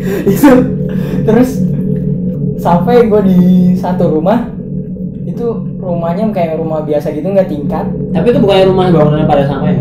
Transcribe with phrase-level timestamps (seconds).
[0.32, 0.50] itu
[1.22, 1.50] terus
[2.56, 3.38] sampai gue di
[3.74, 4.48] satu rumah
[5.22, 5.46] itu
[5.76, 9.80] rumahnya kayak rumah biasa gitu nggak tingkat Tapi itu bukannya rumah bangunannya pada sama ya?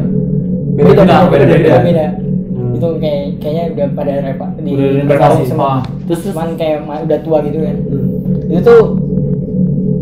[0.72, 1.76] beda beda beda, beda.
[1.82, 2.06] beda.
[2.50, 2.72] Hmm.
[2.74, 5.82] itu kayak kayaknya udah pada repa di Udah renovasi semua Ah.
[6.06, 8.08] Terus cuman kayak udah tua gitu kan Hmm.
[8.48, 8.82] itu tuh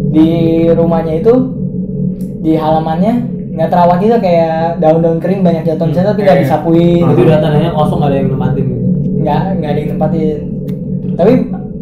[0.08, 0.28] di
[0.70, 1.34] rumahnya itu
[2.40, 3.14] di halamannya
[3.52, 6.42] nggak terawat gitu kayak daun-daun kering banyak jatuh di sana tapi nggak Eh.
[6.46, 8.77] disapuin Itu udah tandanya kosong gak ada yang nempatin gitu.
[9.28, 10.38] Nggak nggak ada yang nempatin
[11.14, 11.32] tapi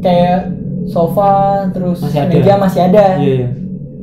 [0.02, 0.38] kayak
[0.86, 1.34] sofa
[1.70, 2.32] terus Masih ada?
[2.32, 3.48] meja masih ada Iya iya.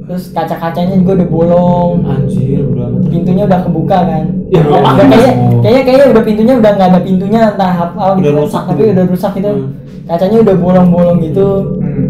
[0.02, 4.92] terus kaca-kacanya juga udah bolong Anjir, udah pintunya udah kebuka kan Ya, udah, Allah.
[4.92, 8.40] udah kayaknya kayaknya kayaknya udah pintunya udah nggak ada pintunya entah apa Udah gitu kan.
[8.40, 9.68] rusak tapi udah rusak gitu Hmm.
[10.04, 12.06] kacanya udah bolong-bolong gitu Hmm.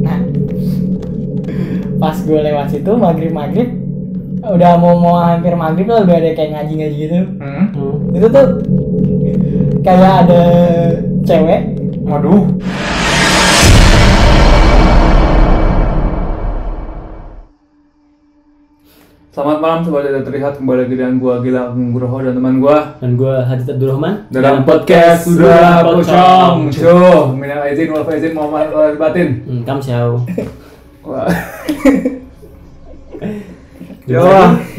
[0.00, 0.18] nah
[2.00, 3.68] pas gue lewat situ maghrib maghrib
[4.42, 7.64] udah mau mau hampir maghrib lah udah ada kayak ngaji ngaji gitu Hmm.
[7.68, 7.94] Hmm.
[8.10, 8.46] itu tuh
[9.80, 10.42] kayak ada
[11.24, 11.80] cewek
[12.10, 12.42] Waduh.
[19.30, 23.14] Selamat malam sobat tidak terlihat kembali lagi dengan gua Gila Nugroho dan teman gua Dan
[23.14, 26.66] gue Hadid Abdurrahman dalam podcast sudah pocong.
[26.74, 29.46] Cuh, minal izin wal faizin Muhammad wal batin.
[29.46, 30.26] Hmm, Kamsiau.
[31.06, 31.30] Wah.
[34.10, 34.26] Yo.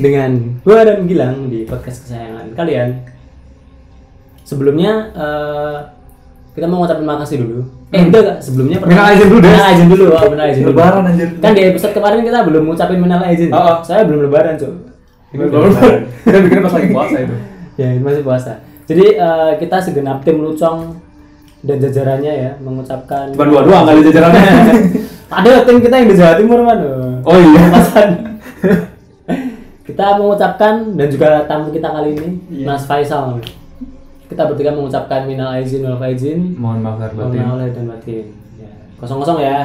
[0.04, 2.90] Dengan gue dan Gilang di podcast kesayangan kalian.
[4.52, 5.78] Sebelumnya eh,
[6.52, 7.64] kita mau ngucapin makasih dulu.
[7.96, 8.38] Eh enggak, enggak.
[8.44, 9.52] sebelumnya Minal aizin dulu, Des.
[9.56, 10.72] Minal aizin dulu, oh, minal aizin dulu.
[10.76, 11.30] Lebaran, anjir.
[11.40, 13.48] Kan di episode kemarin kita belum ngucapin minal aizin.
[13.56, 13.78] Oh, oh.
[13.88, 14.74] Saya belum lebaran, Cuk.
[15.32, 16.00] Baru lebaran.
[16.28, 17.36] kita bikinnya pas lagi puasa itu.
[17.80, 18.52] ya, ini masih puasa.
[18.92, 21.00] Jadi eh, kita segenap tim Lucong
[21.64, 24.44] dan jajarannya ya mengucapkan Cuma dua doang kali jajarannya.
[25.40, 26.80] Ada tim kita yang di Jawa Timur man.
[27.24, 27.62] Oh iya.
[27.72, 28.10] Pasan.
[29.88, 32.66] kita mengucapkan dan juga tamu kita kali ini Iya.
[32.68, 33.40] Mas Faisal.
[34.32, 36.56] Kita bertiga mengucapkan minal aizin wal faizin.
[36.56, 37.42] Mohon maaf lahir Mohon batin.
[37.44, 38.26] maaf lahir dan batin.
[38.56, 38.72] Ya.
[38.96, 39.58] Kosong-kosong ya.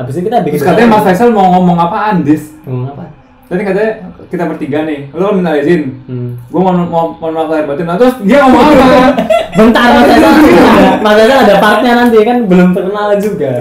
[0.00, 2.56] Habis ini kita bikin Terus katanya Mas Faisal mau ngomong apaan, Dis?
[2.64, 3.04] ngomong apa?
[3.44, 3.92] Tadi katanya
[4.32, 5.82] kita bertiga nih, lu kan minta izin.
[6.08, 6.40] Hmm.
[6.48, 7.84] Gue mau mau mau maaf lahir batin.
[7.84, 8.84] Nah, terus dia ngomong apa?
[9.60, 13.52] Bentar Mas Faisal, ada, Mas Faisal ada partnya nanti kan belum perkenalan juga.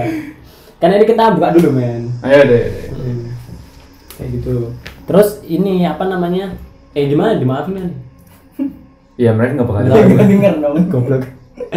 [0.79, 2.01] Karena ini kita buka dulu men.
[2.23, 2.47] Ayo deh.
[2.47, 2.65] deh.
[2.95, 3.23] Hmm.
[4.15, 4.55] Kayak gitu.
[5.03, 6.55] Terus ini apa namanya?
[6.95, 7.89] Eh gimana dimaafin kan?
[9.13, 10.03] Iya mereka nggak bakal tahu.
[10.09, 11.23] nggak denger dong Goblok.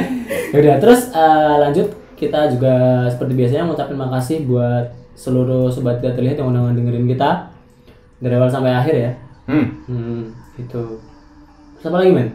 [0.53, 1.87] ya udah, terus eh, lanjut
[2.17, 7.53] kita juga seperti biasanya ngucapin makasih buat seluruh sobat tidak terlihat yang udah dengerin kita
[8.21, 9.11] dari awal sampai akhir ya.
[9.47, 9.67] Hmm.
[9.85, 10.23] Hmm.
[10.57, 12.29] Terus apa lagi men?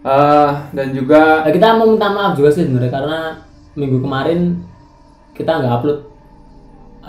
[0.00, 3.18] Eh, dan juga Eh, kita mau minta maaf juga sih sebenarnya karena
[3.76, 4.56] minggu kemarin
[5.36, 6.09] kita nggak upload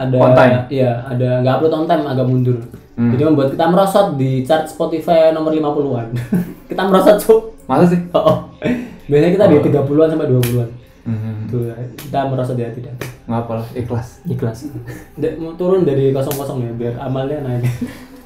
[0.01, 0.55] ada On time?
[0.67, 2.57] iya ada nggak upload on time agak mundur
[2.91, 3.07] Hmm.
[3.09, 6.11] jadi membuat kita merosot di chart Spotify nomor 50-an
[6.69, 8.03] kita merosot cuk masa sih?
[8.11, 8.37] oh, oh.
[9.07, 9.63] biasanya kita di Oh.
[9.63, 10.69] 30-an sampai 20-an
[11.01, 11.47] Hmm.
[11.47, 11.65] tuh
[11.97, 14.07] kita merosot di hati hati Nggak apa lah, ikhlas.
[14.23, 14.57] ikhlas
[15.39, 17.63] mau turun dari kosong-kosong ya biar amalnya naik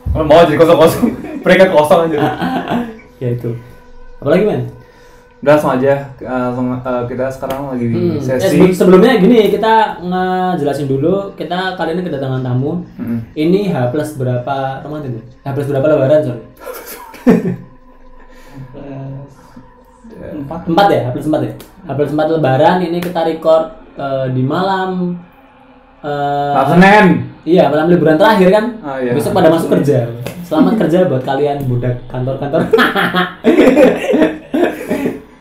[0.07, 1.05] Kalau mau jadi kosong kosong,
[1.43, 2.17] mereka kosong aja.
[3.21, 3.51] ya itu
[4.17, 4.61] apalagi men
[5.45, 8.17] Udah langsung aja, eh, langsung eh, kita sekarang lagi di Hmm.
[8.17, 8.50] Eh, sesi.
[8.50, 13.22] sebelum- sebelumnya gini kita ngejelasin dulu kita kali ini kedatangan tamu Hmm.
[13.31, 15.23] Ini H plus berapa Ramadan ya?
[15.44, 16.41] H plus berapa lebaran sorry?
[20.35, 21.00] empat Empat ya?
[21.03, 21.53] H plus empat ya?
[21.53, 23.63] H plus empat lebaran ini kita record
[23.94, 25.22] eh, di malam
[26.01, 27.05] eh, Malam Senin.
[27.45, 28.66] Iya malam liburan terakhir kan?
[28.81, 29.13] Ah, iya.
[29.13, 30.09] Besok pada masuk kerja.
[30.41, 32.66] Selamat kerja buat kalian budak kantor-kantor.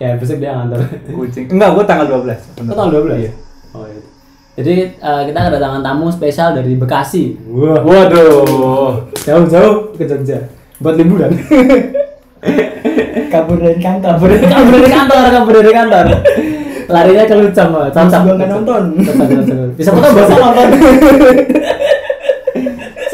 [0.05, 0.81] ya besok dia kantor.
[1.09, 1.45] Kucing.
[1.49, 2.37] Enggak, gua tanggal 12.
[2.69, 3.33] Kau tanggal 12 ya?
[3.73, 4.03] Oh iya.
[4.55, 7.41] Jadi eh, kita kedatangan tamu spesial dari Bekasi.
[7.49, 7.81] Wah.
[7.81, 9.09] Waduh.
[9.25, 10.39] Jauh-jauh ke Jogja
[10.79, 11.33] buat liburan.
[13.33, 16.07] kabur dari kantor kabur dari kabur dari kantor kabur dari kantor
[16.93, 18.83] larinya ke lucam cocok gua nggak nonton.
[19.75, 20.69] Bisa foto bosan nonton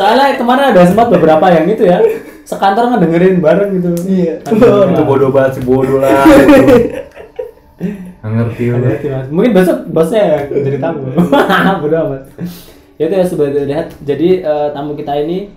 [0.01, 2.01] soalnya kemarin ada sempat beberapa yang itu ya
[2.51, 4.35] sekantor ngedengerin bareng gitu Iya.
[4.51, 6.27] Aduh, Itu bodoh banget sih, bodoh lah.
[8.21, 8.65] Nggak ngerti
[9.09, 9.27] Mas.
[9.33, 11.09] mungkin besok bosnya jadi tamu
[11.83, 12.23] bodo amat
[13.01, 15.49] ya itu ya sebagai lihat jadi eh, tamu kita ini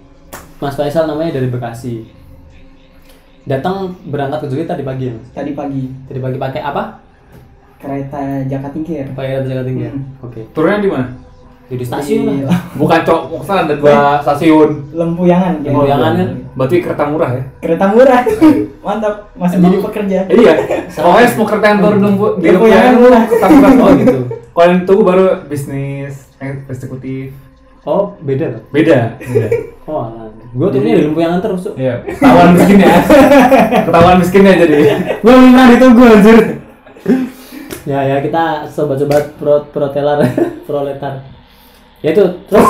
[0.63, 2.07] Mas Faisal namanya dari Bekasi
[3.43, 6.83] datang berangkat ke Jogja tadi pagi ya Mas tadi pagi tadi pagi pakai apa
[7.83, 9.91] kereta Jakarta Tingkir pakai kereta Jakarta Tinggi ya?
[9.91, 10.03] Hmm.
[10.23, 11.07] oke Turunnya di mana?
[11.67, 12.59] Ya, di stasiun Di lah.
[12.75, 14.69] Bukan cok, maksudnya ada dua stasiun.
[14.93, 15.71] Lempuyangan gitu.
[15.71, 16.29] Lempuyangan kan?
[16.53, 17.43] Berarti kereta murah ya?
[17.59, 18.21] kereta murah
[18.85, 20.53] mantap masih Emang- jadi pekerja Iya.
[20.99, 23.23] Pokoknya semua kereta yang turun nunggu di Lempuyangan Lempuyangan murah.
[23.25, 24.19] kereta murah Oh gitu.
[24.53, 27.33] Kalau yang tunggu baru bisnis, eh, eksekutif.
[27.83, 28.61] Oh, beda loh.
[28.69, 29.17] Beda.
[29.17, 29.47] Beda.
[29.83, 30.29] Oh, alah.
[30.49, 31.73] Gua turunnya di lempuyangan terus, Cuk.
[31.75, 31.99] Iya.
[32.05, 32.93] Ketahuan miskinnya.
[33.83, 34.75] Ketahuan miskinnya jadi.
[35.19, 36.37] Gua belum pernah ditunggu anjir.
[37.83, 40.23] ya ya kita sobat-sobat pro protelar
[40.63, 41.19] proletar
[41.99, 42.63] ya itu terus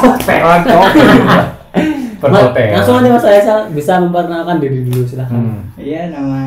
[2.24, 2.74] Perhotelan.
[2.74, 5.60] langsung aja mas Faisal bisa memperkenalkan diri dulu silahkan Hmm.
[5.76, 6.40] Iya nama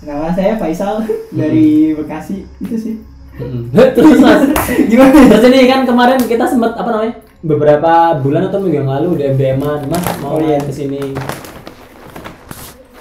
[0.00, 1.04] nama saya Faisal
[1.38, 2.94] dari Bekasi itu sih.
[3.34, 3.70] Mm-mm.
[3.70, 4.42] terus mas
[4.90, 5.14] Gimana?
[5.28, 9.28] terus ini kan kemarin kita sempat apa namanya beberapa bulan atau minggu yang lalu udah
[9.32, 10.58] BM-an mas mau Oh, iya.
[10.58, 11.14] ke sini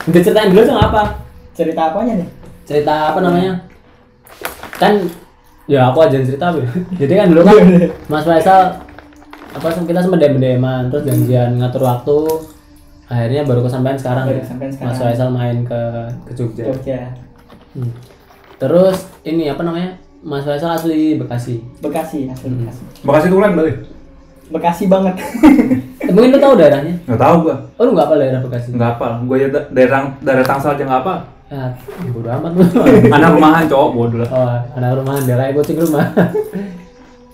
[0.03, 2.29] udah ceritain dulu dong apa Cerita apanya nih?
[2.63, 3.65] cerita apa namanya
[4.73, 4.93] kan
[5.65, 6.61] ya aku aja yang cerita Bu.
[7.01, 7.55] jadi kan dulu kan
[8.05, 8.77] Mas Faisal
[9.57, 12.17] apa kita sempat dem deman terus janjian ngatur waktu
[13.05, 14.97] akhirnya baru kesampaian sekarang Baru ya kesampaian Mas sekarang.
[15.01, 15.81] Faisal main ke
[16.23, 16.99] ke Jogja Jogja.
[17.71, 17.91] Hmm.
[18.57, 22.61] terus ini apa namanya Mas Faisal asli Bekasi Bekasi, asli Hmm.
[22.61, 22.83] Bekasi.
[23.01, 23.73] Bekasi Tulen berarti?
[24.47, 25.15] Bekasi banget.
[25.99, 27.55] Eh, mungkin lu tahu daerahnya Nggak tahu gua.
[27.73, 29.07] oh lu nggak apa daerah Bekasi Nggak apa.
[29.21, 31.15] Gua ya da- daerah daerah Tangsel aja nggak apa.
[31.47, 31.63] ya
[32.09, 32.63] bodo amat lu
[33.15, 34.29] Anak rumahan cowok bodoh lah.
[34.29, 36.11] Oh, anak rumahan daerah kucing rumah.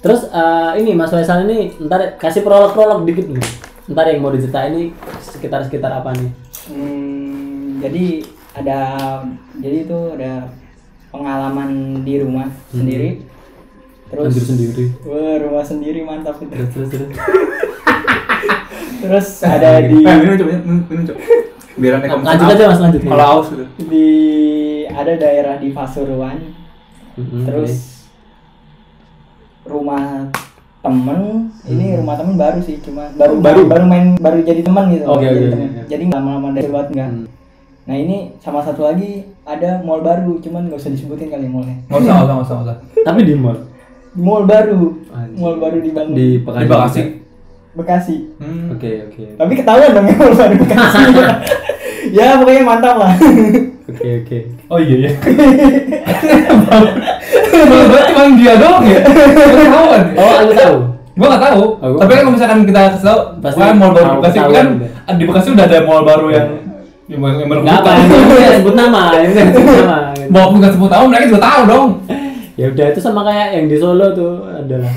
[0.03, 3.39] Terus eh, ini Mas Faisal ini ntar kasih prolog-prolog dikit nih.
[3.87, 4.91] Ntar yang mau diceritain ini
[5.23, 6.31] sekitar-sekitar apa nih?
[6.67, 8.05] Hmm, jadi
[8.53, 8.79] ada
[9.57, 10.51] jadi itu ada
[11.07, 11.69] pengalaman
[12.03, 13.23] di rumah sendiri.
[14.11, 14.85] Terus Anjir sendiri.
[15.03, 16.51] Wah, rumah sendiri mantap itu.
[16.51, 17.09] Terus terus terus.
[19.03, 21.19] Terus ada di Eh, minum coba, minum, minum coba.
[21.75, 23.01] Biar nanti kalau Lanjut aja Mas, lanjut.
[23.03, 23.65] Kalau aus gitu.
[23.83, 24.07] di
[24.87, 26.37] ada daerah di Pasuruan.
[27.19, 27.73] Mhm, Terus
[29.63, 30.27] rumah
[30.79, 31.19] temen
[31.63, 33.41] ini rumah temen baru sih cuma baru Hmm.
[33.41, 33.61] Baru?
[33.65, 35.69] baru main baru jadi teman gitu Oke, baru jadi oke, teman.
[35.69, 35.81] oke.
[35.87, 37.25] jadi nggak lama-lama dari banget enggak Hmm.
[37.83, 39.11] nah ini sama satu lagi
[39.43, 42.55] ada mall baru cuman nggak usah disebutin kali mallnya Nggak usah, nggak usah, nggak usah,
[42.55, 42.77] nggak usah.
[43.01, 43.57] Tapi di mall.
[44.13, 45.37] mall baru Anjir.
[45.37, 47.01] mall baru dibangun Di Di Bekasi.
[47.73, 48.69] Bekasi Hmm.
[48.69, 49.23] Oke oke.
[49.33, 51.03] tapi ketahuan dong ya mall baru Bekasi
[52.17, 53.13] ya pokoknya mantap lah
[53.83, 54.37] Oke oke.
[54.71, 55.11] Oh iya iya.
[57.53, 58.99] Berarti cuma dia doang ya.
[59.03, 60.03] Gua tahu kan.
[60.15, 60.75] Oh, aku tahu.
[61.13, 61.61] Gua nggak tahu.
[61.77, 64.67] Oh, Tapi kan kalau misalkan kita kasih tahu, Pasti pasti mall baru Bekasi ketahuan
[65.03, 66.47] kan di Bekasi udah ada mall baru yang
[67.05, 69.97] yang yang baru Enggak apa, nggak sebut nama, ini nggak sebut nama.
[70.31, 71.87] Walaupun nggak sebut tahu, mereka juga tahu dong.
[72.53, 74.93] Ya udah itu sama kayak yang di Solo tuh adalah.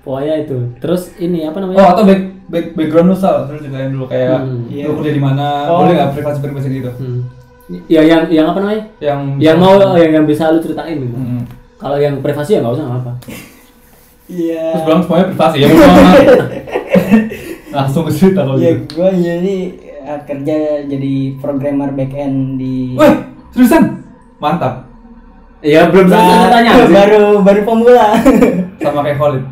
[0.00, 0.58] Pokoknya itu.
[0.78, 1.78] Terus ini apa namanya?
[1.80, 4.68] Oh atau back, back background lu sal, terus ceritain dulu kayak Hmm.
[4.70, 5.82] Lu kerja di mana, Oh.
[5.82, 6.92] boleh nggak privasi privasi gitu?
[6.94, 7.20] Hmm.
[7.86, 8.84] Ya yang yang apa namanya?
[8.98, 11.12] Yang Yang mau yang yang bisa lu ceritain gitu.
[11.12, 11.42] Hmm.
[11.74, 13.12] Kalau yang privasi ya nggak usah nggak apa.
[14.24, 15.84] iya Terus bilang semuanya privasi ya mau
[17.76, 18.96] langsung ke cerita kalau ya gitu.
[18.96, 19.56] gue jadi
[20.00, 20.56] eh, kerja
[20.86, 23.14] jadi programmer backend di Wih,
[23.50, 24.00] seriusan?
[24.38, 24.86] Mantap.
[25.60, 26.72] Ya belum selesai Nah, ceritanya.
[26.98, 28.06] baru baru pemula
[28.80, 29.44] Sama kayak Khalid.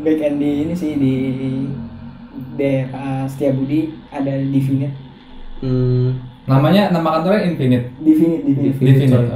[0.00, 1.14] backend di ini sih di
[2.52, 3.80] daerah Setiabudi
[4.10, 4.90] ada Divinit
[5.60, 6.16] Hmm.
[6.48, 7.92] Namanya nama kantornya Infinite.
[8.00, 8.40] Divinit.
[8.46, 9.08] Infinite.
[9.08, 9.26] coy.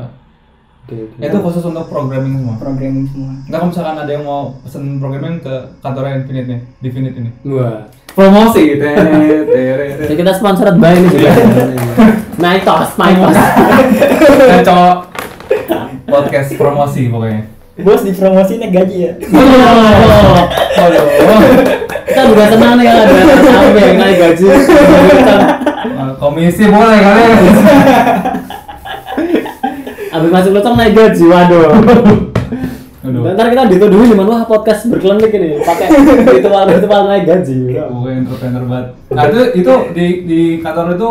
[0.85, 1.17] Oke oke.
[1.17, 2.55] Itu khusus untuk programming semua.
[2.61, 7.17] programming semua Enggak kalau misalkan ada yang mau pesen programming ke kantornya Infinite nih, Divinite
[7.21, 7.31] ini.
[7.53, 7.89] Wah.
[8.15, 8.65] Promosi.
[10.05, 11.31] Ya kita sponsored by ini juga.
[12.39, 12.95] Naitos.
[12.95, 14.97] Eh, cowok
[16.05, 17.54] podcast promosi pokoknya.
[17.75, 19.13] Bos dipromosi naik gaji ya
[20.79, 21.05] Waduh.
[22.05, 24.47] kita juga senang nih ada sampai yang naik gaji.
[26.21, 27.23] Komisi boleh kali.
[30.15, 31.71] Abis masuk lotong naik gaji, waduh.
[33.05, 33.21] Aduh.
[33.33, 35.87] Ntar kita dituduhin di mana wah podcast berkeliling ini pakai
[36.35, 37.57] ritual ritual naik gaji.
[37.79, 38.87] Gue entrepreneur banget.
[39.15, 41.11] Nah itu itu di di kantor itu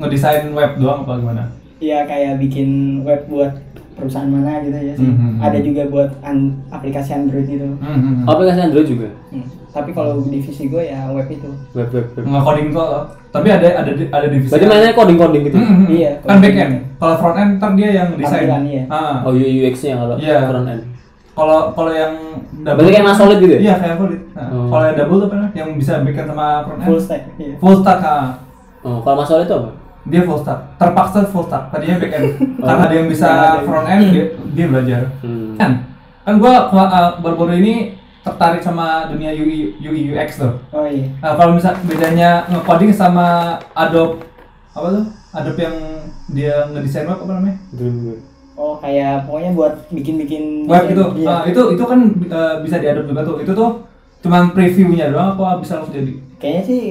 [0.00, 1.44] ngedesain web doang apa gimana?
[1.82, 3.58] ya kayak bikin web buat
[3.94, 5.38] perusahaan mana gitu ya sih Mhm.
[5.38, 8.24] ada juga buat an- aplikasi Android gitu Hmm, hmm, hmm.
[8.24, 9.08] Aplikasi Android juga.
[9.28, 9.46] Hmm.
[9.70, 12.22] tapi kalau divisi gue ya web itu Web web web.
[12.22, 12.88] Nggak coding kok,
[13.30, 14.52] tapi ada ada ada divisi.
[14.52, 15.56] Berarti mainnya coding coding gitu.
[15.56, 15.88] Hmm, hmm, hmm.
[15.90, 16.74] Iya, Kan back end.
[16.94, 18.44] Kalau front end ntar dia yang desain.
[18.62, 18.82] Iya.
[18.86, 19.24] Ah.
[19.24, 20.44] Oh UI UX-nya kalau Iya.
[20.44, 20.82] front end.
[21.32, 22.12] Kalau kalau yang
[22.62, 23.60] Berarti kayak Mas Solid gitu ya?
[23.62, 24.20] Iya kayak solid.
[24.30, 24.66] Nah, Oh.
[24.68, 25.36] Kalau yang double tuh apa?
[25.52, 26.86] Yang bisa back end sama front end?
[26.86, 27.54] full stack iya.
[27.56, 27.98] Full stack.
[28.02, 28.24] ah.
[28.82, 29.70] Oh, kalau Mas Solid itu apa?
[30.08, 30.78] Dia full stack.
[30.78, 31.70] Terpaksa full stack.
[31.70, 32.26] Tadinya back end.
[32.58, 32.66] Oh.
[32.68, 33.28] Karena dia yang bisa
[33.62, 35.00] front end dia, dia belajar.
[35.22, 35.54] Hmm.
[35.58, 35.72] Kan?
[36.22, 37.74] Kan gua uh, baru-baru ini
[38.22, 40.54] tertarik sama dunia UI UI UX tuh.
[40.70, 44.22] oh iya Nah, kalau misal bedanya nge-coding sama Adobe
[44.72, 45.04] apa tuh?
[45.34, 45.76] Adobe yang
[46.30, 47.58] dia ngedesain web apa namanya?
[48.54, 51.04] oh kayak pokoknya buat bikin-bikin Web gitu.
[51.18, 51.26] iya.
[51.26, 51.98] Ah, itu itu kan
[52.30, 53.36] uh, bisa di Adobe juga tuh.
[53.42, 53.70] Itu tuh
[54.22, 56.14] cuman previewnya doang apa bisa langsung jadi?
[56.42, 56.82] kayaknya sih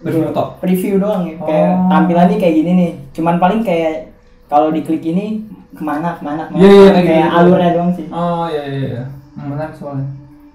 [0.00, 0.48] Preview tok?
[0.58, 1.88] preview doang ya kayak Oh.
[1.88, 4.08] tampilannya kayak gini nih cuman paling kayak
[4.46, 7.36] kalau diklik ini ke mana ke mana ke mana Iya, iya, kayak kayak gitu.
[7.36, 9.02] alurnya doang sih Oh iya iya iya.
[9.36, 10.08] Menarik soalnya.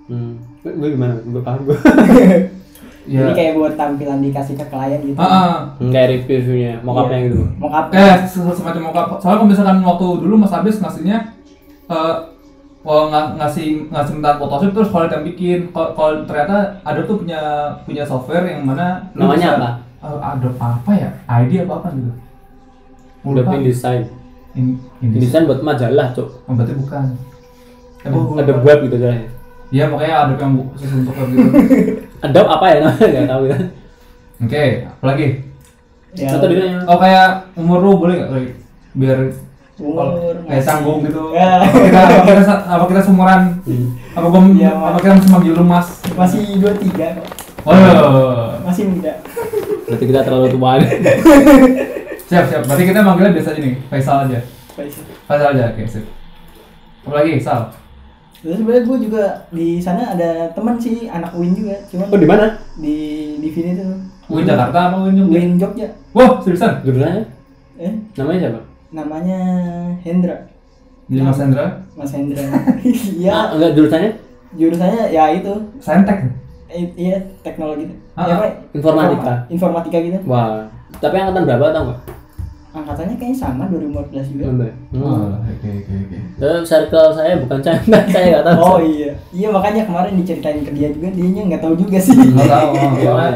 [0.06, 0.34] Hmm.
[0.62, 1.14] Gue gimana?
[1.20, 1.78] Gue paham gue.
[3.06, 3.22] Iya.
[3.22, 5.14] Ini kayak buat tampilan dikasih ke klien gitu.
[5.16, 5.58] Ah, ah.
[5.80, 7.38] Kayak reviewnya, mockupnya gitu.
[7.56, 7.94] Mockup.
[7.94, 9.08] Eh, se- semacam mockup.
[9.16, 11.18] Soalnya kalau misalkan waktu dulu Mas Abis ngasihnya
[11.86, 12.16] eh
[12.86, 15.60] oh, ng- ngasih ngasih minta Photoshop terus Khalid yang bikin.
[15.70, 17.42] Kalau kalau ternyata Adobe tuh punya
[17.82, 19.70] punya software yang mana Namanya bisa- apa?
[20.06, 21.10] Eh, Adobe apa ya?
[21.28, 22.12] ID apa apa gitu.
[23.26, 23.58] Udah Lupa.
[23.58, 24.02] InDesign.
[24.54, 24.66] In,
[25.02, 26.30] in InDesign buat majalah, Cok.
[26.46, 27.06] Oh, berarti bukan.
[28.06, 29.28] Gua- Ada web gitu caranya.
[29.68, 31.50] Iya makanya Adobe yang khusus untuk web gitu.
[32.22, 33.02] Adobe apa ya namanya?
[33.04, 33.58] Enggak tahu ya.
[34.36, 35.28] Oke, apalagi?
[36.16, 36.80] Ya, Atau tadi nanya.
[36.86, 38.32] Oh kayak umur lu boleh nggak
[38.96, 39.45] biar kalau
[39.76, 40.08] Umur,
[40.48, 41.36] kayak canggung gitu.
[41.36, 41.60] Ya.
[41.68, 43.42] Apa kita apa kita apa kita seumuran?
[44.16, 44.96] Apa gua Iya, apa Mas.
[44.98, 45.88] kita masih manggil lu Mas?
[46.16, 47.28] masih 23 kok.
[47.66, 48.56] Oh.
[48.64, 49.14] Masih muda.
[49.84, 50.72] Berarti kita terlalu tua.
[52.26, 52.62] Siap, siap.
[52.66, 54.40] Berarti kita manggilnya biasa aja nih, Faisal aja.
[54.74, 54.92] Baik.
[55.30, 56.06] Faisal aja, oke, sip.
[57.06, 57.70] Apa lagi, Sal?
[58.42, 62.26] Terus sebenarnya gue juga di sana ada teman sih anak Win juga, cuman Oh, di
[62.26, 62.46] mana?
[62.76, 62.98] di
[63.38, 63.94] di sini tuh.
[64.26, 65.34] Win Jakarta apa Win Jogja?
[65.34, 65.88] Win Jogja.
[66.14, 66.82] Wah, seriusan?
[66.82, 67.30] Judulnya?
[67.78, 68.60] Eh, Namanya siapa?
[68.90, 69.40] Namanya
[70.02, 70.38] Hendra.
[71.06, 71.66] Jadi Mas Hendra?
[71.94, 72.42] Mas Hendra.
[73.18, 74.12] Iya, Ah, enggak jurusannya?
[74.54, 75.54] jurusannya ya itu.
[75.78, 76.18] Saintek.
[76.66, 77.88] Eh, iya, teknologi.
[78.14, 78.40] Ah, Ya, ah.
[78.42, 78.52] Pak?
[78.74, 79.34] Informatika.
[79.48, 80.18] Informa- Informatika gitu.
[80.26, 80.66] Wah.
[80.96, 82.00] Tapi angkatan berapa tau nggak?
[82.76, 84.44] Angkatannya kayaknya sama 2014 juga.
[84.50, 84.72] Bener.
[84.94, 85.40] Oh, Hmm.
[85.42, 86.18] oke, oke, oke.
[86.36, 88.60] Terus circle saya bukan canda, saya nggak tahu.
[88.60, 89.12] Oh iya.
[89.32, 92.12] Iya makanya kemarin diceritain ke dia juga dianya nggak tahu juga sih.
[92.16, 93.34] Nggak tahu, oh, Iya, soalnya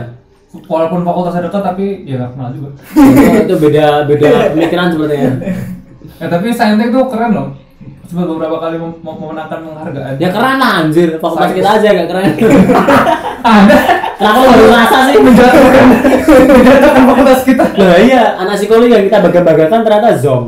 [0.65, 2.70] walaupun fakultasnya dekat tapi ya nggak kenal juga.
[2.74, 5.32] Oh, itu beda beda pemikiran sepertinya.
[6.18, 7.48] Ya tapi Saintek tuh keren loh.
[8.06, 10.13] Sebab beberapa kali mem- mem- memenangkan penghargaan.
[10.18, 12.25] Ya keren lah anjir, fakultas Saya- kita aja nggak keren.
[13.39, 13.77] Anda
[14.20, 15.15] Kenapa baru ngerasa sih?
[15.18, 15.86] menjatuhkan
[16.51, 17.63] menjatuhkan fakultas kita.
[17.72, 20.44] Nah iya, anak psikologi yang kita bangga-banggakan ternyata zong.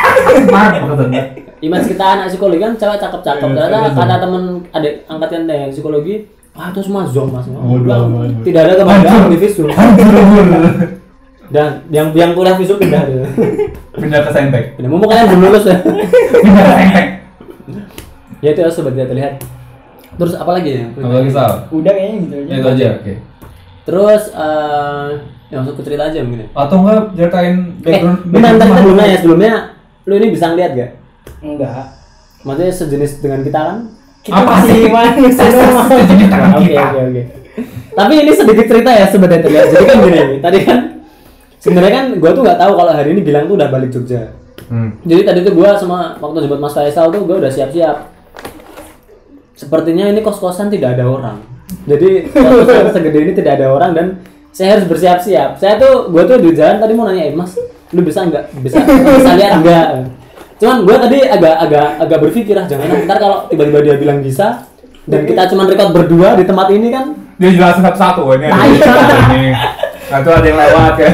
[0.52, 1.22] Mantap katanya.
[1.58, 3.48] Image kita anak psikologi kan cewek cakep-cakep.
[3.48, 4.20] Iya, Ternyata iya, kata zong.
[4.20, 6.14] temen adik angkatan yang psikologi,
[6.54, 7.46] ah itu semua zong mas.
[7.50, 8.30] Waduh.
[8.42, 9.66] Tidak ada kebanggaan di visum.
[11.44, 13.26] Dan yang yang kuliah visum pindah dia.
[13.94, 14.64] Pindah ke Saintek.
[14.74, 14.90] Pindah.
[14.90, 15.76] Mumpung kalian belum lulus ya.
[15.82, 17.06] Pindah ke Saintek.
[18.38, 19.32] ya itu ya sobat tidak terlihat.
[20.14, 20.84] Terus apa lagi ya?
[20.94, 21.52] Apa lagi Sal?
[21.70, 22.46] Udah kayaknya gitu aja.
[22.46, 23.14] Ya, itu aja, oke.
[23.84, 25.08] Terus eh
[25.52, 26.48] ya masuk ke cerita aja mungkin ya.
[26.54, 28.74] Atau enggak ceritain Eh, background bentar, bentar, lu.
[28.80, 29.52] dulu nanya sebelumnya,
[30.06, 30.90] lu ini bisa ngeliat gak?
[31.42, 31.84] Enggak.
[32.44, 33.78] Maksudnya sejenis dengan kita kan?
[34.24, 34.88] Kita Apa sih?
[34.88, 35.86] manusia normal.
[36.08, 36.84] Jadi tangan kita.
[37.94, 39.68] Tapi ini sedikit cerita ya sebenarnya.
[39.68, 40.78] Jadi kan gini, tadi kan
[41.60, 44.32] sebenarnya kan gue tuh nggak tahu kalau hari ini Gilang tuh udah balik Jogja.
[44.72, 44.96] Hmm.
[45.04, 47.96] Jadi tadi tuh gue sama waktu jemput Mas Faisal tuh gue udah siap-siap.
[49.54, 51.38] Sepertinya ini kos-kosan tidak ada orang.
[51.84, 54.06] Jadi kos-kosan segede ini tidak ada orang dan
[54.56, 55.60] saya harus bersiap-siap.
[55.60, 57.60] Saya tuh gue tuh di jalan tadi mau nanya, eh, Mas,
[57.92, 59.86] lu bisa nggak bisa bisa lihat nggak?
[60.54, 64.64] Cuman gue tadi agak agak agak berpikir ah jangan ntar kalau tiba-tiba dia bilang bisa
[65.04, 68.54] dan kita cuman record berdua di tempat ini kan Dia jelasin satu-satu oh, ini ada
[68.54, 69.34] Tai.
[69.34, 69.50] ini.
[70.04, 71.10] Nah, itu ada yang lewat ya.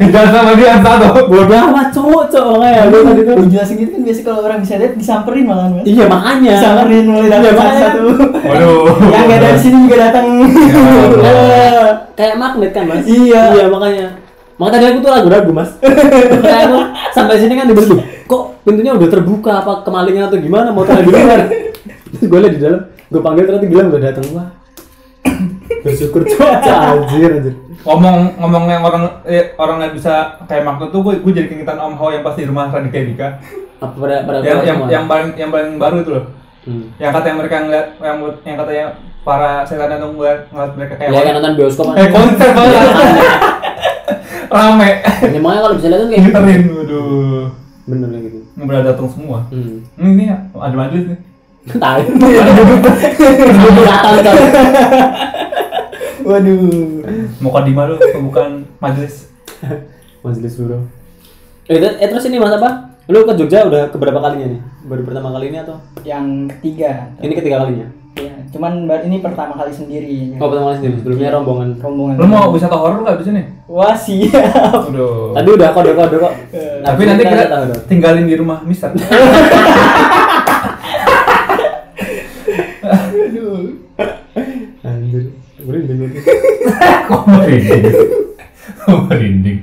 [0.00, 1.06] Jelasin sama dia satu.
[1.24, 4.74] bodoh amat cowok cowok kayak lu tadi tuh jelasin gitu kan biasa kalau orang bisa
[4.76, 5.84] lihat disamperin malah mas.
[5.84, 7.80] iya makanya Disamperin mulai Iya, datang makanya.
[7.86, 8.02] satu.
[8.42, 8.84] Waduh.
[9.06, 10.26] Yang nggak dari sini juga datang.
[11.20, 13.42] Eh, kayak magnet kan mas Iya.
[13.54, 14.06] iya makanya
[14.56, 16.78] makanya tadi aku tuh ragu-ragu mas kayak aku
[17.12, 17.82] sampai sini kan tiba
[18.30, 19.52] kok pintunya udah terbuka?
[19.66, 20.70] Apa kemalingan atau gimana?
[20.70, 21.50] Mau di luar
[22.10, 24.48] terus gue liat di dalam gue panggil ternyata bilang udah datang wah
[25.86, 27.54] bersyukur cuaca anjir anjir.
[27.80, 31.80] Ngomong ngomong yang orang eh, orang nggak bisa kayak Magno tuh gue gue jadi keingetan
[31.80, 33.28] Om Ho yang pas di rumah Radika Dika.
[33.80, 34.92] Apa pada pada yang yang semua?
[34.92, 36.26] yang paling yang paling baru itu loh.
[36.60, 36.92] Hmm.
[37.00, 38.84] yang katanya mereka ngeliat yang yang katanya
[39.24, 42.80] para setan itu ngeliat ngeliat mereka kayak ya kan nonton bioskop kan kayak konser banget.
[44.50, 44.90] Rame.
[45.30, 46.28] Ini makanya kalau bisa lihat kan kayak gitu.
[46.36, 47.44] Ngiterin waduh
[47.88, 48.38] bener lah gitu.
[48.56, 49.38] Nggak datang semua.
[49.52, 49.84] Hmm.
[49.96, 51.20] ini ya ada majelis nih.
[51.76, 52.02] Tahu.
[53.60, 54.36] Kelihatan kan
[56.30, 56.60] Waduh.
[57.40, 57.96] mau kadima lu
[58.28, 59.28] bukan majelis?
[60.24, 60.84] Majelis bro
[61.64, 63.00] eh, eh terus ini mas apa?
[63.08, 64.60] Lu ke Jogja udah keberapa kalinya nih?
[64.84, 65.80] Baru pertama kali ini atau?
[66.04, 67.08] Yang ketiga.
[67.24, 70.34] ini ketiga kalinya Ya, cuman baru ini pertama kali sendiri.
[70.42, 70.94] oh pertama kali sendiri.
[70.98, 71.68] Sebelumnya rombongan.
[71.78, 72.14] Rombongan.
[72.18, 73.42] lu mau wisata horor nggak di sini?
[73.70, 74.90] Wah siap.
[74.90, 75.30] Aduh.
[75.36, 76.34] tadi udah kode kode kok.
[76.50, 78.90] Eh, tapi nanti kita tinggalin di rumah Mister.
[84.80, 85.22] Anjir.
[85.60, 86.12] Boleh dengerin
[87.10, 87.84] kok merinding
[88.80, 89.60] kok merinding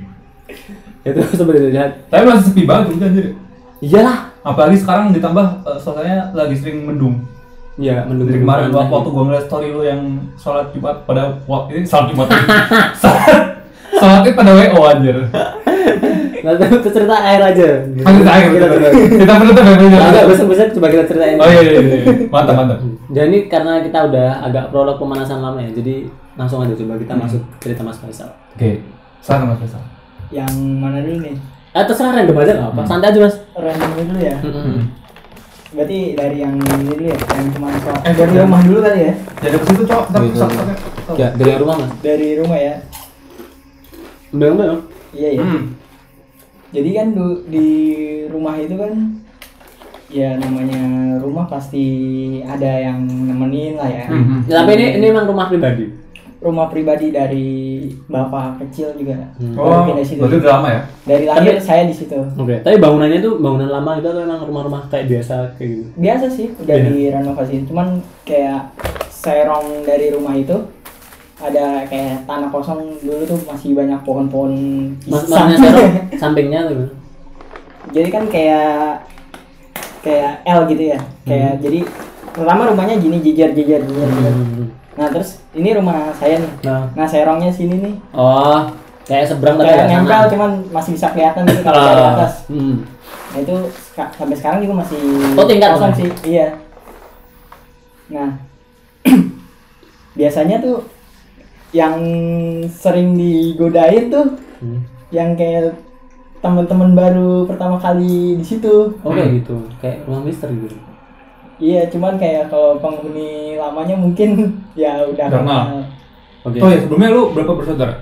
[1.08, 3.26] itu sebenarnya jahat tapi masih sepi banget Jogja anjir.
[3.78, 4.18] Iyalah.
[4.44, 7.24] Apalagi sekarang ditambah eh, suasananya lagi sering mendung
[7.78, 10.00] ya dari kemarin waktu, waktu gue ngeliat story lu yang
[10.34, 12.26] sholat jumat pada waktu ini sholat jumat.
[13.02, 13.62] Sholat
[13.94, 15.16] sholatnya pada wo anjir.
[16.38, 17.68] Tahu itu cerita air aja.
[17.82, 18.88] Lanjut aja kita coba.
[18.94, 19.98] Kita penutup ya penutup.
[20.00, 21.36] Nggak, besok besok coba kita ceritain.
[21.38, 22.78] Oh iya iya iya mantap mantap.
[23.10, 26.06] jadi karena kita udah agak prolog pemanasan lama ya jadi
[26.38, 28.30] langsung aja coba kita masuk cerita Mas Faisal.
[28.54, 28.82] Oke
[29.18, 29.82] sana mas Faisal.
[30.30, 31.36] Yang mana dulu nih?
[31.68, 33.36] eh terserah random aja nggak apa santai aja mas.
[33.52, 34.36] Random dulu ya.
[35.68, 39.14] Berarti dari yang ini dulu ya yang cuma soal Eh, dari rumah dulu kali ya
[39.38, 40.66] Jadi ke situ cok, pesawat.
[41.14, 41.90] Ya, dari rumah mas.
[42.00, 42.74] dari rumah ya
[44.30, 44.66] Udah udah.
[44.66, 44.82] dong.
[45.10, 45.62] iya iya Hmm.
[46.68, 47.06] jadi kan
[47.46, 47.66] di
[48.28, 48.92] rumah itu kan
[50.06, 50.80] ya namanya
[51.18, 51.84] rumah pasti
[52.42, 54.44] ada yang nemenin lah ya Hmm.
[54.44, 55.84] Ya, tapi ini ini memang rumah pribadi.
[56.38, 57.48] rumah pribadi dari
[58.04, 59.54] bapak kecil juga Hmm.
[59.54, 60.80] Oh, pindah situ berarti udah lama ya?
[61.04, 62.58] dari lahir saya di situ Oke.
[62.58, 65.82] Tapi bangunannya itu bangunan lama itu atau memang rumah-rumah kayak biasa kayak gitu?
[65.94, 66.86] biasa sih udah Iya.
[66.88, 67.86] direnovasi cuman
[68.22, 68.60] kayak
[69.08, 70.56] serong dari rumah itu
[71.36, 74.52] ada kayak tanah kosong dulu tuh masih banyak pohon-pohon
[75.04, 75.54] Mas, serong
[76.22, 76.90] sampingnya tuh.
[77.88, 79.06] jadi kan kayak
[80.00, 81.80] kayak L gitu ya kayak jadi
[82.28, 84.32] pertama rumahnya gini jejer jejer jejer jejer.
[84.32, 84.66] Hmm.
[84.98, 86.52] Nah terus ini rumah saya nih.
[86.66, 86.90] Nah.
[86.92, 87.94] nah serongnya sini nih.
[88.10, 88.66] Oh,
[89.06, 92.32] kayak seberang tapi kayak nempel cuman masih bisa kelihatan gitu kalau dari Ah, atas.
[92.50, 92.76] hmm.
[93.30, 93.54] nah itu
[93.94, 94.98] sampai sekarang juga masih
[95.32, 96.08] Oh, tingkat, kosong sih.
[96.26, 96.58] Iya.
[98.10, 98.42] Nah
[100.18, 100.82] biasanya tuh
[101.70, 101.94] yang
[102.68, 104.82] sering digodain tuh Hmm.
[105.08, 105.78] yang kayak
[106.38, 108.90] teman-teman baru pertama kali di situ.
[109.00, 110.74] Oh kayak gitu, kayak rumah misteri gitu.
[111.58, 114.28] Iya cuman kayak kalau penghuni lamanya mungkin
[114.78, 115.64] ya udah kenal.
[116.40, 116.58] Oke.
[116.58, 117.94] Oh ya sebelumnya lu berapa bersaudara?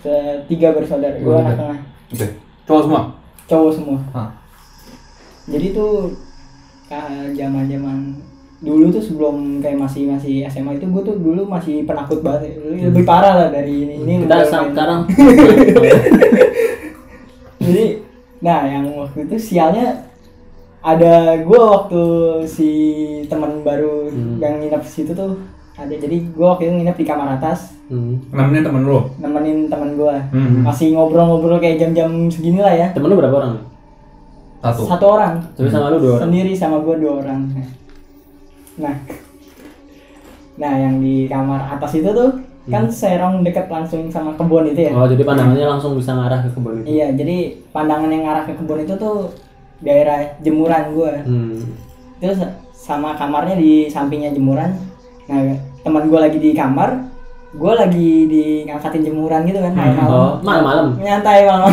[0.00, 1.42] Se- tiga bersaudara gua tiga.
[1.42, 1.78] anak tengah
[2.10, 2.26] Oke.
[2.64, 3.02] Cowok semua.
[3.44, 4.30] cowok semua Hah.
[5.44, 6.16] jadi tuh
[7.30, 7.96] zaman zaman
[8.58, 13.04] dulu tuh sebelum kayak masih masih SMA itu gue tuh dulu masih penakut banget lebih
[13.04, 15.00] parah lah dari ini ini Kita udah sam- main- sekarang
[17.60, 17.84] jadi
[18.40, 20.08] nah yang waktu itu sialnya
[20.84, 22.02] ada gue waktu
[22.44, 22.70] si
[23.26, 24.36] teman baru Hmm.
[24.36, 25.40] yang nginep di situ tuh
[25.74, 28.30] ada jadi gue waktu itu nginep di kamar atas hmm.
[28.30, 29.00] Nemenin temen lu.
[29.16, 30.60] nemenin teman gue Hmm.
[30.62, 33.54] masih ngobrol-ngobrol kayak jam-jam segini lah ya Temen lu berapa orang?
[34.60, 34.82] Satu.
[34.86, 36.22] satu orang Tapi sama lu dua orang.
[36.22, 37.40] sendiri sama gue dua orang
[38.76, 38.94] nah
[40.54, 42.30] nah yang di kamar atas itu tuh
[42.64, 46.48] kan serong deket langsung sama kebun itu ya Oh jadi pandangannya langsung bisa ngarah ke
[46.50, 46.86] kebun itu.
[46.90, 47.36] iya jadi
[47.70, 49.28] pandangan yang arah ke kebun itu tuh
[49.84, 51.60] daerah jemuran gue Hmm.
[52.16, 52.40] terus
[52.72, 54.72] sama kamarnya di sampingnya jemuran
[55.24, 55.40] nah
[55.78, 57.12] teman gue lagi di kamar
[57.50, 60.86] gue lagi di ngangkatin jemuran gitu kan malam-malam Oh malam-malam.
[60.98, 61.70] nyantai malam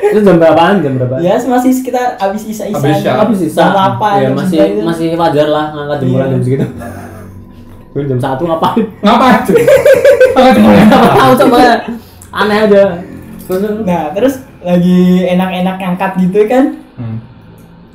[0.00, 0.80] Itu jam berapaan?
[0.80, 1.18] Jam berapa?
[1.18, 3.12] ya masih sekitar abis isa isa Abis isya.
[3.18, 3.58] Habis sisa.
[3.58, 4.80] jam delapan Ya jam masih gitu.
[4.84, 6.32] masih wajar lah ngangkat jemuran Iya.
[6.32, 6.66] jam segitu.
[7.88, 8.84] Gue jam satu ngapain?
[9.00, 9.38] Ngapain?
[10.54, 10.86] Temen.
[10.86, 11.58] Apa tahu coba
[12.30, 12.82] aneh aja.
[13.82, 17.22] Nah terus lagi enak-enak ngangkat gitu kan Hmm.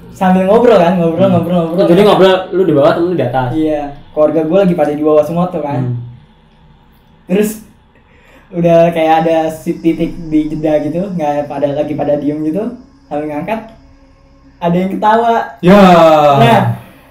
[0.10, 3.26] sambil ngobrol kan ngobrol ngobrol ngobrol Oh, jadi ngobrol lu di bawah temen lu di
[3.26, 3.48] atas.
[3.52, 5.96] iya keluarga gue lagi pada di bawah semua tuh kan Hmm.
[7.26, 7.68] terus
[8.50, 12.64] udah kayak ada si titik di jeda gitu nggak pada lagi pada diem gitu
[13.04, 13.60] sambil ngangkat
[14.58, 15.82] ada yang ketawa Ya.
[16.38, 16.62] nah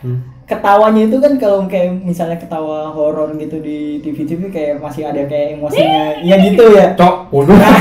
[0.00, 0.31] Hmm.
[0.52, 5.56] Ketawanya itu kan kalau kayak misalnya ketawa horor gitu di TV-TV kayak masih ada kayak
[5.56, 7.52] emosinya ya gitu ya Cok, waduh.
[7.52, 7.78] nah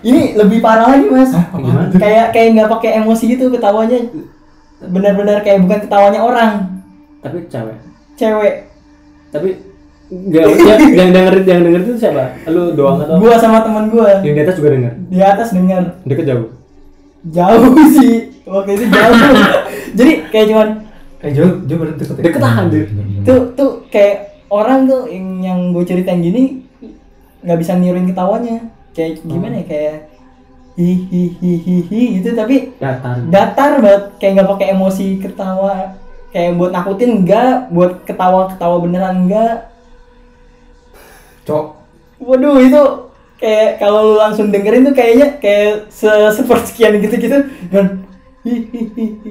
[0.00, 1.92] ini lebih parah lagi mas Gimana?
[1.94, 3.98] kayak kayak nggak pakai emosi gitu ketawanya
[4.82, 6.52] benar-benar kayak bukan ketawanya orang
[7.20, 7.76] Tapi cewek.
[8.14, 8.54] cewek
[9.28, 9.48] Tapi
[10.10, 12.34] Gak, yang, yang denger yang denger itu siapa?
[12.50, 13.14] Lu doang atau?
[13.22, 14.92] gua sama teman gua Yang di atas juga denger?
[15.06, 16.48] di atas dengar Deket jauh?
[17.22, 17.62] jauh
[17.94, 19.14] sih waktu itu jauh
[20.00, 20.68] jadi kayak cuman
[21.20, 22.22] Eh jauh, jauh berarti deket ya?
[22.24, 22.84] Deket lah, anjir.
[23.28, 26.64] tuh tuh kayak orang tuh yang, yang gue ceritain gini
[27.44, 28.72] nggak bisa niruin ketawanya.
[28.96, 29.96] Kayak gimana ya kayak
[30.80, 32.32] hi hi hi hi hi gitu.
[32.32, 33.16] Tapi Datar.
[33.28, 34.04] datar banget.
[34.16, 35.76] Kayak nggak pakai emosi ketawa.
[36.30, 39.66] Kayak buat nakutin enggak buat ketawa ketawa beneran enggak
[41.42, 41.66] Cok.
[42.22, 42.82] waduh itu
[43.40, 46.06] kayak kalau lu langsung dengerin tuh kayaknya kayak se
[46.36, 47.38] sepersekian gitu gitu
[47.72, 48.04] dan
[48.46, 49.30] hi hi hi hi.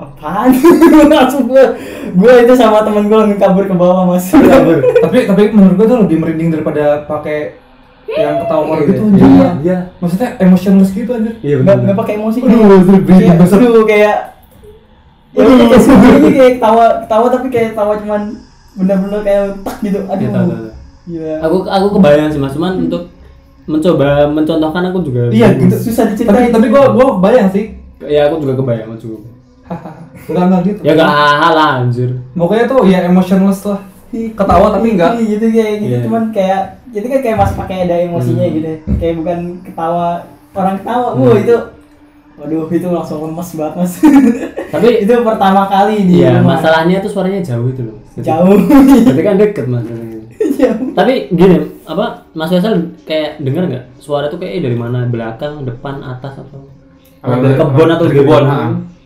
[0.00, 0.50] Apaan?
[1.12, 1.64] Langsung gue
[2.10, 4.32] gue itu sama temen gue langsung kabur ke bawah mas.
[4.32, 7.60] Kabur tapi tapi menurut gua tuh lebih merinding daripada pakai
[8.10, 9.02] yang ketawa horor gitu.
[9.06, 9.22] anjir.
[9.22, 9.48] Iya.
[9.62, 9.76] Iya.
[10.02, 11.34] Maksudnya emotionless gitu anjir.
[11.44, 12.38] Iya bener nggak pakai emosi.
[12.42, 12.60] Aduh,
[13.06, 13.56] kayak besar.
[13.60, 14.16] aduh, kayak
[15.30, 18.22] ya udah kayak sendiri kayak ketawa ketawa tapi kayak ketawa cuman
[18.74, 19.98] bener-bener kayak tak gitu.
[20.02, 20.72] Iya, aduh.
[21.06, 21.32] iya.
[21.46, 23.02] Aku aku kebayang sih mas, cuman untuk
[23.70, 25.76] mencoba mencontohkan aku juga Iya gitu.
[25.78, 26.50] susah Tapi diceritain.
[26.50, 27.78] Tapi gua gua bayang sih.
[28.02, 29.39] Ya aku juga kebayang juga
[30.28, 30.80] Enggak enggak gitu.
[30.80, 33.80] Ya gak hal lah anjir Pokoknya tuh ya emotionless lah.
[34.10, 35.10] Ketawa tapi enggak.
[35.16, 36.00] Iya, gitu kayak gitu Iya.
[36.04, 38.54] cuman kayak jadi kan kayak masih pakai ada emosinya Hmm.
[38.54, 40.08] gitu kayak bukan ketawa
[40.52, 41.38] orang ketawa wah Hmm.
[41.40, 41.56] itu
[42.34, 43.92] waduh itu langsung lemes banget mas
[44.74, 46.56] Tapi itu pertama kali di Iya rumah.
[46.56, 48.58] masalahnya tuh suaranya jauh itu loh Jadi- jauh
[49.04, 54.36] Berarti kan deket mas jauh Tapi gini, apa Mas Faisal kayak denger nggak suara tuh
[54.36, 55.04] kayak dari mana?
[55.04, 56.66] Belakang, depan, atas atau
[57.22, 58.24] dari kebun atau dari.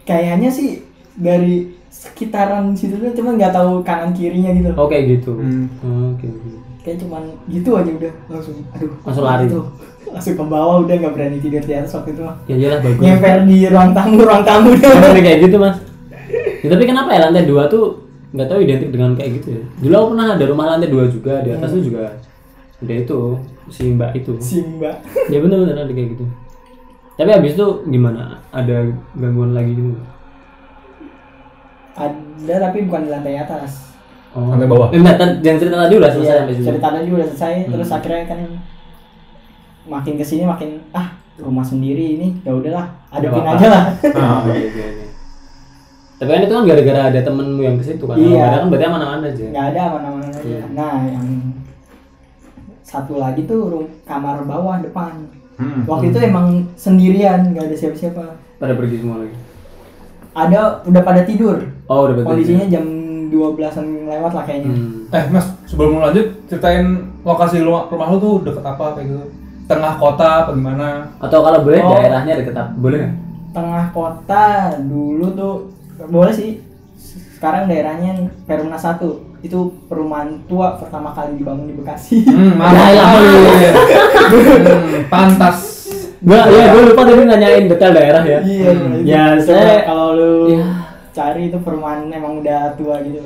[0.04, 5.32] Kayaknya sih dari sekitaran situ tuh cuma nggak tahu kanan kirinya gitu Oh kayak gitu.
[5.32, 5.66] Hmm.
[5.80, 6.48] Oh, Oke oke.
[6.80, 9.44] kayak cuman gitu aja udah langsung aduh Langsung lari.
[9.44, 9.60] gitu.
[10.06, 13.00] langsung ke bawah udah nggak berani tidur di atas waktu itu mah Ya jelas bagus.
[13.00, 15.76] nyemper di ruang tamu ruang tamu udah Emang kayak gitu mas.
[16.60, 17.84] Ya, tapi kenapa ya lantai dua tuh
[18.30, 19.62] nggak tahu identik dengan kayak gitu ya.
[19.80, 22.02] Dulu aku pernah ada rumah lantai dua juga di atas tuh juga
[22.76, 23.18] ada itu
[23.66, 24.32] si mbak itu.
[24.38, 24.92] Simba
[25.26, 26.24] Ya bener-bener ada kayak gitu.
[27.14, 28.42] Tapi habis itu gimana?
[28.50, 29.94] Ada gangguan lagi gitu?
[31.94, 33.94] ada tapi bukan di lantai atas
[34.35, 34.50] Oh.
[34.50, 34.90] Lantai bawah?
[34.90, 36.66] Eh, Enggak, jangan cerita tadi udah selesai Iya, sampai situ.
[36.66, 37.70] cerita tadi udah selesai Hmm.
[37.70, 38.40] terus akhirnya kan
[39.87, 43.85] makin ke sini makin ah rumah sendiri ini ya udahlah adepin aja lah
[44.18, 44.85] Ah, oke, oke.
[46.14, 48.16] Tapi kan itu kan gara-gara ada temenmu yang ke situ kan.
[48.16, 48.42] Iya.
[48.42, 49.44] Ada kan berarti aman-aman aja.
[49.46, 50.64] nggak ada mana-mana aja Iya.
[50.74, 51.27] nah yang
[52.83, 53.62] satu lagi tuh
[54.03, 55.82] kamar bawah depan Hmm.
[55.84, 58.24] waktu itu emang sendirian nggak ada siapa-siapa
[58.56, 59.36] Pada pergi semua lagi.
[60.32, 62.28] ada udah pada tidur Oh, udah betul.
[62.32, 62.84] kondisinya jam
[63.26, 65.06] 12-an lewat lah kayaknya Hmm.
[65.10, 66.86] Eh mas, sebelum lu lanjut ceritain
[67.20, 69.24] lokasi rumah, rumah lu tuh deket apa kayak gitu?
[69.64, 71.06] Tengah kota apa gimana?
[71.18, 71.94] Atau kalau boleh Oh.
[71.94, 72.72] daerahnya deket apa?
[72.74, 73.14] Boleh nggak?
[73.54, 74.46] tengah kota
[74.80, 75.54] dulu tuh
[76.04, 76.58] boleh sih
[77.44, 78.11] sekarang daerahnya
[78.42, 79.04] Perumna 1
[79.44, 83.04] itu perumahan tua pertama kali dibangun di Bekasi Hmm, Ya, ya,
[83.61, 83.72] ya.
[84.24, 85.57] hmm, pantas.
[86.18, 88.40] Gua ya gue lupa tadi nanyain detail daerah ya.
[88.40, 88.96] iya Hmm.
[88.96, 89.04] itu.
[89.04, 90.64] Ya, saya kalau lu Iya.
[91.12, 93.20] cari itu perumahan emang udah tua gitu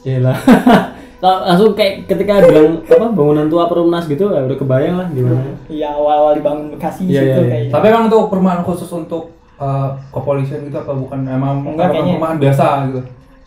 [0.00, 0.38] Iyalah.
[1.20, 5.42] Lang- langsung kayak ketika bilang apa bangunan tua perumnas gitu ya udah kebayang lah gimana.
[5.66, 7.50] iya awal-awal dibangun Bekasi Iya, situ iya, iya.
[7.50, 12.14] kayaknya Tapi emang itu perumahan khusus untuk uh, kepolisian gitu apa bukan emang Enggak, kayaknya.
[12.14, 13.00] perumahan biasa gitu?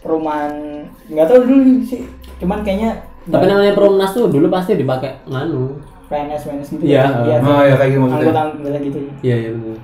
[0.03, 0.51] Perumahan
[1.05, 2.03] nggak tahu dulu sih
[2.37, 2.91] cuman kayaknya
[3.23, 5.79] Tapi namanya perumnas tuh dulu pasti dipakai nganu.
[6.05, 8.19] PNS PNS gitu Iya, iya Ah ya kayak gitu maksudnya.
[8.27, 9.79] anggota anggota gitu Iya iya benar.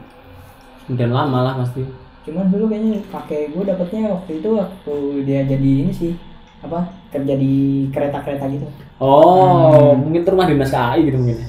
[0.91, 1.81] Dan lama lah pasti.
[2.19, 6.11] cuman dulu kayaknya kakek gue dapetnya waktu itu waktu dia jadi ini sih
[6.59, 7.53] apa kerja di
[7.89, 8.67] kereta-kereta gitu
[8.99, 11.39] Oh, mungkin itu rumah dinas KAI gitu mungkin.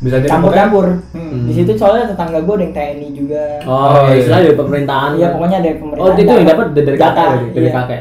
[0.00, 1.44] Bisa jadi campur-campur Hmm.
[1.44, 4.16] di situ soalnya tetangga gue ada yang TNI juga Oh, Oh, iya.
[4.16, 5.10] istilah dari pemerintahan.
[5.14, 7.74] iya pokoknya ada pemerintahan Oh, itu yang dapat dari kakek dari, dari iya.
[7.74, 8.00] kakek.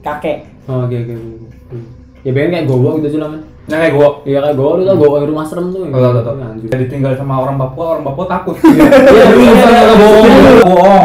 [0.00, 1.12] kakek Oh, oke oke.
[1.12, 1.36] oke.
[1.68, 1.84] Hmm.
[2.20, 3.42] Ya pengen kayak gowo gitu sih men.
[3.66, 4.08] Nah kayak gua.
[4.22, 5.82] Iya kayak gowo itu gowo yang rumah serem tuh.
[5.84, 6.34] Tau, tau, tau.
[6.36, 6.68] Anjir.
[6.68, 8.54] Jadi tinggal sama orang Papua, orang Papua takut.
[8.60, 10.28] Iya, dulu kagak bohong.
[10.60, 11.04] Bohong.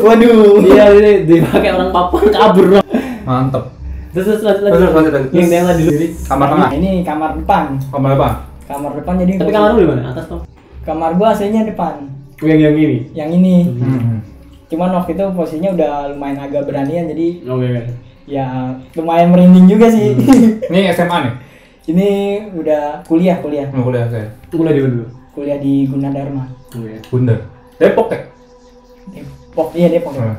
[0.00, 2.66] waduh Iya, ini dipakai orang Papua kabur.
[3.22, 3.64] Mantep.
[4.10, 5.12] Terus terus Terus, lanjut.
[5.30, 6.06] Yang yang tadi dulu.
[6.24, 6.70] Kamar tengah.
[6.72, 8.28] ini kamar depan Kamar apa?
[8.66, 10.02] Kamar depan jadi Tapi gua- kamar lu di mana?
[10.10, 10.40] Atas toh?
[10.82, 11.94] kamar gue aslinya depan
[12.36, 12.98] Oh, yang yang ini.
[13.12, 14.20] yang ini Hmm.
[14.66, 17.66] cuman waktu itu posisinya udah lumayan agak beranian jadi Oke.
[17.66, 17.82] oke.
[18.26, 18.46] ya
[18.92, 20.14] lumayan merinding juga sih
[20.70, 21.34] Ini SMA nih.
[21.86, 22.08] ini
[22.52, 24.26] udah kuliah kuliah Mau kuliah saya.
[24.48, 25.06] Kuliah di mana dulu?
[25.32, 26.98] kuliah di Gunadarma Oke.
[27.06, 27.38] Bundar.
[27.76, 28.20] Depok ya?
[29.08, 30.36] Depok iya Depok Hmm.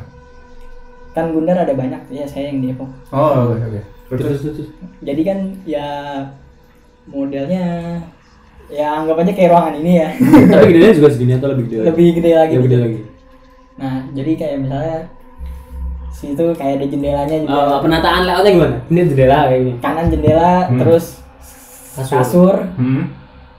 [1.11, 3.81] kan Gundar ada banyak ya saya yang di Depok Oh, oke oke.
[4.07, 4.69] Terus Terus terus terus.
[5.01, 5.87] jadi kan ya
[7.05, 7.63] modelnya
[8.69, 10.09] ya anggap aja kayak ruangan ini ya
[10.51, 11.75] Tapi gedenya juga segini atau lebih gede?
[11.77, 11.87] lagi?
[11.87, 12.83] lebih gede lagi Lebih gede gitu.
[12.83, 12.99] lagi.
[13.77, 14.97] nah jadi kayak misalnya
[16.09, 18.77] situ kayak ada jendelanya juga Oh, penataan layoutnya gimana?
[18.87, 19.73] Ini jendela kayak gini.
[19.79, 20.79] kanan jendela Hmm.
[20.79, 21.05] terus
[21.93, 22.13] Kasur.
[22.15, 23.03] kasur hmm.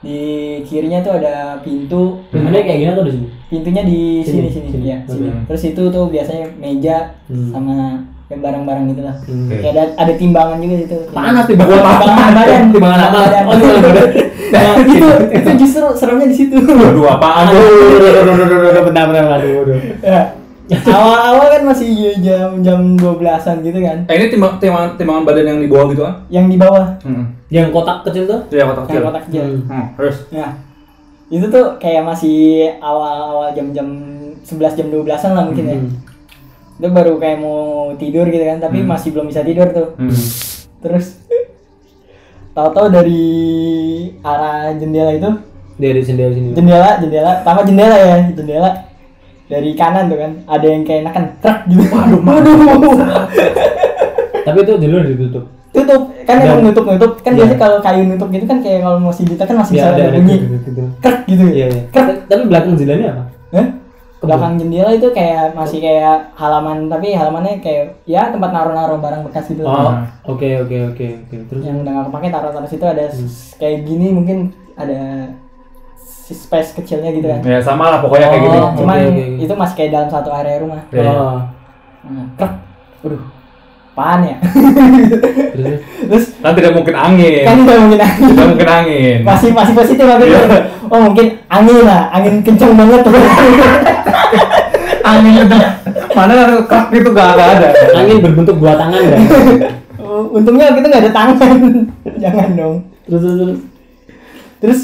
[0.00, 0.18] di
[0.62, 3.26] kirinya tuh ada pintu Ada kayak gini atau di sini?
[3.48, 4.86] pintunya di Sini, sini sini, sini.
[4.86, 5.42] ya sini Hmm.
[5.44, 7.48] terus itu tuh biasanya meja Hmm.
[7.48, 7.76] sama
[8.28, 9.46] yang barang-barang gitu lah Hmm.
[9.46, 9.56] Oke.
[9.58, 11.96] kayak ada, ada timbangan juga situ Panas timbangan apa?
[11.98, 13.18] timbangan badan Timbangan apa?
[13.18, 13.42] badan.
[13.42, 14.06] Oh, timbangan badan.
[14.48, 17.68] nah, itu itu justru seremnya di situ Waduh apaan Aduh, tuh?
[17.98, 19.78] aduh, aduh, aduh, aduh, aduh, bentar, bentar, aduh, aduh.
[20.02, 20.22] Ya.
[20.86, 21.88] awal-awal kan masih
[22.18, 26.02] jam jam 12-an gitu kan Eh ini timbang, timbangan, timbangan badan yang di bawah gitu
[26.04, 26.14] kan?
[26.28, 27.24] yang di bawah Hmm.
[27.48, 28.40] Yang kotak kecil tuh?
[28.50, 28.94] Iya kotak kecil.
[28.94, 29.64] yang kotak kecil Hmm.
[29.64, 29.86] Hmm.
[29.96, 30.16] Terus?
[30.28, 30.50] Nah,
[31.28, 32.38] itu tuh kayak masih
[32.78, 33.88] awal-awal jam-jam
[34.38, 35.76] 11 jam 12-an lah mungkin ya.
[36.78, 37.60] Itu baru kayak mau
[37.94, 38.88] tidur gitu kan, tapi Hmm.
[38.88, 39.98] masih belum bisa tidur tuh.
[39.98, 40.14] Hmm.
[40.78, 41.18] Terus
[42.52, 43.22] tahu-tahu dari
[44.20, 45.30] arah jendela itu,
[45.74, 46.54] Dari jendela sini.
[46.54, 48.70] jendela, jendela, pertama jendela ya, jendela
[49.46, 51.82] dari kanan tuh kan, ada yang kayak nakan truk gitu.
[51.88, 52.98] Waduh, waduh.
[54.40, 55.44] Tapi itu jendela ditutup.
[55.68, 57.38] Tutup, kan Dan- emang nutup-nutup, kan Iya.
[57.44, 60.36] biasanya kalau kayu nutup gitu kan kayak kalau masih ditekan masih Iya, bisa ada bunyi.
[60.40, 60.82] gitu, gitu.
[60.98, 61.44] Krek gitu.
[61.44, 61.82] Iya, iya.
[61.92, 62.06] Krek.
[62.24, 63.22] Tapi belakang jendelanya apa?
[63.52, 63.66] Hah?
[64.20, 69.46] Belakang jendela itu kayak masih kayak halaman tapi halamannya kayak ya tempat naruh-naruh barang bekas
[69.46, 69.94] gitu Oh,
[70.26, 71.36] oke, oke, oke, oke.
[71.46, 71.62] Terus?
[71.62, 74.38] yang udah gak kepake taruh-taruh situ ada s- kayak gini mungkin
[74.74, 75.30] ada
[76.28, 78.58] space kecilnya gitu kan Ya sama lah pokoknya kayak gitu.
[78.58, 79.24] Oh, cuman oke, oke.
[79.40, 81.08] itu masih kayak dalam satu area rumah Iya.
[81.08, 81.38] Oh,
[82.04, 82.52] nah, krek
[83.00, 83.22] waduh
[83.90, 84.36] apaan ya
[85.50, 85.78] terus?
[86.00, 87.42] terus Kan tidak mungkin angin.
[87.42, 89.18] kan nggak mungkin angin Tidak mungkin angin.
[89.22, 90.42] masih masih positif Iya.
[90.88, 93.12] Oh mungkin angin lah angin kencang banget tuh
[95.10, 95.62] angin udah
[96.12, 97.68] mana ada krak gitu gak, gak ada.
[97.94, 99.20] Angin berbentuk dua tangan kan.
[100.02, 101.62] Oh, Untungnya itu nggak ada tangan.
[102.22, 102.76] Jangan dong.
[103.06, 103.58] Terus terus terus.
[104.58, 104.80] Terus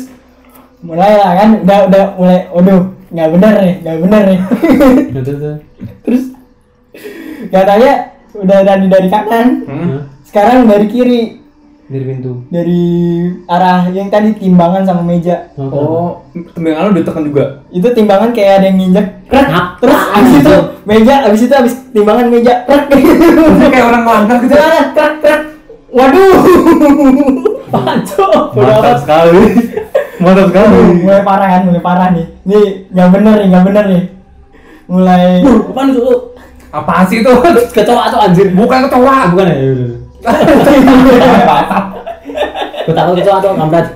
[0.79, 4.41] mulai lah kan, udah udah mulai, waduh, nggak bener nih, nggak bener nih.
[5.11, 5.59] Terus, terus, terus.
[6.05, 6.25] Terus
[7.51, 7.93] katanya
[8.35, 9.99] udah dari dari kanan, Hmm.
[10.23, 11.21] sekarang dari kiri,
[11.85, 12.49] Dari pintu.
[12.49, 12.81] dari
[13.45, 15.53] arah yang tadi timbangan sama meja.
[15.61, 16.25] Oh,
[16.57, 17.61] tembakan lu ditekan juga.
[17.69, 19.47] Itu timbangan kayak ada yang nginjek, krek.
[19.85, 20.59] Terus abis itu itu?
[20.89, 22.89] meja, abis itu abis timbangan meja, krek.
[23.69, 24.57] Kayak orang langgar gitu.
[24.57, 25.41] Krek, krek.
[25.93, 26.33] Waduh.
[27.69, 28.27] Paco.
[28.57, 29.43] Mantap sekali.
[30.25, 30.79] Mantap sekali.
[31.05, 32.27] mulai parah kan, mulai parah nih.
[32.49, 32.65] Nih
[32.97, 34.03] nggak bener nih, nggak bener nih.
[34.89, 35.45] Mulai.
[35.45, 36.01] Apaan itu?
[36.01, 36.15] lu?
[36.73, 37.33] Apa sih itu?
[37.77, 38.57] Kecoa tuh anjir.
[38.57, 39.37] Bukan kecoa.
[39.37, 39.57] Bukan ya?
[42.85, 43.87] Gue takut kecoa tuh kampret.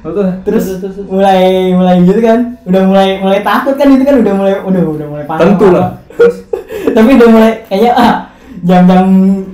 [0.00, 0.26] Betul.
[0.42, 0.64] terus
[1.04, 5.06] mulai mulai gitu kan udah mulai mulai takut kan itu kan udah mulai udah udah
[5.06, 6.00] mulai panas Tentu lah.
[6.90, 8.12] tapi udah mulai kayaknya ah
[8.60, 9.04] jam-jam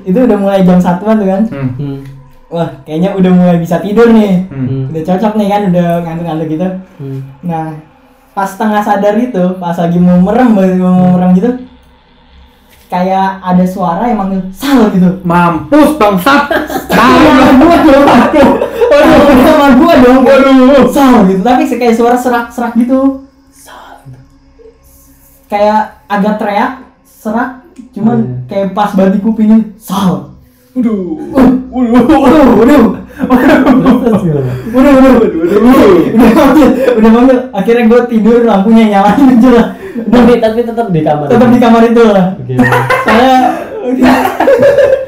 [0.00, 1.70] itu udah mulai jam satuan tuh kan Hmm.
[1.74, 1.98] Hmm.
[2.46, 4.86] wah kayaknya udah mulai bisa tidur nih Hmm.
[4.86, 7.20] udah cocok nih kan udah ngantuk-ngantuk gitu Hmm.
[7.42, 7.66] nah
[8.30, 10.46] pas setengah sadar itu pas lagi mau merem
[10.78, 11.50] mau merem gitu
[12.86, 15.18] kayak ada suara yang manggil sal gitu.
[15.22, 16.42] Mampus bangsat.
[16.86, 18.50] Sama gua dong aduh
[18.86, 20.86] aduh sama gua dong Waduh.
[20.88, 21.40] sal gitu.
[21.40, 23.26] Tapi kayak suara serak-serak gitu.
[25.46, 26.72] Kayak agak teriak
[27.02, 27.50] serak.
[27.92, 28.36] Cuman Hmm.
[28.46, 30.35] kayak pas banget di kupingnya sal
[30.76, 31.00] Waduh.
[31.72, 32.04] waduh
[32.52, 32.84] waduh waduh
[34.70, 41.00] waduh waduh udah manggil akhirnya gue tidur lampunya nyalain aja lah Tapi tapi tetap di
[41.00, 41.26] kamar.
[41.26, 42.54] tetap di kamar itu lah Oke.
[43.02, 43.32] saya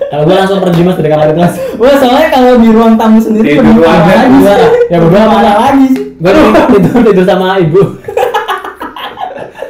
[0.08, 1.54] Kalau gue langsung pergi mas dari kamar itu mas.
[1.76, 3.68] Wah soalnya kalau di ruang tamu sendiri aja.
[3.68, 4.54] lagi Iya.
[4.56, 4.68] sih.
[4.88, 6.04] Ya, berdua parah lagi sih.
[6.16, 6.32] Gue
[6.72, 7.82] tidur tidur sama ibu.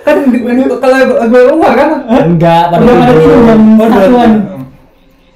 [0.01, 1.91] Kan di- kalau gue luar kan.
[2.23, 3.35] Enggak, pada tidur
[3.83, 4.33] satuan.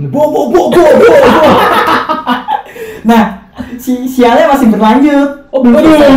[0.08, 1.12] Bo bo bo bo bo.
[3.02, 5.30] Nah, si sialnya masih berlanjut.
[5.52, 6.10] Oh, belum selesai.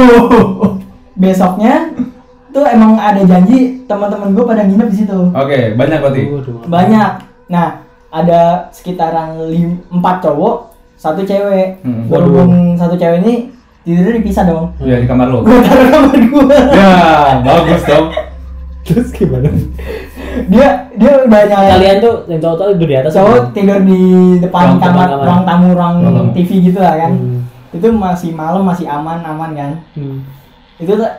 [1.15, 1.91] Besoknya
[2.55, 5.19] tuh emang ada janji teman-teman gue pada nginep di situ.
[5.35, 6.21] Oke, banyak berarti.
[6.71, 7.09] Banyak.
[7.51, 11.83] Nah, ada sekitaran lim, empat cowok, satu cewek.
[11.83, 12.07] Hmm.
[12.07, 13.35] Berhubung satu cewek ini
[13.83, 14.71] tidurnya dipisah dong.
[14.79, 15.43] Iya di kamar lu.
[15.43, 16.57] Gue taruh kamar gue.
[16.73, 16.95] Ya,
[17.43, 18.07] bagus dong.
[18.85, 19.49] Terus gimana?
[20.45, 21.71] Dia dia udah nyalain.
[21.73, 23.11] Kalian tuh yang cowok-cowok tidur di atas.
[23.13, 23.51] cowok apa?
[23.51, 24.01] tidur di
[24.39, 25.25] depan Ruang kamar, kamar.
[25.25, 25.95] ruang tamu ruang.
[26.31, 27.39] TV gitu lah kan Hmm.
[27.71, 30.23] itu masih malam masih aman aman kan Hmm.
[30.77, 31.09] itu tuh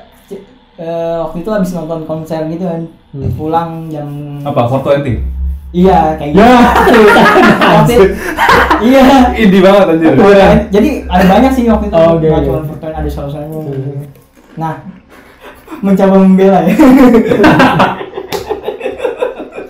[0.77, 3.33] eh, waktu itu habis nonton konser gitu kan Hmm.
[3.33, 4.09] pulang jam
[4.43, 4.65] Apa?
[4.67, 5.25] 420?
[5.71, 6.61] iya kayak gitu Ya.
[7.59, 7.95] Waktu
[8.83, 10.13] iya Indie banget anjir.
[10.71, 14.05] jadi ada banyak sih waktu itu Oh, oke, nggak cuma fotoin ada salah Hmm.
[14.55, 14.75] nah
[15.79, 16.73] mencoba membela ya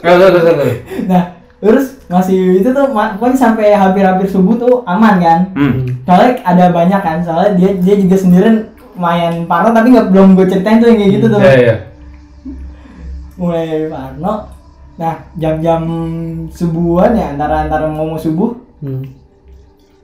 [0.06, 1.22] Terus terus nah
[1.56, 5.82] terus masih itu tuh ma- pokoknya sampai hampir-hampir subuh tuh aman kan Hmm.
[6.02, 8.56] soalnya ada banyak kan soalnya dia dia juga sendirian
[8.92, 11.74] lumayan parno tapi nggak belum gue ceritain tuh yang kayak gitu tuh Iya iya.
[13.34, 14.34] mulai parno
[14.96, 15.82] nah jam-jam
[16.48, 19.08] subuhan ya antara antara mau mau subuh Hmm.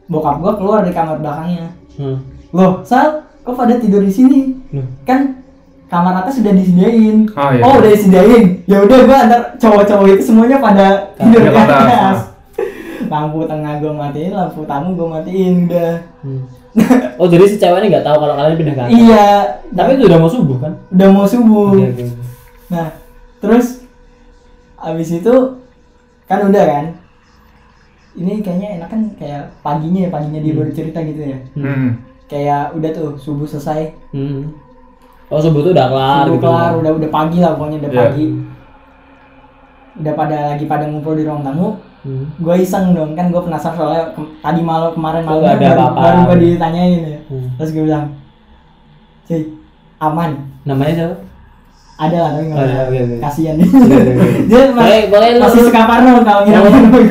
[0.07, 2.25] bokap gua keluar dari kamar belakangnya Hmm.
[2.51, 4.89] loh sal kok pada tidur di sini Loh.
[5.03, 5.42] kan
[5.93, 7.61] kamar atas sudah disediain Oh, iya.
[7.61, 11.85] oh udah disediain ya udah gua antar cowok-cowok itu semuanya pada tidur di Di atas.
[11.85, 12.19] atas
[13.13, 16.43] lampu tengah gua matiin lampu tamu gua matiin udah Hmm.
[17.15, 18.93] Oh jadi si cewek ini nggak tahu kalau kalian pindah ke atas.
[18.95, 19.27] iya
[19.71, 20.73] Tapi itu udah mau subuh kan?
[20.89, 22.05] udah mau subuh oke.
[22.67, 22.89] Nah,
[23.39, 23.85] terus
[24.79, 25.35] abis itu
[26.25, 26.85] kan udah kan.
[28.13, 30.59] Ini kayaknya enak kan kayak paginya ya, paginya dia Hmm.
[30.59, 31.39] baru cerita gitu ya.
[31.55, 31.89] Hmm.
[32.25, 34.57] Kayak udah tuh subuh selesai, Hmm.
[35.33, 36.45] Oh subuh tuh udah kelar subuh gitu.
[36.45, 38.01] kelar, udah udah pagi lah pokoknya udah Iya.
[38.03, 38.27] pagi.
[39.95, 41.81] Udah pada lagi pada ngumpul di ruang tamu.
[42.03, 42.25] Hmm.
[42.37, 46.19] Gue iseng dong kan gue penasaran soalnya ke- tadi malam kemarin malam ada baru, baru
[46.27, 47.19] gue ditanyain ya.
[47.27, 47.49] Hmm.
[47.57, 48.05] Terus gue bilang,
[49.25, 49.41] cuy
[49.99, 50.31] aman.
[50.63, 51.17] Namanya siapa?
[51.95, 52.85] Ada lah tapi nggak Oh, usah.
[52.91, 53.03] iya.
[53.19, 54.15] Kasian Iya, iya, iya.
[54.51, 56.61] dia Boleh, boleh lu- masih suka parno kalau Lu, ngira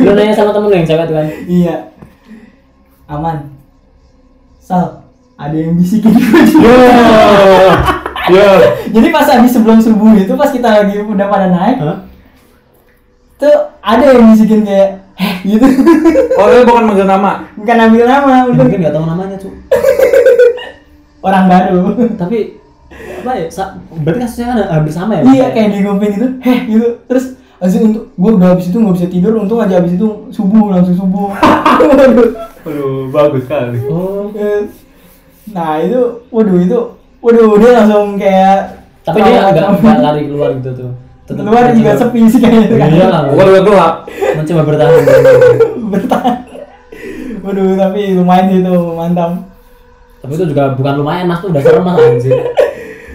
[0.03, 1.27] lu nanya sama temen lu yang cewek tuh kan?
[1.47, 1.75] Iya.
[3.07, 3.37] Aman.
[4.59, 4.85] Sal,
[5.35, 6.21] ada yang bisikin gue
[8.29, 8.45] Yo.
[8.95, 11.97] Jadi pas habis sebelum subuh itu pas kita lagi udah pada naik, Hah?
[13.41, 15.65] tuh ada yang bisikin kayak heh gitu.
[16.41, 17.45] Oh, itu bukan manggil nama.
[17.53, 19.49] Bukan ambil nama, Ya, mungkin nggak tahu namanya cu.
[21.27, 21.81] orang baru.
[22.17, 22.57] Tapi
[23.21, 23.45] apa ya?
[23.53, 25.23] Sa berarti kasusnya kan hampir sama ya?
[25.29, 26.87] iya kayak di kuping gitu, heh gitu.
[27.05, 30.73] Terus Aziz untuk gue udah habis itu nggak bisa tidur, untung aja habis itu subuh
[30.73, 31.29] langsung subuh.
[31.93, 32.29] Waduh.
[32.65, 33.77] Aduh, bagus sekali.
[33.85, 34.33] Oh.
[35.53, 36.79] nah itu, waduh itu,
[37.21, 38.57] waduh dia langsung kayak
[39.01, 40.91] Tapi dia nggak nggak lari keluar gitu tuh.
[41.31, 42.89] luar juga sepi sih kayaknya kan.
[42.91, 43.21] Iya lah.
[43.31, 43.95] Gua udah gelap.
[44.09, 45.01] Mencoba bertahan.
[45.93, 46.37] bertahan
[47.41, 49.33] waduh tapi lumayan sih itu mantap
[50.21, 52.37] Tapi itu juga bukan lumayan mas tuh udah serem mas anjir.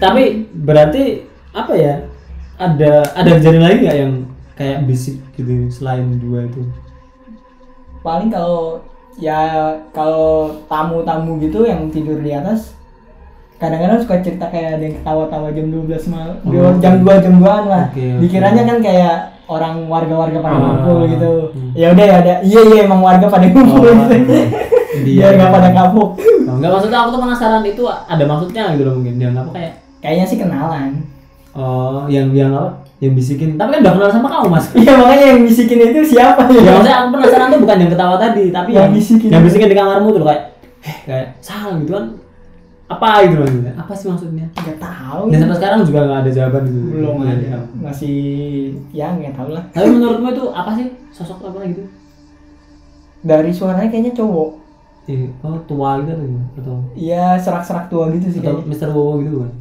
[0.03, 1.23] Tapi berarti
[1.55, 1.95] apa ya?
[2.59, 4.13] Ada ada kejadian lain nggak yang
[4.59, 6.65] kayak bisik gitu selain dua itu?
[8.07, 8.79] paling kalau
[9.19, 12.76] ya kalau tamu-tamu gitu yang tidur di atas
[13.57, 16.73] kadang-kadang suka cerita kayak ada yang ketawa-tawa jam 12 malam Oh.
[16.77, 18.19] jam 2 jam 2an lah Oke, oke.
[18.21, 19.15] dikiranya kan kayak
[19.45, 20.61] orang warga-warga pada Ah.
[20.61, 21.71] ngumpul gitu Hmm.
[21.73, 24.33] ya udah ya ada iya iya emang warga pada ngumpul Oh, gitu.
[25.03, 25.25] dia.
[25.25, 26.09] biar nggak pada kapuk
[26.43, 29.73] Oh, enggak maksudnya aku tuh penasaran itu ada maksudnya gitu loh mungkin yang apa kayak
[29.99, 30.91] kayaknya sih kenalan
[31.51, 35.25] oh yang yang apa yang bisikin tapi kan udah kenal sama kamu mas iya makanya
[35.27, 38.69] yang bisikin itu siapa ya ya maksudnya aku penasaran tuh bukan yang ketawa tadi tapi
[38.71, 39.29] Yang yang, bisikin.
[39.29, 40.43] yang bisikin di kamarmu tuh loh, kayak
[40.83, 42.05] eh kayak salah gitu kan
[42.87, 43.73] apa gitu maksudnya?
[43.75, 44.45] Apa sih maksudnya?
[44.55, 45.21] Nggak tahu.
[45.27, 47.59] Dan sampai sekarang juga nggak ada jawaban gitu belum ada iya.
[47.83, 48.17] masih
[48.95, 49.63] ya nggak tahu lah.
[49.75, 50.87] Tapi menurutmu itu apa sih?
[51.11, 51.83] Sosok apa gitu?
[53.27, 54.51] Dari suaranya kayaknya cowok.
[55.07, 56.47] Iya, oh tua gitu atau gimana?
[56.59, 56.77] atau?
[56.95, 58.71] Iya serak-serak tua gitu sih atau kayaknya.
[58.71, 58.89] Mr.
[58.91, 59.51] Wowo gitu kan?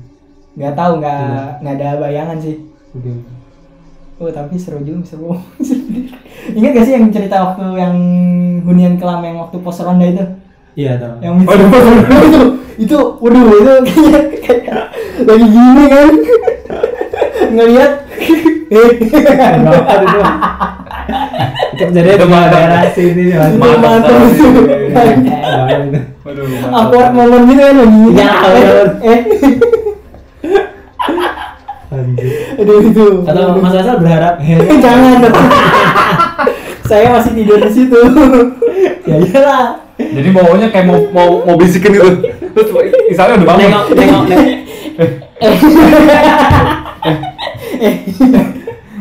[0.58, 1.60] Nggak tahu nggak Iya.
[1.62, 2.56] nggak ada bayangan sih.
[2.94, 3.10] Oke
[4.16, 5.36] oh tapi seru juga seru
[6.56, 7.96] ingat gak sih yang cerita waktu yang
[8.64, 10.24] hunian kelam yang waktu pos ronda itu?
[10.76, 11.20] Iya tahu.
[11.20, 12.40] Yang itu itu
[12.76, 14.84] itu waduh itu kayaknya kayak
[15.24, 16.12] lagi gini kan?
[17.56, 17.92] Ngelihat
[21.76, 22.50] jadi Itu di mantap.
[22.52, 23.24] daerah sini
[23.56, 24.46] mantap itu.
[26.74, 28.02] Awkward momen gitu kan lagi.
[28.18, 29.20] Ya, eh, eh
[32.58, 33.06] aduh itu.
[33.22, 34.34] Atau Mas Asal berharap?
[34.84, 35.20] Jangan.
[36.90, 38.00] Saya masih tidur di situ.
[39.06, 42.20] Ya iyalah Jadi baunya kayak mau mau mau bisikin gitu.
[42.52, 42.68] Terus
[43.08, 43.60] misalnya udah bangun.
[43.64, 44.46] nengok nengok nengok.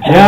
[0.06, 0.28] Ya.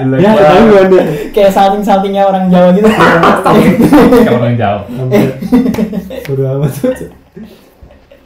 [0.00, 1.02] Ya, tahu gua nih.
[1.34, 4.82] kayak salting saltingnya orang Jawa gitu Kayak orang jauh.
[4.88, 5.28] Hampir.
[6.24, 6.72] Bodo amat.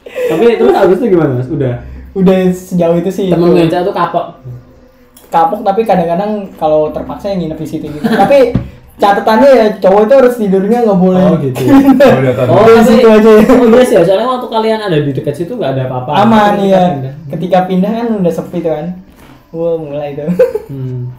[0.05, 1.49] Tapi terus abis itu gimana Mas?
[1.51, 1.75] Udah.
[2.15, 3.67] udah sejauh itu sih Temen itu.
[3.67, 4.39] ngeca tuh kapok.
[5.27, 8.55] kapok tapi kadang-kadang kalau terpaksa yang nginep di situ gitu tapi
[8.95, 11.59] catatannya ya cowok itu harus tidurnya nggak boleh Oh gitu.
[11.65, 12.47] Oh, udah tahu.
[12.47, 13.29] Oh, tapi, situ aja.
[13.51, 16.11] oh iya sih ya, soalnya waktu kalian ada di dekat situ nggak ada apa-apa.
[16.17, 17.13] aman Ketika ya pindah.
[17.29, 18.85] ketika pindah kan udah sepi tuh kan
[19.49, 20.27] wah mulai tuh
[20.65, 21.11] Hmm.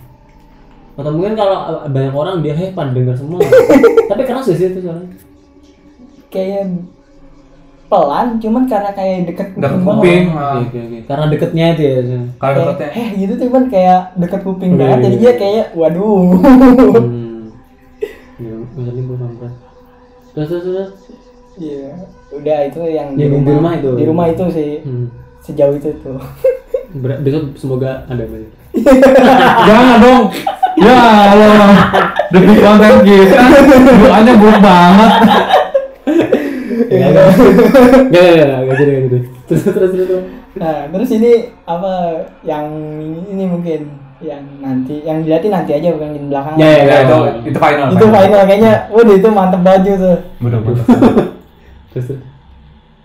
[0.94, 3.44] Atau mungkin kalau banyak orang dia hepan denger semua.
[4.10, 5.12] Tapi keras sih itu soalnya.
[6.26, 6.72] kayak
[7.86, 10.24] pelan cuman karena kayak deket Deket kuping.
[10.32, 10.98] Oke oke oke.
[11.04, 11.94] Karena deketnya itu ya.
[12.34, 12.88] Kalau kayak dekatnya.
[12.96, 15.22] eh gitu cuman kayak deket kuping Iya, banget iya, jadi iya.
[15.22, 16.24] dia kayak waduh
[16.96, 17.25] Hmm.
[20.36, 20.90] Terus terus terus.
[21.56, 21.96] iya
[22.28, 23.90] udah itu yang Ya, di rumah itu.
[23.90, 25.08] di rumah itu sih Hmm.
[25.40, 26.20] sejauh itu tuh
[27.00, 28.52] Ber- besok semoga ada banyak.
[29.68, 30.22] Jangan dong.
[30.76, 30.96] Ya
[31.26, 31.72] Allah.
[32.28, 33.36] Demi konten kita.
[33.98, 35.12] Doanya buruk banget.
[36.86, 37.26] Ya, enggak,
[38.06, 38.92] enggak, enggak jadi.
[39.46, 40.24] Terus, terus, terus, terus.
[40.56, 41.32] Nah, terus ini
[41.64, 41.92] apa
[42.42, 42.66] yang
[43.26, 43.80] ini mungkin
[44.18, 46.54] yang nanti yang dilihatin nanti aja bukan di belakang.
[46.56, 47.86] Ya, ya, Ya itu itu final.
[47.90, 48.72] Itu final kayaknya.
[48.88, 50.16] Waduh itu mantep baju tuh.
[50.40, 50.60] Bener.
[51.92, 52.08] Terus.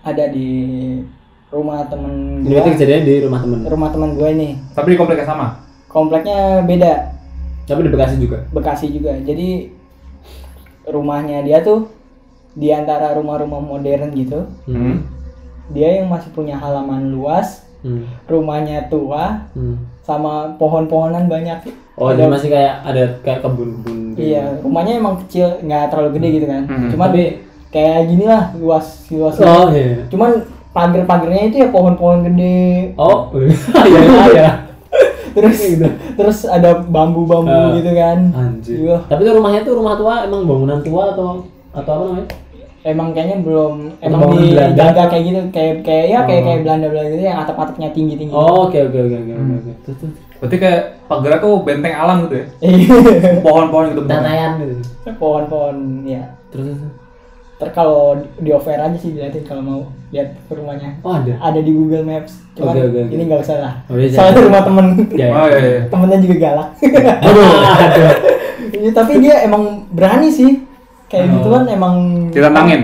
[0.02, 0.48] Ada di
[1.48, 2.74] rumah temen Ini berarti gua.
[2.74, 3.58] kejadian di rumah temen.
[3.64, 4.48] Rumah teman gue ini.
[4.72, 5.46] Tapi di komplek yang sama.
[5.86, 6.92] Kompleknya beda,
[7.62, 8.38] Tapi di Bekasi juga.
[8.48, 9.12] Bekasi juga.
[9.14, 9.68] Jadi
[10.84, 11.92] rumahnya dia tuh
[12.52, 14.48] di antara rumah-rumah modern gitu.
[14.64, 15.04] Hmm.
[15.70, 18.06] Dia yang masih punya halaman luas, Hmm.
[18.26, 19.76] rumahnya tua, Hmm.
[20.02, 21.62] Sama pohon-pohonan banyak.
[21.94, 23.98] Oh, Ada- jadi masih kayak ada kayak kebun-kebun.
[24.12, 24.18] gitu.
[24.28, 26.62] Iya, rumahnya emang kecil, nggak terlalu gede gitu kan.
[26.66, 26.88] Mhm.
[26.90, 27.34] Cuman Tapi-
[27.68, 29.34] kayak gini lah, luas, luas.
[29.38, 30.04] Oh, iya.
[30.08, 30.30] Cuman
[30.70, 32.92] pagar-pagarnya itu ya pohon-pohon gede.
[32.96, 33.30] Oh,
[33.88, 34.48] iya, iya.
[35.32, 35.88] Terus gitu.
[36.12, 37.72] terus ada bambu-bambu Ah.
[37.72, 38.18] gitu kan.
[38.32, 39.00] Anjir.
[39.08, 41.40] Tapi itu rumahnya tuh rumah tua, emang bangunan tua atau
[41.72, 42.28] atau apa namanya?
[42.82, 44.74] Emang kayaknya belum emang Belanda?
[44.74, 46.44] dijaga kayak gitu, kayak kayak ya kayak Oh.
[46.44, 48.32] kayak Belanda-Belanda gitu yang atap-atapnya tinggi-tinggi.
[48.32, 49.98] Oh, oke oke oke oke oke, terus.
[50.36, 52.46] Berarti kayak pagar tuh benteng alam gitu ya.
[52.60, 52.86] Iya.
[53.46, 54.00] Pohon-pohon gitu.
[54.04, 54.74] Tanayan gitu.
[55.14, 56.22] Pohon-pohon ya.
[56.50, 56.82] Terus terus.
[57.54, 59.80] Ter kalau di offer aja sih dilihatin kalau mau
[60.10, 60.98] lihat ke rumahnya.
[61.00, 61.38] Oh, ada.
[61.38, 62.42] Ada di Google Maps.
[62.52, 63.10] Cuman Oke, oke, oke.
[63.14, 63.74] ini nggak usah lah.
[63.86, 64.86] Oh, iya, Soalnya rumah temen.
[65.14, 65.26] Ya.
[65.30, 65.80] Oh iya iya.
[65.86, 66.68] temennya juga galak.
[67.22, 67.46] Aduh.
[67.78, 68.10] Aduh.
[68.72, 70.64] Iya, tapi dia emang berani sih.
[71.12, 71.32] Kayak Oh.
[71.36, 71.94] gitu kan emang
[72.32, 72.82] Ditantangin.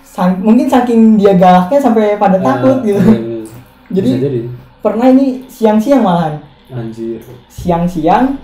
[0.00, 3.02] sang- mungkin saking dia galaknya sampai pada takut gitu.
[3.02, 3.42] Iya.
[3.98, 4.40] Jadi jadi.
[4.78, 6.38] pernah ini siang-siang malahan.
[6.70, 7.18] Anjir.
[7.46, 8.38] Siang-siang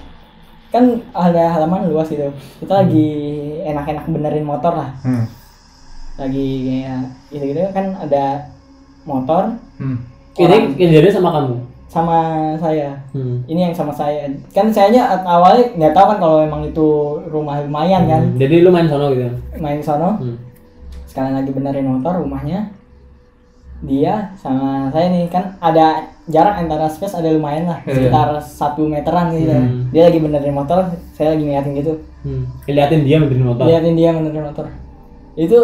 [0.68, 2.28] kan ada halaman luas gitu.
[2.60, 3.08] Kita lagi
[3.64, 4.90] enak-enak benerin motor lah.
[5.00, 5.24] Hmm.
[6.18, 8.52] Lagi kayak gitu-gitu kan ada
[9.04, 9.56] motor.
[9.78, 10.04] Hmm.
[10.34, 11.56] Ini kejadian sama kamu.
[11.88, 12.18] Sama
[12.54, 13.40] saya Hmm.
[13.44, 16.86] ini yang sama saya kan sayanya awalnya nggak tahu kan kalau emang itu
[17.26, 19.32] rumah lumayan kan Hmm, Jadi lu main sono gitu.
[19.56, 20.36] main sono Hmm.
[21.04, 22.68] sekalian lagi benerin motor rumahnya
[23.78, 28.84] dia sama saya nih kan ada jarak antara space ada lumayan lah Iya, sekitar satu
[28.84, 29.88] meteran gitu Hmm.
[29.88, 30.78] dia lagi benerin motor
[31.12, 32.44] saya lagi ngeliatin gitu Hmm.
[32.66, 33.64] Liatin dia benerin motor.
[33.64, 34.66] liatin dia benerin motor
[35.36, 35.58] itu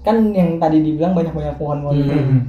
[0.00, 2.14] kan yang tadi dibilang banyak banyak pohon-pohon gitu.
[2.14, 2.40] Hmm.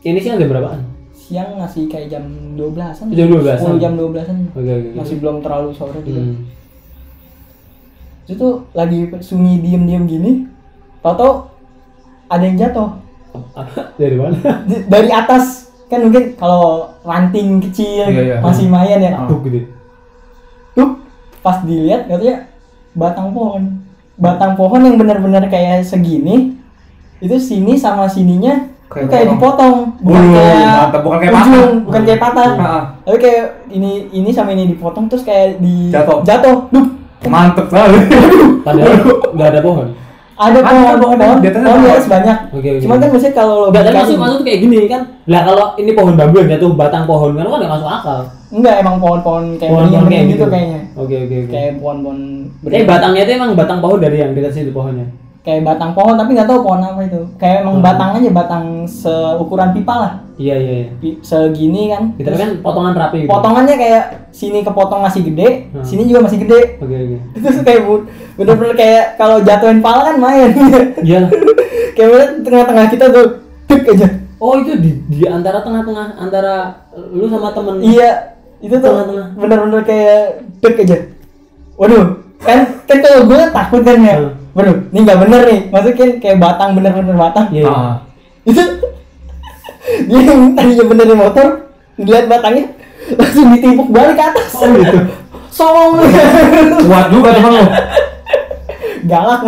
[0.00, 0.80] Ini sih ada berapaan?
[1.26, 2.22] Siang masih kayak jam
[2.54, 3.58] 12-an Jam 12-an?
[3.72, 4.88] 10 jam 12-an Oke oke.
[4.94, 6.46] masih belum terlalu sore gitu Hmm.
[8.24, 10.30] itu tuh lagi sunyi diem-diem gini
[11.00, 11.50] tau-tau
[12.26, 12.90] ada yang jatuh
[14.00, 14.64] Dari mana?
[14.88, 18.36] Dari atas kan mungkin kalau ranting kecil Iya, iya.
[18.40, 19.22] masih mayan ya.
[19.24, 19.70] Tuh gitu.
[20.72, 20.98] tuh
[21.38, 22.48] pas dilihat katanya
[22.92, 23.62] batang pohon
[24.16, 26.56] batang pohon yang benar-benar kayak segini
[27.18, 29.76] itu sini sama sininya Kayak kayak, dipotong.
[29.98, 31.00] bukan Wuh, kayak mantap.
[31.02, 31.84] Bukan kayak ujung, patah.
[31.84, 36.22] bukan kayak patah Ah, tapi kayak ini ini sama ini dipotong terus kayak di Jatuh.
[36.22, 36.86] jatuh Duh,
[37.24, 38.02] mantep banget
[38.62, 38.94] Padahal
[39.32, 39.86] nggak ada pohon.
[40.36, 41.96] ada Ada pohon pohon, pohon di atasnya pohon di pohon.
[41.96, 42.80] atas banyak Oke oke.
[42.80, 45.02] cuman kan biasanya kalau Enggak, tapi logikanya- maksud maksud kayak gini kan.
[45.26, 48.20] Lah kalau ini pohon bambu yang jatuh batang pohon kan kan nggak masuk akal.
[48.48, 51.50] enggak emang pohon-pohon kayak Pohon-pohon beringin kayak gitu kayaknya Oke oke oke.
[51.50, 52.18] kayak pohon-pohon
[52.68, 55.06] Eh batangnya itu emang batang pohon dari yang dekat situ pohonnya.
[55.46, 57.86] Kayak batang pohon tapi nggak tahu pohon apa itu kayak emang Hmm.
[57.86, 60.86] batang aja batang seukuran pipa lah Iya iya iya.
[61.22, 63.30] Segini kan Kita kan potongan rapi gitu.
[63.30, 65.80] potongannya kayak sini kepotong masih gede Hmm.
[65.80, 67.16] sini juga masih gede Oke oke.
[67.38, 67.80] itu tuh kayak
[68.34, 70.50] bener-bener kayak kalau jatuhin pala kan main
[71.00, 71.30] Iya.
[71.96, 73.26] kayak bener tengah-tengah kita tuh
[73.64, 77.80] tuk aja Oh itu di di antara tengah-tengah antara lu sama temen.
[77.80, 79.26] iya itu tuh Tengah-tengah.
[79.32, 80.20] bener-bener kayak
[80.58, 80.96] tuk aja
[81.72, 82.04] waduh
[82.38, 84.32] kan kan kalau gue takut kan ya Hmm.
[84.56, 87.46] Waduh ini nggak bener nih maksudnya kayak batang bener-bener batang.
[87.62, 88.00] Ah.
[88.42, 88.62] itu
[90.02, 91.46] dia yang tadinya benerin motor
[91.94, 92.72] dilihat batangnya
[93.12, 94.98] langsung ditimpuk balik ke atas Oh gitu.
[95.48, 95.92] songong
[96.82, 97.64] kuat juga teman lo
[99.06, 99.40] galak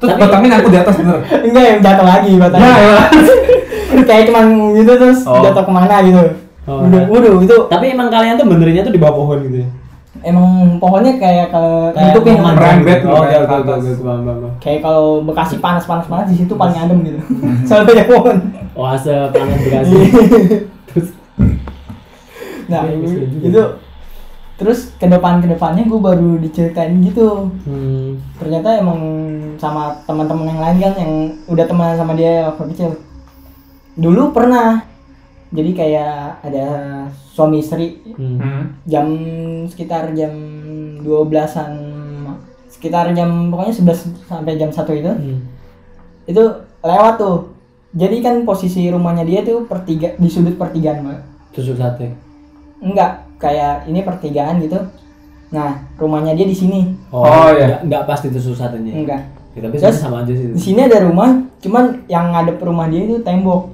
[0.00, 2.96] terus Tapi- batangnya nyangkut di atas bener enggak yang jatuh lagi batangnya ya
[3.90, 5.42] ya kayak cuman gitu terus Oh.
[5.42, 6.22] jatuh ke mana gitu
[6.64, 7.10] Oh, udah nah.
[7.10, 9.68] waduh itu Tapi emang kalian tuh benerinnya tuh di bawah pohon gitu ya?
[10.26, 11.62] Emang pohonnya kayak ke
[11.94, 13.08] Kayak nutupin memanjang merembet gitu.
[13.14, 14.50] Oh, paham.
[14.58, 17.18] kayak kalau bekasi panas panas panas di situ paling adem gitu.
[17.70, 18.36] Soalnya banyak pohon.
[18.74, 19.98] Oase panas Bekasi.
[20.90, 21.08] Terus?
[22.66, 23.06] Nah Iya,
[23.46, 23.62] itu.
[24.60, 27.48] Terus ke depan ke depannya gue baru diceritain gitu.
[27.64, 29.00] Hmm, ternyata emang
[29.56, 31.12] sama teman-teman yang lain kan yang
[31.48, 32.90] udah teman sama dia waktu kecil.
[33.96, 34.84] Dulu pernah
[35.50, 36.14] jadi kayak
[36.46, 36.66] ada
[37.34, 38.36] suami istri hmm.
[38.38, 38.62] Hmm.
[38.86, 39.06] jam
[39.66, 40.30] sekitar jam
[41.02, 41.70] 12-an
[42.70, 45.38] sekitar jam pokoknya 11 sampai jam 1 itu hmm.
[46.30, 46.42] itu
[46.80, 47.36] lewat tuh
[47.90, 51.20] jadi kan posisi rumahnya dia tuh pertiga di sudut pertigaan mbak
[51.50, 52.14] Tusuk sate.
[52.78, 54.78] enggak kayak ini pertigaan gitu
[55.50, 57.66] nah rumahnya dia di sini Oh, Oh, iya.
[57.66, 58.94] Nggak, nggak pas ditusuk satenya.
[58.94, 60.46] enggak Ya, tapi Terus, sama aja sih.
[60.54, 63.66] di sini ada rumah cuman yang ngadep rumah dia itu tembok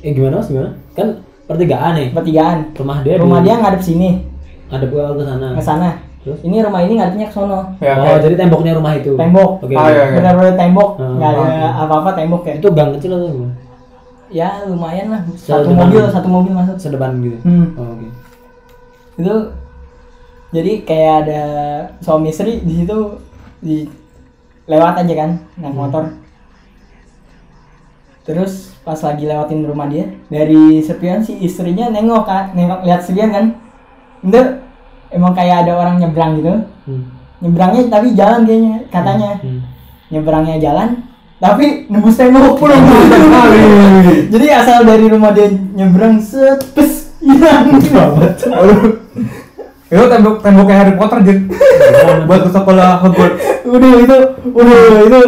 [0.00, 0.72] Eh gimana mas gimana?
[0.96, 1.08] Kan
[1.44, 2.08] pertigaan nih.
[2.10, 4.10] pertigaan Rumah dia rumah di- dia ngadep sini
[4.66, 5.46] ada ke ke sana.
[5.52, 6.42] ke sana Terus?
[6.42, 9.12] ini rumah ini ngadepnya ke sono ya oh, kayak- jadi temboknya rumah itu.
[9.14, 9.72] tembok Oke.
[9.72, 9.86] Ah, oke.
[9.86, 10.14] iya, iya.
[10.16, 11.14] benar-benar tembok Hmm.
[11.16, 11.44] nggak ada
[11.78, 13.54] apa-apa tembok ya Itu gang kecil atau gimana?
[14.26, 15.78] ya lumayan lah Satu satu depan.
[15.86, 17.38] mobil satu mobil masuk Sedepan gitu.
[17.40, 17.66] hmm.
[17.74, 18.06] Oh, oke.
[19.16, 19.34] itu
[20.48, 21.42] jadi kayak ada
[22.00, 22.98] suami istri di situ
[23.58, 23.86] di
[24.64, 25.78] lewat aja kan naik Hmm.
[25.78, 26.04] motor
[28.26, 33.30] terus pas lagi lewatin rumah dia dari sepian si istrinya nengok kan nengok lihat sepian
[33.30, 33.44] kan?
[34.26, 34.42] Itu
[35.14, 36.54] emang kayak ada orang nyebrang gitu.
[36.86, 37.04] Hmm.
[37.36, 39.30] nyebrangnya tapi jalan kayaknya katanya.
[39.38, 39.62] Hmm.
[40.10, 41.06] nyebrangnya jalan
[41.38, 42.56] tapi nembus tembok.
[42.60, 42.82] Pulang
[44.32, 47.78] jadi asal dari rumah dia nyebrang set pes hilang.
[49.86, 51.40] Itu tembok temboknya Harry Potter jadi
[52.26, 53.38] buat ke sekolah Hogwarts.
[53.70, 54.16] Udah itu
[54.50, 55.20] udah itu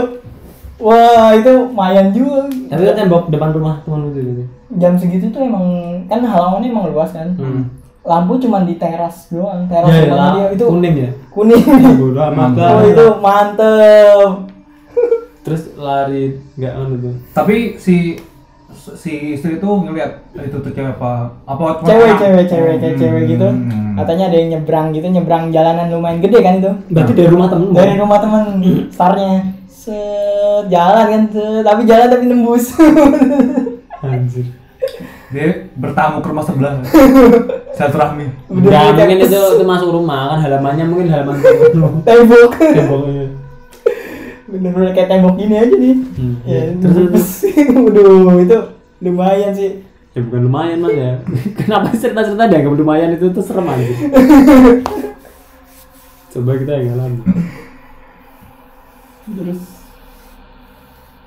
[0.78, 4.44] wah itu lumayan juga Tapi itu tembok depan rumah teman lu gitu.
[4.74, 5.66] jam segitu tuh emang
[6.06, 7.66] kan halamannya emang luas kan Hmm.
[8.00, 11.10] lampu cuma di teras doang teras Ya, rumahnya ya, dia itu kuning ya.
[11.28, 11.62] kuning
[11.94, 14.28] Bodoh amat oh itu mantep
[15.40, 16.24] Terus lari
[16.54, 17.14] nggak anu tuh.
[17.32, 18.20] tapi si
[18.90, 22.18] si istri itu ngeliat itu tuh cewek apa apa cewek anak?
[22.18, 23.00] cewek cewek kayak Hmm.
[23.02, 23.48] cewek gitu
[23.98, 27.66] katanya ada yang nyebrang gitu nyebrang jalanan lumayan gede kan itu Berarti dari rumah temen
[27.72, 28.44] dari rumah temen
[28.94, 29.57] startnya
[29.88, 31.62] set jalan kan set.
[31.64, 32.76] Tapi jalan tapi nembus.
[34.04, 34.46] Anjir.
[35.28, 36.72] dia bertamu ke rumah sebelah.
[37.76, 38.26] Silaturahmi.
[38.48, 39.04] Udah beda.
[39.04, 41.36] mungkin itu, itu masuk rumah kan halamannya mungkin halaman
[42.04, 42.52] tembok.
[42.76, 43.26] Temboknya.
[44.48, 45.96] bener-bener kayak tembok gini aja nih.
[46.16, 47.28] Hmm, ya Terus terus.
[47.44, 47.68] terus.
[47.76, 48.58] Waduh itu
[49.04, 49.84] lumayan sih.
[50.16, 51.10] Ya bukan lumayan mas ya.
[51.52, 53.84] Kenapa cerita-cerita dianggap lumayan itu tuh serem aja
[56.28, 57.20] coba kita yang ngalamin
[59.28, 59.60] terus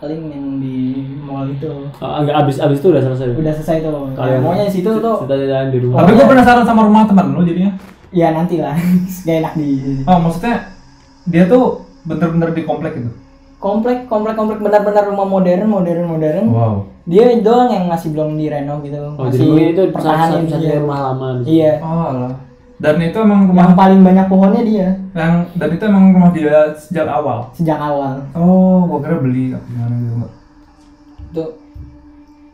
[0.02, 0.78] paling yang di
[1.22, 1.70] mall itu.
[2.02, 3.38] Oh, enggak abis abis itu udah selesai.
[3.38, 5.98] Udah selesai tuh Kalian- maunya di situ tuh cerita-cerita di rumah.
[6.02, 7.78] Tapi gue penasaran sama rumah teman lu jadinya.
[8.12, 8.76] ya nanti lah
[9.24, 10.74] gak enak di Oh, maksudnya
[11.24, 13.14] dia tuh bener-bener di komplek gitu.
[13.62, 14.58] komplek komplek komplek.
[14.60, 16.46] Benar-benar rumah modern modern modern.
[16.50, 16.76] Wow.
[17.02, 18.98] dia doang yang masih belum direnov gitu.
[18.98, 20.78] Oh jadi masih mungkin itu pertahanin satu dia.
[20.82, 21.74] rumah lama iya.
[21.78, 22.34] Oh, alah.
[22.82, 26.74] Dan itu emang rumah yang paling banyak pohonnya dia yang dan itu emang rumah dia
[26.74, 27.46] sejak awal.
[27.52, 30.14] sejak awal Oh, gua kira beli gimana gitu.
[30.18, 30.32] Mbak.
[31.28, 31.44] itu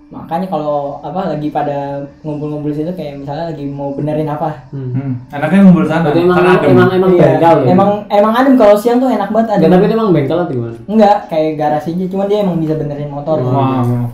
[0.07, 1.77] makanya kalau apa lagi pada
[2.21, 4.91] ngumpul-ngumpul situ kayak misalnya lagi mau benerin apa Hmm.
[4.93, 5.11] Hmm.
[5.29, 6.03] Enaknya ngumpul sana.
[6.05, 6.69] Berarti emang Karena adem.
[6.69, 7.67] emang emang Iya, bengkel ya?
[7.69, 10.75] emang emang adem kalau siang tuh enak banget Enggak, adem tapi emang bengkel atau gimana?
[10.85, 13.37] enggak kayak garasinya cuma dia emang bisa benerin motor.
[13.37, 14.11] Wow.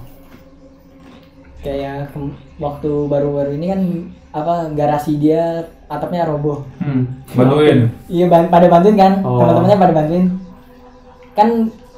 [1.59, 3.81] kayak kem- waktu baru-baru ini kan
[4.33, 6.65] apa garasi dia atapnya roboh.
[6.77, 7.05] Hmm.
[7.31, 7.93] Bantuin.
[8.09, 9.21] iya ban- pada bantuin kan?
[9.21, 9.37] Oh.
[9.39, 10.25] teman-temannya pada bantuin.
[11.33, 11.49] Kan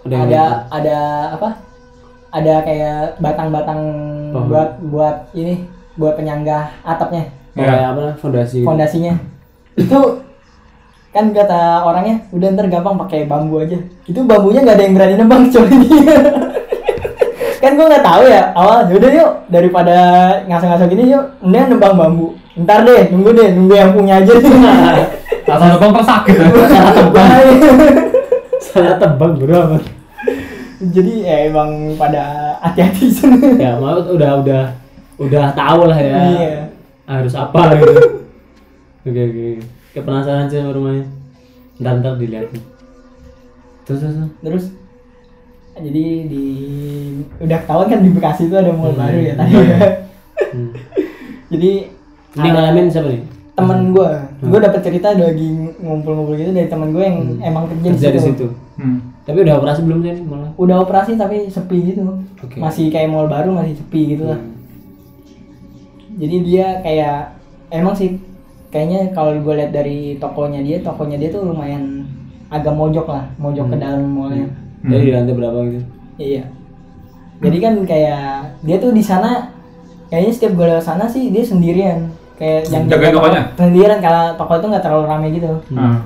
[0.03, 0.97] Ada yang ada ada
[1.33, 1.49] apa?
[2.29, 3.79] Ada kayak batang-batang
[4.29, 4.43] Oh.
[4.45, 5.63] buat buat ini
[5.95, 7.31] buat penyangga atapnya.
[7.55, 8.03] Kayak apa?
[8.19, 8.67] Fondasi gitu.
[8.67, 9.15] fondasinya.
[9.73, 10.19] Itu
[11.09, 13.79] kan kata orangnya udah ntar gampang pakai bambu aja.
[14.03, 16.15] Itu bambunya nggak ada yang berani nebang kecuali dia
[17.65, 19.95] kan gue nggak tahu ya awal yaudah yuk daripada
[20.45, 24.53] ngasal-ngasal gini yuk mendingan nebang bambu ntar deh nunggu deh nunggu yang punya aja deh
[25.45, 26.35] Asal nebang tersakit.
[27.13, 27.53] Bahaya.
[28.57, 29.83] Saya tebak bro amat.
[30.91, 34.63] jadi ya emang pada hati-hati sini Ya, mau udah udah
[35.21, 36.17] udah tahu lah ya.
[36.33, 36.55] Iya.
[37.05, 37.93] Harus apa gitu.
[39.05, 39.47] Oke oke.
[39.93, 41.05] Kayak penasaran sih rumahnya.
[41.77, 42.61] Ntar ntar dilihatin.
[43.85, 44.17] Terus terus.
[44.41, 44.65] terus.
[45.77, 46.45] Jadi di
[47.37, 49.01] udah ketahuan kan di Bekasi itu ada mall Hmm.
[49.01, 49.77] baru ya tadi Iya.
[50.47, 50.69] Hmm.
[51.47, 51.71] jadi
[52.33, 53.23] Ini ngalamin siapa nih?
[53.53, 54.09] temen gue
[54.41, 55.47] gue dapet cerita lagi
[55.77, 57.39] ngumpul-ngumpul gitu dari temen gue yang Hmm.
[57.41, 58.27] emang kerja, Kerja di situ.
[58.35, 58.47] situ.
[58.75, 58.99] Hmm.
[59.23, 60.51] Tapi udah operasi belum sih malah?
[60.53, 62.03] udah operasi tapi sepi gitu
[62.37, 62.55] Oke.
[62.55, 64.53] masih kayak mall baru masih sepi gitu lah Hmm.
[66.15, 67.17] jadi dia kayak
[67.69, 68.19] emang sih
[68.69, 72.03] kayaknya kalau gue lihat dari tokonya dia tokonya dia tuh lumayan
[72.47, 73.81] agak mojok lah mojok ke Hmm.
[73.81, 74.63] dalam mallnya Hmm.
[74.87, 75.85] Jadi di lantai berapa gitu?
[76.15, 76.43] iya
[77.37, 78.23] jadi kan kayak
[78.61, 79.51] dia tuh di sana
[80.07, 83.41] kayaknya setiap gue lewat sana sih dia sendirian kayak yang Jagain jaga tokonya?
[83.45, 85.99] toko- sendirian karena toko itu nggak terlalu ramai gitu Ah.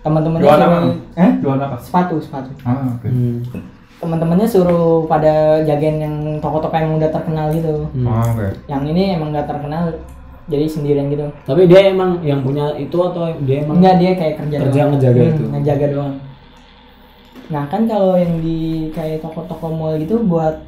[0.00, 1.26] teman-temannya Jualan suruh apa?
[1.36, 1.76] Jualan apa?
[1.78, 3.06] sepatu sepatu Ah, oke.
[3.06, 3.38] Hmm.
[3.98, 8.06] teman-temannya suruh pada jagain yang toko-toko yang udah terkenal gitu Hmm.
[8.06, 8.46] Ah, oke.
[8.66, 9.90] yang ini emang gak terkenal
[10.46, 14.34] jadi sendirian gitu Tapi dia emang yang punya itu atau dia emang enggak dia kayak
[14.38, 14.90] kerja Kerja doang.
[14.94, 15.44] ngejaga Hmm, itu.
[15.50, 16.14] ngejaga doang
[17.48, 20.60] nah kan kalau yang di kayak toko-toko mall gitu buat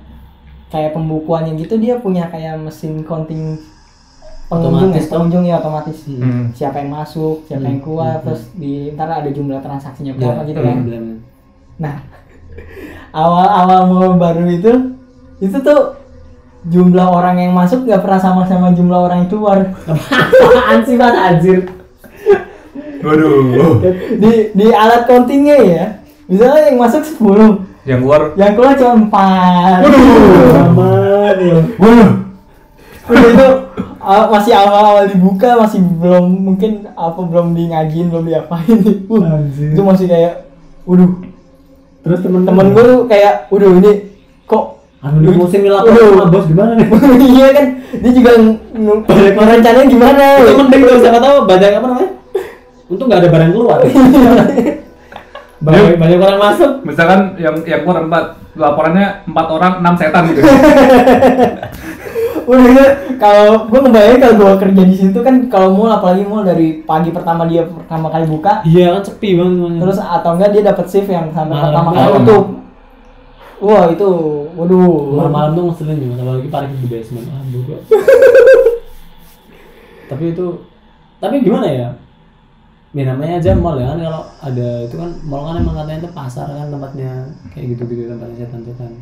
[0.72, 3.58] kayak pembukuannya gitu dia punya kayak mesin counting
[4.48, 6.20] pengunjung Otomatis ya pengunjung ya otomatis Hmm.
[6.20, 6.44] Hmm.
[6.56, 10.18] siapa yang masuk siapa Hmm, yang keluar hmm, terus di ntar ada jumlah transaksinya Ya,
[10.18, 11.02] berapa gitu kan bener.
[11.78, 11.96] Nah,
[13.22, 14.72] awal-awal mall baru itu,
[15.38, 15.96] itu tuh
[16.66, 19.58] jumlah orang yang masuk gak pernah sama-sama jumlah orang yang keluar.
[20.44, 21.70] Apaan sih mas anjir?
[23.00, 23.80] Waduh.
[24.20, 25.84] Di di alat countingnya ya,
[26.30, 28.22] misalnya yang masuk 10, Yang keluar.
[28.38, 29.90] yang keluar cuma 4.
[30.62, 31.58] Aman ya.
[31.76, 32.10] Waduh.
[33.10, 33.46] Udah itu
[33.98, 38.78] uh, masih awal-awal dibuka, masih belum mungkin apa belum di ngajin, belum diapain.
[39.10, 40.46] Uh, itu masih kayak,
[40.86, 41.10] waduh,
[42.00, 43.92] Terus temen temen gue tuh kayak, waduh ini
[44.46, 46.12] kok Anu di musim lapor Waduh.
[46.12, 46.88] sama bos gimana nih?
[47.32, 51.86] iya kan dia juga ng- ng- rencananya gimana Itu mending tuh siapa tahu banyak apa
[51.88, 52.10] namanya?
[52.84, 53.80] Untung nggak ada barang keluar.
[55.60, 56.70] banyak banyak orang masuk.
[56.84, 58.24] Misalkan yang yang keluar empat,
[58.56, 60.40] laporannya empat orang, enam setan gitu.
[62.50, 66.82] udah kalau gue ngebayangin kalau gue kerja di situ kan kalau mall apalagi mall dari
[66.82, 70.86] pagi pertama dia pertama kali buka Iya kan sepi banget terus atau enggak dia dapat
[70.90, 71.66] shift yang sampai Malam.
[71.70, 72.44] pertama kali tutup
[73.60, 74.08] wah itu
[74.56, 77.26] waduh malam-malam tuh ngeselin juga, apalagi parkir di basement.
[77.28, 77.44] Ah,
[80.10, 80.46] tapi itu
[81.20, 81.88] tapi gimana ya?
[82.90, 86.10] Ya namanya aja mall ya kan kalau ada itu kan mall kan emang katanya itu
[86.10, 87.10] pasar kan tempatnya
[87.48, 88.92] kayak gitu-gitu tempatnya setan-setan.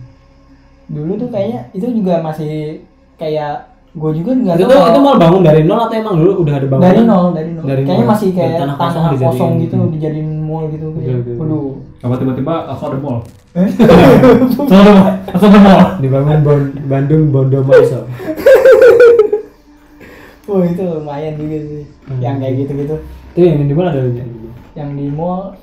[0.88, 2.80] dulu tuh kayaknya itu juga masih
[3.16, 3.54] kayak
[3.90, 6.30] gue juga nggak Itu tahu tuh kalau- itu mall bangun dari nol atau emang dulu
[6.38, 6.86] udah ada bangunan?
[6.86, 8.10] dari nol dari nol Dari kayaknya nol.
[8.10, 9.90] masih kayak tanah tanah, kosong kosong, dijadiin gitu gitu.
[9.90, 11.66] dijadiin mall gitu kayak, waduh
[11.98, 13.18] Apa tiba-tiba langsung ada mall?
[13.50, 13.66] Eh?
[14.38, 15.14] Langsung ada mall.
[15.26, 15.82] Langsung ada mall.
[15.98, 18.00] dibangun Bon- Bandung Bondowoso.
[20.46, 22.18] Wah itu lumayan juga sih Hmm.
[22.18, 22.96] yang kayak gitu-gitu
[23.38, 24.30] Itu yang di mana ada yang
[24.74, 25.54] yang di mall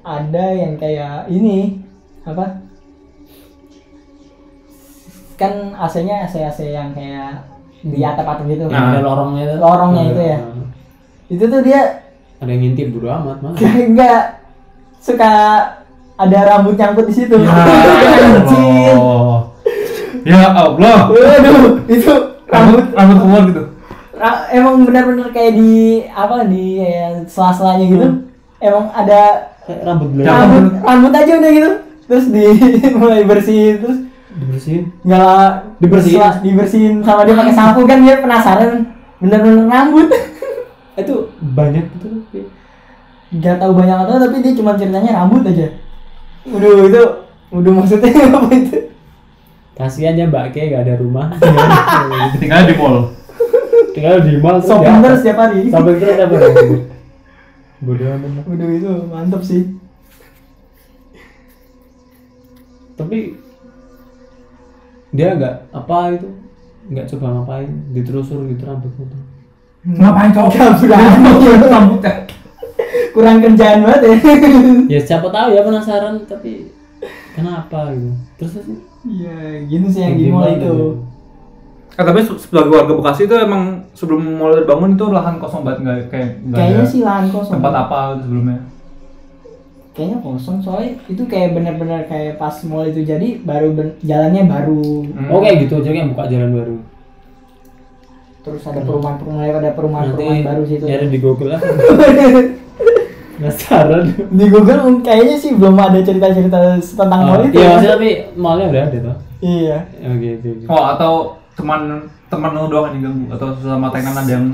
[0.00, 1.76] ada yang kayak ini
[2.24, 2.64] apa
[5.36, 7.44] kan AC-nya AC AC yang kayak
[7.80, 9.54] di atap-atap gitu Yang ada lorongnya itu.
[9.56, 10.38] Lorongnya itu ya.
[11.28, 11.80] itu tuh dia
[12.40, 13.52] Ada yang ngintip bodo amat mah.
[13.92, 14.40] enggak
[14.96, 15.30] suka
[16.16, 17.52] ada rambut nyangkut di situ Ya.
[18.48, 19.44] Allah.
[20.24, 21.00] Ya Allah.
[21.08, 22.12] Waduh, itu
[22.48, 23.62] rambut rambut keluar gitu.
[24.20, 25.72] Ra- emang benar-benar kayak di
[26.06, 28.06] apa di kayak sela-selanya gitu.
[28.58, 30.14] Emang ada Kayak rambut Ya.
[30.14, 31.70] belakang rambut rambut aja udah gitu.
[32.04, 32.44] Terus di
[33.00, 33.98] mulai bersihin terus
[34.30, 34.82] dibersihin.
[35.00, 35.44] nggak lah
[35.76, 36.16] Dibersihin?
[36.16, 38.70] sela- dibersihin sama dia pakai sapu kan dia penasaran
[39.16, 40.08] bener-bener rambut.
[41.00, 42.08] Itu banyak gitu.
[43.32, 45.70] Gak tahu banyak atau tapi dia cuma ceritanya rambut aja.
[46.42, 47.02] Udah itu
[47.50, 48.78] udah maksudnya apa itu?
[49.72, 51.30] Kasihan ya Mbak Ke gak ada rumah.
[52.36, 53.14] Tinggal di mall.
[53.94, 55.18] Tinggal di mall terus atas.
[55.20, 55.60] setiap hari.
[55.70, 56.36] Shopping terus apa?
[57.84, 58.44] Bodo amat.
[58.44, 59.62] Udah itu mantep sih.
[62.96, 63.18] Tapi
[65.10, 66.28] dia nggak apa itu
[66.90, 69.22] nggak coba ngapain diterusur gitu rambutnya tuh.
[69.96, 70.52] Ngapain cowok?
[71.66, 72.12] Rambutnya.
[73.10, 74.14] Kurang kerjaan banget ya.
[74.86, 76.70] ya siapa tahu ya penasaran tapi
[77.34, 78.68] kenapa gitu terus terus
[79.00, 81.00] Iya, gitu sih yang gimana itu.
[81.92, 83.62] Eh, tapi se- sebagai warga Bekasi itu emang
[83.92, 87.54] sebelum mall dibangun itu lahan kosong banget nggak kayak nggak Kayaknya ada sih lahan kosong.
[87.54, 88.58] tempat apa gitu sebelumnya.
[89.90, 94.84] Kayaknya kosong soalnya itu kayak benar-benar kayak pas mall itu jadi baru ben- jalannya baru.
[95.04, 95.28] Hmm.
[95.28, 96.76] oh kayak gitu aja kayak buka jalan baru
[98.40, 100.84] Terus ada perumahan-perumahan ada perumahan-perumahan baru situ.
[100.86, 101.60] nyari di Google lah
[103.36, 107.56] penasaran Di Google kayaknya sih belum ada cerita-cerita tentang mall Oh, itu.
[107.56, 107.68] iya ya.
[107.70, 109.78] maksudnya tapi mallnya udah ada tuh Iya.
[109.98, 110.64] oke oke oke.
[110.68, 111.12] Oh atau
[111.60, 111.80] teman
[112.26, 114.46] teman lu doang yang diganggu atau sesama tenan ada yang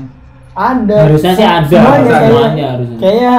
[0.51, 0.97] Ada.
[1.05, 2.27] Harusnya sih ada, Semuanya harusnya kayaknya.
[2.27, 2.97] semuanya harusnya.
[2.97, 3.33] Kayaknya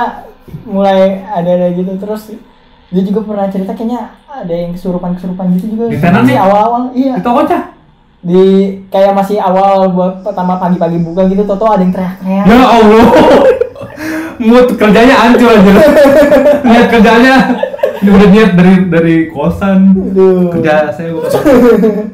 [0.65, 2.23] mulai ada ada gitu terus
[2.89, 5.85] dia juga pernah cerita kayaknya ada yang kesurupan-kesurupan gitu juga.
[5.89, 6.39] Di tenan Masih nih?
[6.41, 6.83] awal-awal.
[6.93, 7.13] Iya.
[7.17, 7.59] itu aja.
[8.19, 8.45] Di
[8.89, 12.45] kayak masih awal buat pertama pagi-pagi buka gitu Toto ada yang teriak-teriak.
[12.47, 13.07] Ya Allah.
[14.41, 15.73] Mood kerjanya hancur aja.
[16.63, 17.35] Lihat kerjanya
[17.99, 20.55] ini udah niat dari dari kosan Aduh.
[20.55, 21.19] kerja saya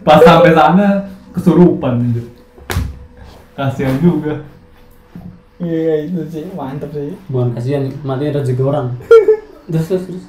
[0.01, 2.23] pas sampai sana kesurupan gitu.
[3.53, 4.35] Kasihan juga.
[5.57, 7.15] Iya itu sih mantep sih.
[7.27, 8.91] bukan kasihan mati rezeki orang
[9.71, 10.25] terus terus terus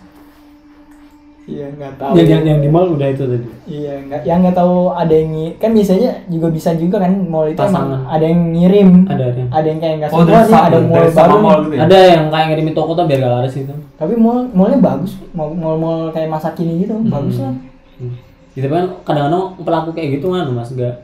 [1.46, 2.14] Iya nggak tahu.
[2.16, 5.30] yang, yang yang di mall udah itu tadi Iya nggak yang nggak tahu ada yang
[5.56, 8.90] kan biasanya juga bisa juga kan mall itu emang ada yang ngirim.
[9.06, 11.36] ada ada Ada yang kayak nggak Oh, sama, ada mall baru.
[11.40, 11.82] mall gitu ya?
[11.84, 15.50] ada yang kayak ngirimin toko tuh biar gak laris gitu Tapi mall mallnya bagus, mall
[15.52, 17.54] mall, mall kayak masa kini gitu bagus lah.
[17.98, 18.14] Hmm.
[18.56, 20.96] Gitu kan kadang-kadang pelaku kayak gitu kan mas nggak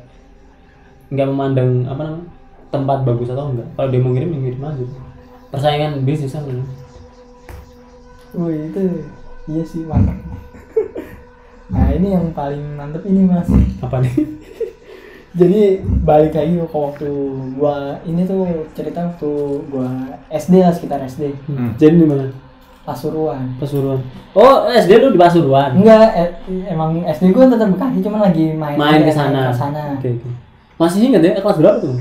[1.12, 2.26] nggak memandang apa namanya
[2.72, 3.68] tempat bagus atau enggak.
[3.76, 4.86] Kalau dia mau ngirim ya ngirim aja.
[5.52, 6.48] Persaingan bisnis kan.
[8.32, 8.82] Wih itu
[9.52, 10.16] iya sih mantap.
[11.76, 13.52] nah ini yang paling mantep ini mas.
[13.84, 14.16] Apa nih?
[15.40, 17.12] Jadi balik lagi ke waktu
[17.56, 19.32] gua ini tuh cerita waktu
[19.68, 19.88] gua
[20.32, 21.76] SD lah sekitar SD Hmm.
[21.76, 22.32] Jadi di mana?
[22.82, 23.54] Pasuruan.
[23.62, 24.02] Pasuruan.
[24.34, 25.78] Oh SD lu di Pasuruan.
[25.78, 26.30] Enggak, eh,
[26.66, 29.54] emang SD gua tetap Bekasi cuman lagi main Main ke sana.
[29.54, 29.82] Ke sana.
[29.98, 30.30] Oke oke.
[30.82, 31.94] Masih ingat ya kelas berapa tuh?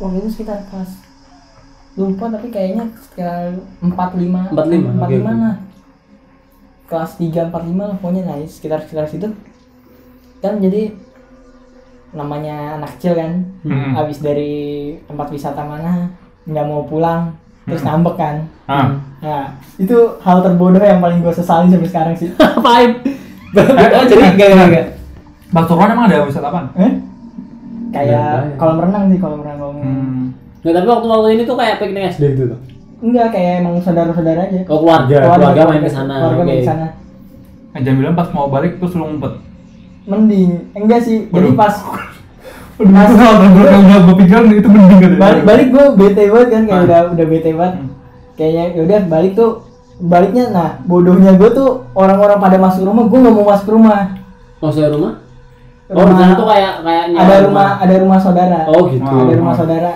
[0.00, 0.90] Waktu itu sekitar kelas
[1.98, 5.16] lupa tapi kayaknya sekitar 45 45, 45 oke, oke.
[5.20, 5.56] lah.
[6.88, 9.28] Kelas 3 45 lah pokoknya nah sekitar sekitar situ.
[10.40, 10.96] Kan jadi
[12.16, 13.44] namanya anak kecil kan.
[13.60, 13.92] Hmm.
[13.92, 16.08] Habis dari tempat wisata mana
[16.48, 17.36] nggak mau pulang
[17.68, 17.88] terus Hmm.
[17.94, 18.36] ngambek kan.
[18.64, 18.86] Ah.
[19.18, 19.44] Nah,
[19.76, 22.28] itu hal terbodoh yang paling gue sesali sampai sekarang sih.
[22.58, 22.90] Apain?
[23.54, 24.86] oh jadi enggak enggak enggak.
[25.48, 26.60] Pasuruan emang ada wisata apa?
[26.76, 26.92] Eh?
[27.88, 29.96] Kayak kolam renang sih, kolam renang kolam renang.
[29.96, 30.24] Hmm.
[30.60, 32.60] Nggak, tapi waktu waktu ini tuh kayak piknik SD gitu tuh.
[32.98, 34.60] Enggak, kayak emang saudara-saudara aja.
[34.68, 36.14] Oh keluarga, keluarga, main ke sana.
[36.18, 36.62] Keluarga main Oke.
[36.62, 36.86] ke sana.
[37.72, 39.32] Eh, jangan bilang pas mau balik terus lu ngumpet.
[40.04, 41.28] Mending, enggak sih.
[41.30, 41.56] Jadi Waduh.
[41.56, 41.74] pas
[42.78, 45.14] Aduh, itu hal terburuk yang udah gue pikirin itu mending gitu.
[45.16, 46.84] balik balik gue bete banget kan kayak Ah.
[46.84, 47.74] udah udah bete banget.
[48.34, 49.50] Kayaknya yaudah balik tuh
[49.98, 54.14] baliknya nah bodohnya gue tuh orang-orang pada masuk rumah gue nggak mau masuk rumah
[54.56, 55.18] Oh saya rumah?
[55.88, 59.02] Oh Rumah- di sana tuh kayak kayak ada rumah ada rumah saudara Oh gitu.
[59.04, 59.22] Ah.
[59.24, 59.92] ada rumah saudara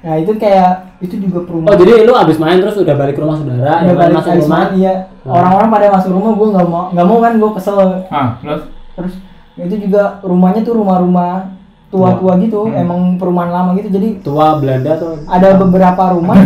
[0.00, 3.20] nah itu kayak itu juga Oh perumahan jadi lu abis main terus udah balik ke
[3.20, 4.48] rumah saudara, udah lain balik masuk rumah.
[4.56, 5.32] main, iya Hmm.
[5.34, 7.76] orang-orang pada masuk rumah gue nggak mau nggak mau kan gue kesel
[8.08, 9.14] Ah, terus terus
[9.58, 11.59] itu juga rumahnya tuh rumah-rumah
[11.90, 15.18] tua-tua gitu emang perumahan lama gitu jadi Tua Belanda tuh.
[15.26, 16.38] ada beberapa rumah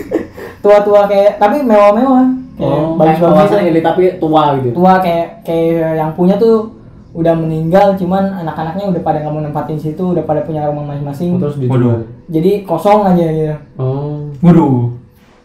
[0.62, 4.70] tua-tua kayak tapi mewah-mewah kayak Oh, bagus-bagus elit tapi tua gitu.
[4.72, 6.70] tua kayak kayak yang punya tuh
[7.12, 11.36] udah meninggal cuman anak-anaknya udah pada nggak mau nempatin situ udah pada punya rumah masing-masing
[11.36, 12.06] terus Waduh.
[12.26, 14.30] jadi kosong aja gitu Oh.
[14.40, 14.94] waduh.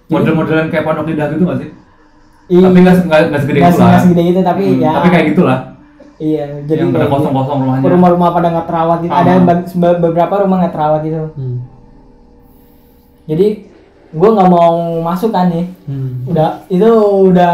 [0.08, 1.70] Model-modelan kayak pondok lidah gitu gak sih?
[2.48, 3.90] Ih, Tapi nggak nggak nggak segede nggak itu lah.
[3.90, 5.60] nggak segede gitu tapi Hmm, ya Tapi kayak gitulah.
[6.20, 7.88] Iya jadi Yang pada kayak kosong-kosong rumahnya.
[7.88, 11.58] rumah-rumah pada nggak terawat gitu ada be- be- beberapa rumah nggak terawat gitu Hmm.
[13.26, 13.48] jadi
[14.08, 16.24] gue nggak mau masuk kan nih Hmm.
[16.26, 16.90] udah itu
[17.28, 17.54] udah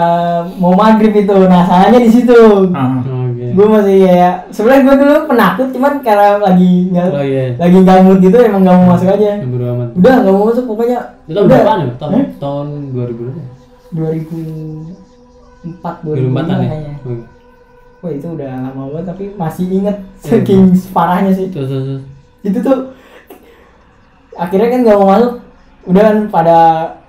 [0.56, 3.02] mau maghrib itu nah salahnya di situ Ah.
[3.02, 3.52] Oke.
[3.52, 7.44] gue masih kayak sebenarnya gue dulu penakut cuman karena lagi nggak Oh iya.
[7.58, 9.88] lagi gabut gitu emang nggak mau masuk aja amat.
[9.94, 11.58] udah nggak mau masuk pokoknya Itu tahun udah.
[11.58, 11.86] berapaan ya?
[11.98, 12.26] Tahun Hah?
[12.38, 13.42] tahun 2000 berapa?
[13.94, 16.54] 2004 2004 2005 an ya.
[16.64, 17.14] kayaknya Oke.
[18.04, 21.86] Wah itu udah lama banget tapi masih inget saking parahnya sih Terus terus.
[21.88, 22.04] terus.
[22.44, 22.78] itu tuh
[24.34, 25.32] akhirnya kan nggak mau masuk
[25.86, 26.58] udah kan pada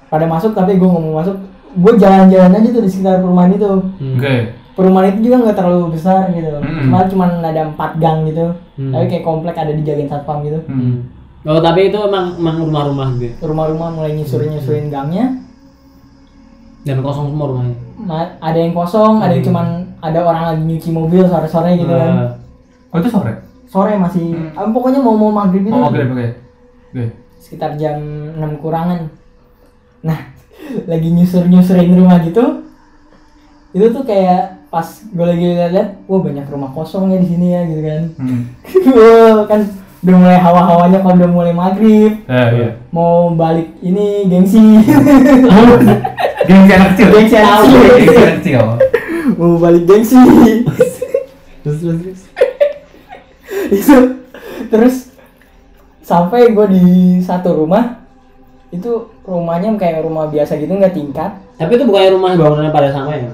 [0.06, 1.36] pada masuk tapi gue nggak mau masuk
[1.74, 3.66] gue jalan-jalan aja tuh di sekitar perumahan itu
[3.98, 4.14] Hmm.
[4.14, 4.34] Oke.
[4.74, 6.86] perumahan itu juga nggak terlalu besar gitu Mm-mm.
[6.88, 8.90] malah cuma ada empat gang gitu Hmm.
[8.90, 11.10] tapi kayak komplek ada dijagain satpam gitu Hmm.
[11.44, 13.34] Oh tapi itu emang emang rumah-rumah gitu.
[13.42, 15.42] rumah-rumah mulai nyusurin nyusurin gangnya
[16.82, 17.76] Dan kosong semua rumahnya.
[17.96, 19.48] Ma- ada yang kosong ada yang Hmm.
[19.50, 19.66] cuman
[20.04, 22.32] ada orang lagi nyuci mobil sore-sore gitu kan Ah.
[22.92, 23.32] Oh itu sore?
[23.64, 24.52] sore masih Hmm.
[24.54, 26.26] ah, pokoknya mau mau maghrib itu Oh oke oke.
[26.92, 27.04] Oke.
[27.36, 27.98] sekitar jam
[28.36, 29.08] 6 kurangan
[30.00, 30.30] nah
[30.90, 32.62] lagi nyusur nyusurin rumah gitu
[33.70, 37.60] itu tuh kayak pas gue lagi lihat wah banyak rumah kosong ya di sini ya
[37.64, 38.42] gitu kan Hmm.
[38.94, 39.60] Wah, kan
[40.00, 42.68] udah mulai hawa-hawanya kalau udah mulai maghrib Eh iya.
[42.90, 44.60] mau balik ini gengsi
[46.44, 47.08] Gengsi anak kecil.
[47.10, 47.80] Gengsi anak kecil.
[47.80, 48.62] Gengsi anak kecil.
[49.34, 50.16] Mau balik gengsi
[51.62, 52.00] Terus terus.
[52.00, 52.20] terus.
[53.72, 53.96] itu
[54.68, 54.96] terus
[56.00, 56.84] sampai gue di
[57.18, 58.04] satu rumah
[58.68, 58.90] itu
[59.22, 63.30] rumahnya kayak rumah biasa gitu nggak tingkat Tapi itu bukannya rumah bangunannya pada sama ya?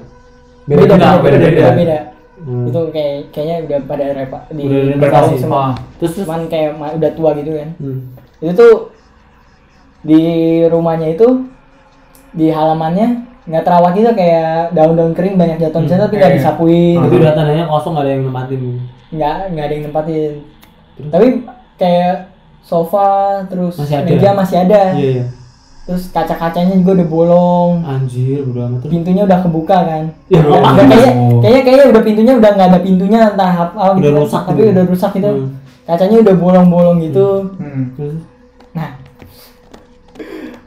[0.68, 1.98] beda beda beda, beda, beda, beda.
[2.40, 2.64] Hmm.
[2.64, 5.72] itu kayak kayaknya udah pada repa di renovasi semua Ah.
[5.98, 8.00] Terus cuman kayak udah tua gitu kan Hmm.
[8.38, 8.74] itu tuh
[10.00, 10.22] di
[10.64, 11.26] rumahnya itu
[12.30, 16.36] di halamannya nggak terawat gitu kayak daun-daun kering banyak jatuh di sana tapi nggak Eh.
[16.36, 18.60] disapuin Itu udah tandanya kosong gak ada yang nempatin.
[19.10, 20.32] nggak nggak ada yang nempatin
[21.06, 21.26] tapi
[21.74, 22.14] kayak
[22.60, 23.08] sofa
[23.46, 24.06] terus Masih ada.
[24.06, 25.24] meja masih ada Iya iya.
[25.82, 28.92] terus kaca-kacanya juga udah bolong Anjir, bodo amat terus.
[28.92, 30.68] pintunya udah kebuka kan Ya, Udah- apa?
[30.70, 31.40] udah kayaknya Oh.
[31.40, 34.20] kayaknya kayaknya udah pintunya udah nggak ada pintunya entah apa gitu Udah kan.
[34.20, 34.70] rusak tapi gitu.
[34.70, 35.48] udah rusak gitu Hmm.
[35.82, 37.26] kacanya udah bolong-bolong gitu
[37.56, 37.84] Hmm.
[37.96, 38.14] Terus.
[38.70, 38.88] nah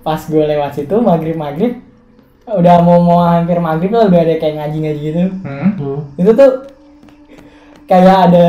[0.04, 1.74] pas gue lewat situ maghrib maghrib
[2.46, 5.70] udah mau mau hampir maghrib lah udah ada kayak ngaji ngaji gitu Hmm.
[5.74, 6.00] Hmm.
[6.16, 6.52] itu tuh
[7.86, 8.48] kayak ada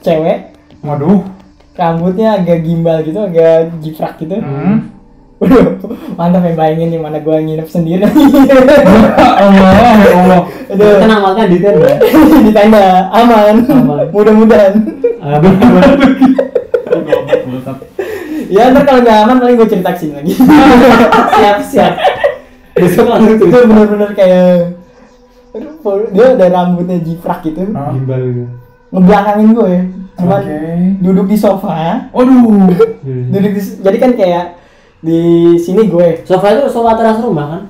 [0.00, 1.24] cewek Waduh.
[1.72, 4.92] rambutnya agak gimbal gitu agak jiprak gitu Hmm.
[5.36, 5.76] Waduh,
[6.16, 8.00] mantap ya bayangin di mana gua nginep sendiri.
[8.00, 9.68] Allah,
[10.00, 10.40] ya Allah.
[10.66, 11.92] Aduh, Tenang makan di tenda.
[12.40, 13.54] di tenda aman.
[13.68, 14.06] Aman.
[14.08, 14.72] Mudah-mudahan.
[15.20, 15.84] Ah, bener.
[18.46, 20.32] Ya ntar kalau nggak aman paling gue cerita ke sini lagi.
[21.34, 21.92] siap siap.
[22.76, 23.02] Itu
[23.50, 23.62] tuh.
[23.64, 24.76] bener-bener kayak
[25.56, 25.72] aduh,
[26.12, 27.72] dia ada rambutnya jiprak gitu.
[27.72, 28.44] Gimbal gitu.
[28.92, 29.74] Ngebelakangin gue.
[30.16, 30.56] Cuman Oke.
[31.00, 32.08] duduk di sofa.
[32.12, 32.68] Waduh.
[33.32, 34.44] Duduk di, jadi kan kayak
[34.98, 35.20] di
[35.56, 37.62] sini gue Sofa itu sofa teras rumah kan?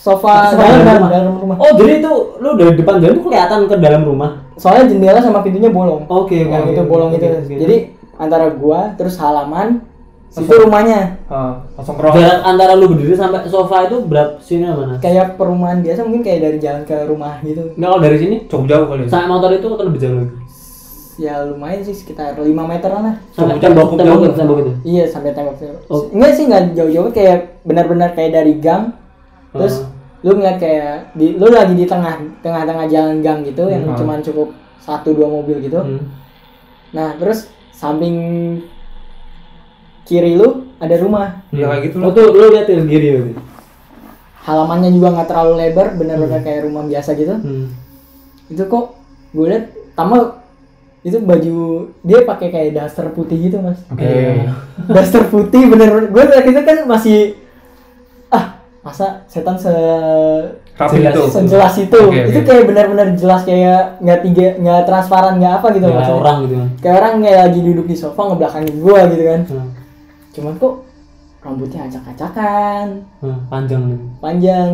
[0.00, 1.10] sofa Sofa dalam, dalam rumah.
[1.12, 1.56] dalam rumah.
[1.60, 4.30] Oh, jadi itu lu dari depan jalan tuh kelihatan ke dalam rumah.
[4.56, 6.08] Soalnya jendela sama pintunya bolong.
[6.08, 6.72] Oke, oke, Yang oke.
[6.72, 7.26] itu bolong Oke, itu.
[7.36, 7.54] oke.
[7.60, 7.76] Jadi
[8.16, 9.84] antara gua terus halaman
[10.32, 10.62] itu Kosong.
[10.62, 12.14] rumahnya Ah, langsung kerok.
[12.14, 14.94] Jarak antara lu berdiri sampai sofa itu berapa sini mana?
[14.96, 17.74] kayak perumahan biasa mungkin kayak dari jalan ke rumah gitu.
[17.74, 19.00] Enggak kalau dari sini Cukup jauh kali.
[19.00, 19.08] ya?
[19.08, 20.30] sampai motor itu atau lebih jauh lagi?
[21.18, 23.16] Ya lumayan sih sekitar 5 meteran lah.
[23.30, 24.24] Sampai Cukup tembok jauh, tembok jauh.
[24.24, 24.72] itu, tembok itu.
[24.86, 25.80] Iya sampai tembok tembok.
[25.86, 26.02] Oh.
[26.08, 28.94] Enggak sih nggak jauh-jauh kayak benar-benar kayak dari gang.
[29.50, 29.90] Terus Oh.
[30.22, 33.96] lu ngeliat kayak di lu lagi di tengah tengah-tengah jalan gang gitu yang Hmm.
[33.96, 35.76] cuman cukup satu dua mobil gitu.
[35.76, 36.06] Hmm.
[36.90, 38.16] Nah terus samping
[40.10, 41.46] kiri lu ada rumah.
[41.48, 42.10] Ya kayak gitu loh.
[42.10, 43.32] tuh lu lihat yang kiri berarti.
[44.40, 47.36] Halamannya juga nggak terlalu lebar, benar-benar kayak rumah biasa gitu.
[47.36, 47.70] Hmm.
[48.48, 48.98] Itu kok
[49.30, 50.42] gue liat tambah
[51.00, 51.56] itu baju
[52.02, 53.78] dia pakai kayak daster putih gitu mas.
[53.86, 54.02] Oke.
[54.02, 54.48] Eh,
[54.86, 57.18] daster putih bener gue liat itu kan masih
[58.28, 59.70] ah masa setan se
[60.72, 61.12] Rapi Jelas.
[61.12, 61.22] itu.
[61.30, 62.46] sejelas itu Oke, itu oke.
[62.46, 66.68] kayak benar-benar jelas kayak nggak tiga nggak transparan nggak apa gitu kayak orang gitu kan.
[66.80, 69.68] kayak orang kayak lagi duduk di sofa ngebelakangin gua gitu kan Hmm.
[70.30, 70.74] Cuman kok
[71.40, 72.86] rambutnya acak-acakan.
[73.24, 73.82] Hmm, panjang.
[73.88, 74.04] Gitu.
[74.20, 74.70] panjang.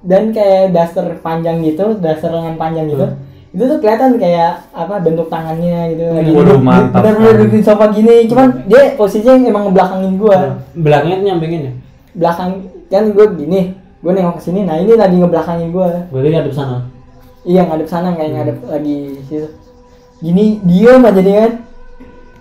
[0.00, 3.04] Dan kayak daster panjang gitu daster lengan panjang gitu.
[3.04, 3.28] Hmm.
[3.50, 6.06] itu tuh kelihatan kayak apa bentuk tangannya gitu.
[6.06, 8.30] Lagi Waduh, mantap duduk di sofa gini.
[8.30, 10.62] Cuman dia posisinya emang ngebelakangin gua.
[10.78, 11.72] Belakangnya tuh nyampingin ya?
[12.14, 14.64] belakang kan gue gini gue nengok ke sini.
[14.64, 16.78] Nah ini lagi ngebelakangin gue Berarti ngadep sana.
[17.44, 18.98] iya ngadep sana kayak ngadep lagi
[19.28, 19.48] situ.
[20.20, 21.52] Gini diem aja dia kan.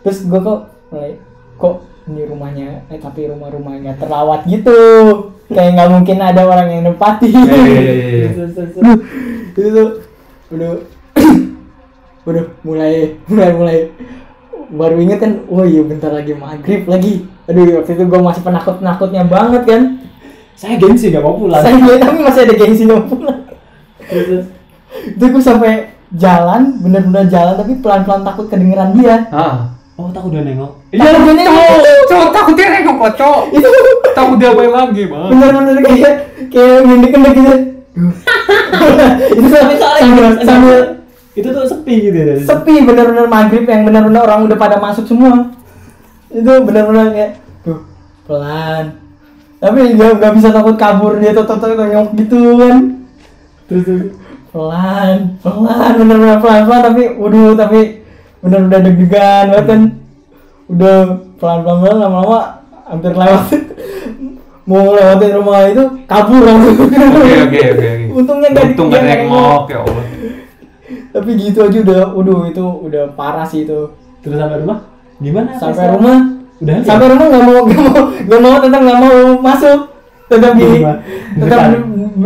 [0.08, 0.60] Terus gue kok
[0.90, 1.14] mulai
[1.60, 1.76] kok
[2.10, 4.80] ini rumahnya eh tapi rumah-rumah nggak terawat gitu.
[5.50, 8.54] Kayak nggak mungkin ada orang yang nempati Iya, iya, iya, terus.
[9.58, 9.90] itu tuh
[10.54, 10.72] udah
[12.26, 13.78] waduh mulai mulai mulai.
[14.70, 17.26] Baru inget kan oh iya bentar lagi maghrib lagi.
[17.50, 19.82] Aduh waktu itu gue masih penakut penakutnya banget kan.
[20.54, 21.64] Saya gengsi gak mau pulang.
[21.64, 23.48] saya lihat tapi masih ada gengsi mau pulang.
[24.10, 24.46] Terus,
[25.16, 29.30] itu gue sampai jalan bener-bener jalan tapi pelan-pelan takut kedengeran dia.
[29.34, 29.79] Ah.
[30.00, 30.72] Oh takut udah nengok.
[30.96, 31.68] Iya, dia nengok.
[31.76, 33.44] cowok, cowok takutnya nengok kok, cowok.
[33.52, 33.68] itu
[34.16, 35.28] Takut dia apa lagi, bang?
[35.28, 36.14] bener-bener kayak
[36.48, 37.56] kayak ngindek-ngindek gitu
[39.36, 40.78] itu sampai sambil, sambil
[41.36, 42.36] itu tuh sepi gitu ya.
[42.44, 45.52] sepi bener-bener maghrib yang bener-bener orang udah pada masuk semua
[46.32, 47.32] itu bener-bener kayak
[47.64, 47.84] tuh
[48.24, 49.00] pelan
[49.60, 52.78] tapi nggak nggak bisa takut kabur dia tuh tuh nyok gitu kan
[53.70, 54.16] Terus
[54.50, 57.99] pelan pelan bener-bener pelan pelan tapi waduh tapi
[58.40, 59.82] bener udah deg-degan banget kan.
[60.70, 60.98] Udah
[61.40, 62.40] pelan pelan pelan lama-lama
[62.88, 63.46] hampir lewat.
[64.70, 66.78] Mau lewatin rumah itu kabur langsung.
[66.78, 67.90] Oke, oke, oke.
[68.22, 70.06] Untungnya nggak Untung nggak nengok, ya Allah.
[71.10, 73.90] tapi gitu aja udah waduh itu udah parah sih itu.
[74.22, 74.78] Terus sampai rumah?
[75.18, 75.58] Gimana?
[75.58, 76.18] sampai rumah?
[76.62, 79.80] Udah sampai rumah nggak mau nggak mau nggak mau tetap nggak mau masuk.
[80.30, 80.70] Tetap di
[81.42, 81.62] tetap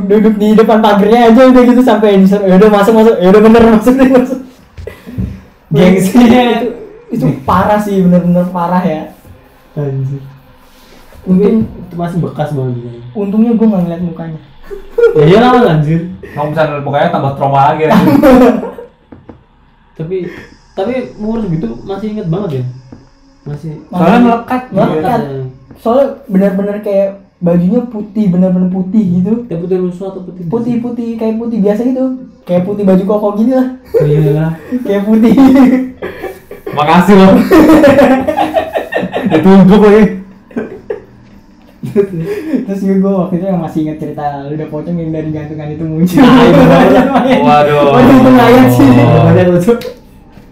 [0.04, 3.16] duduk di depan pagernya aja udah gitu sampai ya udah masuk masuk.
[3.24, 4.40] Ya udah bener masuk deh masuk
[5.74, 6.42] Gengsinya.
[6.56, 6.68] itu,
[7.12, 9.10] itu parah sih bener-bener parah ya
[9.74, 10.22] Anjir.
[11.24, 12.74] Untung- itu masih bekas banget.
[12.78, 13.00] gitu.
[13.16, 14.42] untungnya gue nggak ngeliat mukanya
[15.18, 16.08] Ya iya lah anjir.
[16.24, 17.84] Kalau misalnya pokoknya tambah trauma lagi.
[17.84, 17.92] ya.
[19.94, 20.18] Tapi
[20.74, 22.64] tapi umur segitu masih inget banget ya.
[23.44, 24.62] Masih Soalnya melekat.
[24.72, 25.42] melekat ya.
[25.76, 27.10] soalnya bener-bener kayak
[27.44, 30.48] bajunya putih bener-bener putih gitu Tapi putih rusuh atau putih?
[30.48, 32.04] putih putih kayak putih biasa gitu
[32.44, 34.48] kayak putih baju koko gini lah Oh, iya
[34.88, 35.34] kayak putih
[36.74, 37.32] Makasih loh.
[39.30, 40.04] Ditumpuk lagi.
[42.64, 45.70] terus gue gue waktu itu yang masih inget cerita lu udah pocong yang dari gantungan
[45.70, 47.06] itu muncul itu banyak.
[47.46, 47.94] Waduh.
[47.94, 49.22] waduh itu layak sih Oh.
[49.30, 49.74] Banyak lucu.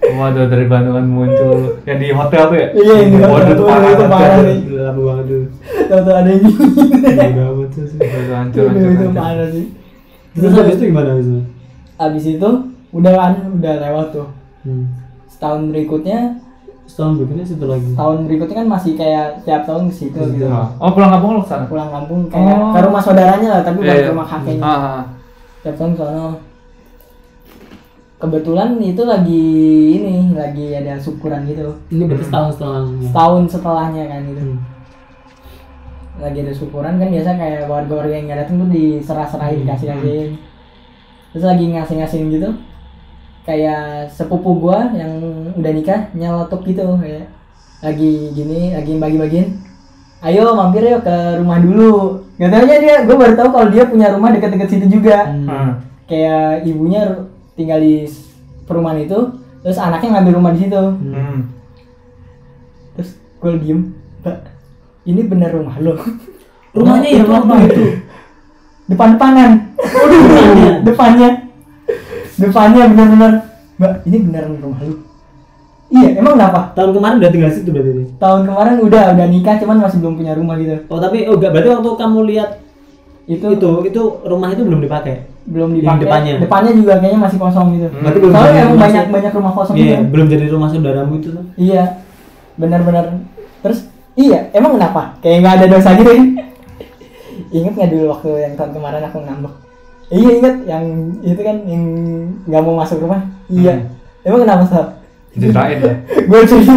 [0.01, 2.67] Waduh dari Bandungan muncul yang di hotel tuh ya?
[2.73, 3.31] Iya, yang di hotel.
[3.31, 3.91] Waduh itu Waduh, parah.
[3.91, 4.59] itu parah nih.
[4.91, 5.43] Banget tuh.
[5.83, 7.97] tahu-tahu ada yang gini banget tuh sih.
[7.99, 9.65] Waduh, hancur, hancur, itu parah sih
[10.31, 11.41] Terus habis itu gimana habis itu?
[11.97, 12.49] abis itu
[12.91, 14.27] udah kan udah lewat tuh
[14.61, 14.85] Hmm.
[15.27, 16.37] setahun berikutnya
[16.83, 17.89] Setahun berikutnya situ lagi.
[17.93, 20.45] tahun berikutnya kan masih kayak tiap tahun ke situ gitu
[20.77, 21.65] Oh pulang kampung lo ke sana?
[21.65, 22.69] pulang kampung kayak Oh.
[22.69, 24.11] ke rumah saudaranya lah tapi bukan Iya, ke iya.
[24.11, 25.03] rumah kakeknya Ah, ah, ah.
[25.61, 26.25] tiap tahun ke sono
[28.21, 29.45] kebetulan itu lagi
[29.91, 33.01] ini lagi ada syukuran gitu Ini berarti setahun setelahnya.
[33.03, 34.59] setahun setelahnya kan gitu Hmm.
[36.21, 40.29] lagi ada syukuran kan biasa kayak warga-warga yang nggak datang tuh diserah-serahin dikasih kasihin
[41.31, 42.49] terus lagi ngasih-ngasihin gitu
[43.41, 45.09] kayak sepupu gua yang
[45.51, 47.25] udah nikah nyelotok gitu kayak
[47.81, 49.49] lagi gini lagi bagi-bagiin
[50.21, 54.13] ayo mampir yuk ke rumah dulu gak taunya dia gue baru tahu kalau dia punya
[54.13, 55.47] rumah deket-deket situ juga Hmm.
[55.47, 55.71] Hmm.
[56.05, 57.01] kayak ibunya
[57.53, 58.07] tinggal di
[58.63, 59.19] perumahan itu
[59.59, 61.39] terus anaknya ngambil rumah di situ Hmm.
[62.93, 63.79] terus gue diem
[64.21, 64.37] mbak
[65.03, 65.95] ini bener rumah lo
[66.71, 67.83] Rumahnya yang Itu waktu itu.
[68.87, 70.71] depan-depanan depannya.
[70.87, 71.29] depannya
[72.37, 73.31] depannya bener-bener
[73.75, 74.95] mbak ini beneran rumah lu
[75.89, 78.07] iya emang kenapa Tahun kemarin udah tinggal situ berarti.
[78.15, 81.51] tahun kemarin udah udah nikah cuman masih belum punya rumah gitu Oh tapi oh enggak
[81.51, 82.49] berarti waktu kamu lihat
[83.27, 85.27] itu itu itu rumah itu belum dipakai.
[85.43, 86.33] Belum Yang dipakai depannya.
[86.37, 87.99] depannya juga kayaknya masih kosong gitu Hmm.
[87.99, 91.13] Berarti belum soalnya emang rumah banyak banyak rumah kosong Iya, gitu belum jadi rumah saudaramu
[91.15, 91.45] itu tuh.
[91.55, 91.83] iya
[92.53, 93.05] benar-benar
[93.59, 93.79] terus
[94.13, 96.21] iya emang kenapa kayak nggak ada dosa gitu ya
[97.57, 99.53] inget nggak dulu waktu yang tahun kemarin aku ngambek
[100.09, 100.83] iya inget yang
[101.21, 101.83] itu kan yang
[102.43, 103.87] nggak mau masuk rumah iya Hmm.
[104.23, 104.77] emang kenapa sih
[105.33, 105.93] Ceritain ya.
[106.29, 106.73] gue cerita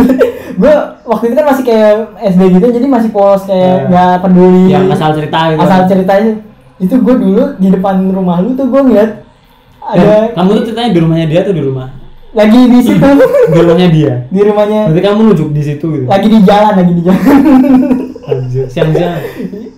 [0.55, 0.73] gue
[1.05, 1.91] waktu itu kan masih kayak
[2.25, 3.89] SD gitu jadi masih polos kayak Iya.
[3.91, 5.61] nggak peduli Yang asal cerita gitu.
[5.61, 6.33] asal ceritanya
[6.77, 9.11] itu gue dulu di depan rumah lu tuh gue ngeliat
[9.85, 11.89] Dan ada kamu tuh ceritanya di rumahnya dia atau di rumah?
[12.33, 13.09] lagi di situ
[13.53, 14.13] Di rumahnya dia.
[14.27, 16.05] di rumahnya Berarti kamu nunjuk di situ gitu.
[16.05, 17.39] lagi di jalan lagi di jalan
[18.25, 19.21] Anjir, siang-siang.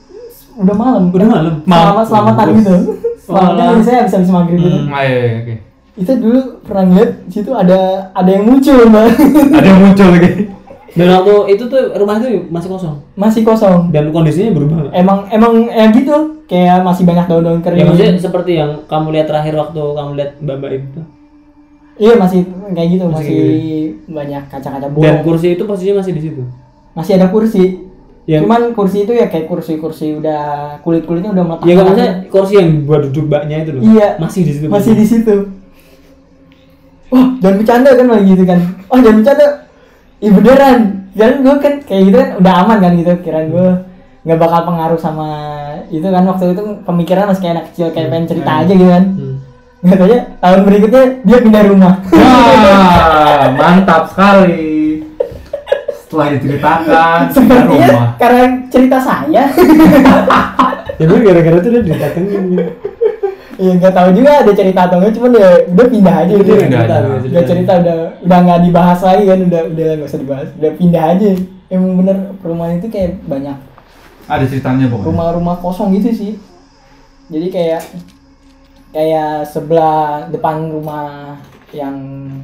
[0.63, 1.55] udah malam Udah malam.
[1.63, 2.75] selamat selamatan gitu
[3.19, 3.75] selamatan Walah.
[3.75, 4.89] biasanya habis habis maghrib gitu Hmm.
[4.89, 5.55] Ah, iya, iya, oke.
[5.97, 7.81] itu dulu pernah ngeliat di situ ada
[8.11, 9.09] ada yang muncul mbak
[9.51, 10.31] Ada yang muncul lagi.
[10.97, 12.95] Dan waktu itu tuh rumah itu masih kosong.
[13.13, 17.85] masih kosong Dan kondisinya berubah emang emang ya gitu kayak masih banyak daun-daun kering Ya
[17.85, 21.01] maksudnya seperti yang kamu lihat terakhir waktu kamu lihat mbak-mbak itu.
[21.97, 22.41] iya masih
[22.71, 26.43] kayak gitu Masih masih, kayak banyak kaca-kaca Dan bolong kursi itu posisinya masih di situ.
[26.93, 27.65] masih ada kursi
[28.25, 30.43] Yang- cuman kursi itu ya kayak kursi-kursi udah
[30.81, 33.83] kulit-kulitnya udah meletak Ya kan maksudnya kursi yang buat duduk mbaknya itu loh.
[33.83, 34.09] Iya.
[34.17, 34.67] Masih di situ.
[34.67, 35.37] masih di situ
[37.07, 39.47] wah jangan bercanda kan lagi gitu kan oh jangan bercanda
[40.27, 40.81] Ih beneran
[41.13, 43.69] dan gue kan kayak gitu kan udah aman kan gitu kirain gue
[44.23, 45.31] nggak bakal pengaruh sama
[45.89, 48.61] itu kan waktu itu pemikiran masih kayak anak kecil kayak pengen cerita Hmm.
[48.61, 49.37] aja gitu kan Hmm.
[49.79, 54.75] nggak tanya tahun berikutnya dia pindah rumah Wah, mantap sekali.
[55.97, 58.09] Setelah diceritakan, pindah rumah.
[58.17, 59.43] karena cerita saya
[60.99, 62.43] ya gue gara-gara tuh dia didatengin
[63.57, 66.57] gitu ya nggak tahu juga ada cerita atau enggak cuman ya udah pindah aja Udah
[66.59, 66.99] pindah aja.
[67.25, 71.05] udah cerita udah udah nggak dibahas lagi kan udah udah nggak usah dibahas udah pindah
[71.09, 71.29] aja
[71.67, 73.57] emang bener perumahan itu kayak banyak
[74.27, 75.07] Ada ceritanya pokoknya.
[75.07, 76.33] rumah-rumah kosong gitu sih
[77.27, 77.83] jadi kayak
[78.93, 79.99] kayak sebelah
[80.29, 81.37] depan rumah
[81.71, 81.97] yang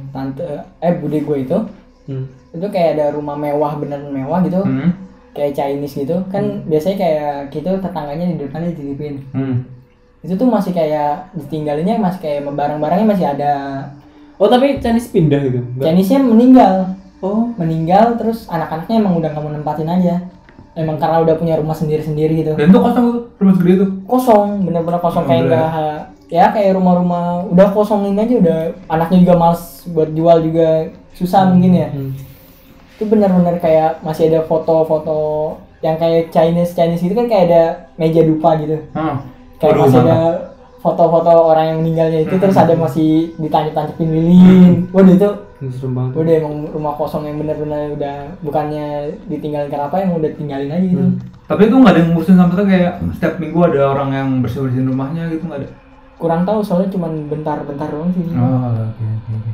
[0.09, 0.43] tante
[0.77, 1.57] eh bude gue itu
[2.05, 2.25] hmm.
[2.53, 4.91] itu kayak ada rumah mewah bener mewah gitu Hmm.
[5.31, 9.55] kayak Chinese gitu kan biasanya kayak gitu tetangganya di depannya dititipin Hmm.
[10.23, 13.53] Itu tuh masih kayak ditinggalinnya masih kayak barang-barangnya masih ada.
[14.39, 15.59] Oh tapi Chinese pindah gitu?
[15.59, 15.83] Enggak.
[15.91, 16.73] Chinese-nya meninggal.
[17.19, 17.51] Oh.
[17.59, 20.15] Meninggal terus anak-anaknya emang udah mau nempatin aja.
[20.73, 22.53] Emang karena udah punya rumah sendiri-sendiri gitu.
[22.57, 23.87] Dan itu kosong tuh, rumah segede itu.
[24.09, 25.23] kosong bener-bener kosong.
[25.23, 25.69] Oh, kayak enggak
[26.33, 28.57] ya kayak rumah-rumah udah kosongin aja udah
[28.89, 30.89] anaknya juga males buat jual juga.
[31.13, 31.89] Susah mungkin ya.
[31.93, 32.13] hmm.
[32.93, 37.63] itu bener-bener kayak masih ada foto-foto yang kayak Chinese Chinese itu kan kayak ada
[37.99, 38.81] meja dupa gitu.
[38.95, 39.21] Hah.
[39.63, 40.11] Kayak Waduh, masih mantap.
[40.11, 40.21] ada
[40.77, 42.43] foto-foto orang yang meninggalnya itu Hmm.
[42.43, 45.29] terus ada masih ditancap-tancapin lilin waduh itu
[45.71, 48.87] serem banget udah emang rumah kosong yang bener-bener udah bukannya
[49.25, 51.19] ditinggalin karena apa emang udah tinggalin aja gitu Hmm.
[51.45, 54.59] Tapi itu nggak ada yang ngurusin sampai tuh kayak setiap minggu ada orang yang bersih
[54.61, 55.69] bersihin rumahnya gitu nggak ada.
[56.13, 59.51] kurang tahu soalnya cuma bentar-bentar doang sih Oh, oke oke oke.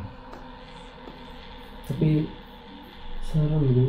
[1.87, 2.09] tapi
[3.23, 3.83] serem gitu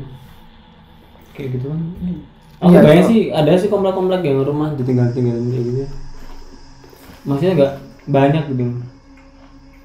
[1.30, 2.16] kayak gitu kan Iya,
[2.62, 5.82] aku bayangin so- sih ada sih komplek-komplek yang rumah ditinggal-tinggalin kayak gitu
[7.30, 7.72] maksudnya nggak
[8.08, 8.64] banyak gitu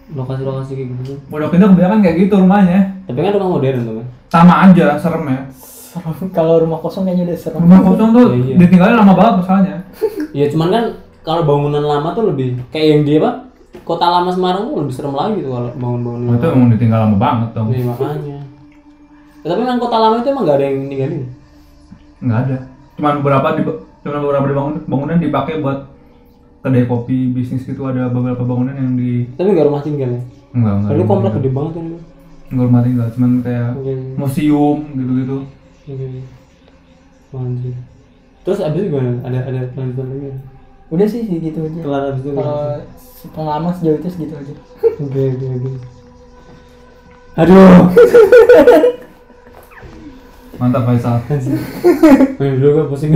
[0.08, 2.80] lokasi-lokasi kayak gitu Pondok Indah kebanyakan kayak gitu rumahnya.
[3.06, 5.40] tapi kan rumah modern tuh kan Sama aja serem ya.
[5.52, 6.14] Serem.
[6.30, 8.56] kalau rumah kosong kayaknya udah serem Rumah kosong tuh Iya, iya.
[8.60, 9.76] ditinggalin lama banget masalahnya.
[10.38, 10.84] ya cuman kan
[11.22, 13.32] kalau bangunan lama tuh lebih kayak yang di apa
[13.82, 17.18] kota lama Semarang tuh lebih serem lagi tuh kalau bangun-bangunan Oh, itu emang ditinggal lama
[17.18, 17.68] banget dong.
[17.70, 18.38] Iya, makanya
[19.38, 21.24] Ya, tapi memang kota lama itu emang nggak ada yang ninggalin
[22.20, 22.58] Nggak ada.
[22.96, 23.62] Cuman beberapa di
[24.02, 24.46] cuman beberapa
[24.84, 25.80] bangunan dipakai buat
[26.66, 30.74] kedai kopi bisnis gitu ada beberapa bangunan yang di tapi nggak rumah tinggal ya enggak
[30.76, 31.98] enggak Lalu komplek gede banget kan itu.
[32.48, 33.94] enggak rumah tinggal cuman kayak Oke.
[34.16, 35.38] museum gitu-gitu
[35.86, 36.08] Oke.
[37.32, 37.76] Anjir.
[38.42, 39.20] Terus abis itu gimana?
[39.22, 40.26] Ada ada lanjutan lagi?
[40.26, 40.40] nggak?
[40.88, 42.30] udah sih segitu aja Kelar abis itu.
[42.32, 42.58] kalau
[43.32, 44.54] pengalaman sejauh itu segitu aja
[44.96, 45.70] Oke oke oke.
[47.36, 47.78] Aduh.
[50.56, 51.20] mantap Faisal
[52.36, 53.14] Main dulu gue pusing.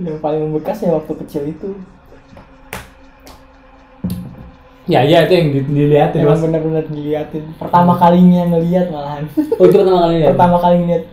[0.00, 1.70] Yang paling membekas ya waktu kecil itu.
[4.90, 6.42] Ya iya itu yang di, dilihatin emang mas.
[6.42, 7.44] bener-bener diliatin.
[7.60, 9.24] Pertama kalinya ngeliat malahan.
[9.60, 10.26] Oh itu pertama kali ya.
[10.34, 11.04] pertama kali ngeliat.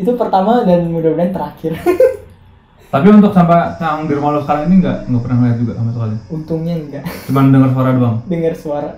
[0.00, 1.72] Itu pertama dan mudah-mudahan terakhir.
[2.92, 5.90] Tapi untuk sampai yang di rumah lo sekarang ini nggak nggak pernah ngeliat juga sama
[5.94, 6.16] sekali?
[6.34, 7.04] Untungnya enggak.
[7.30, 8.16] Cuman dengar suara doang?
[8.26, 8.92] Dengar suara.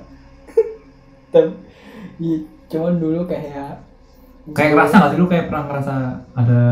[1.34, 1.50] Tapi
[2.16, 2.38] iya,
[2.72, 3.84] cuman dulu kayak
[4.56, 5.18] kayak ngerasa nggak sih?
[5.20, 5.94] Lu kayak pernah ngerasa
[6.32, 6.62] ada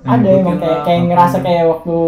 [0.00, 1.98] ada ngikutin emang kayak kayak apa ngerasa kayak waktu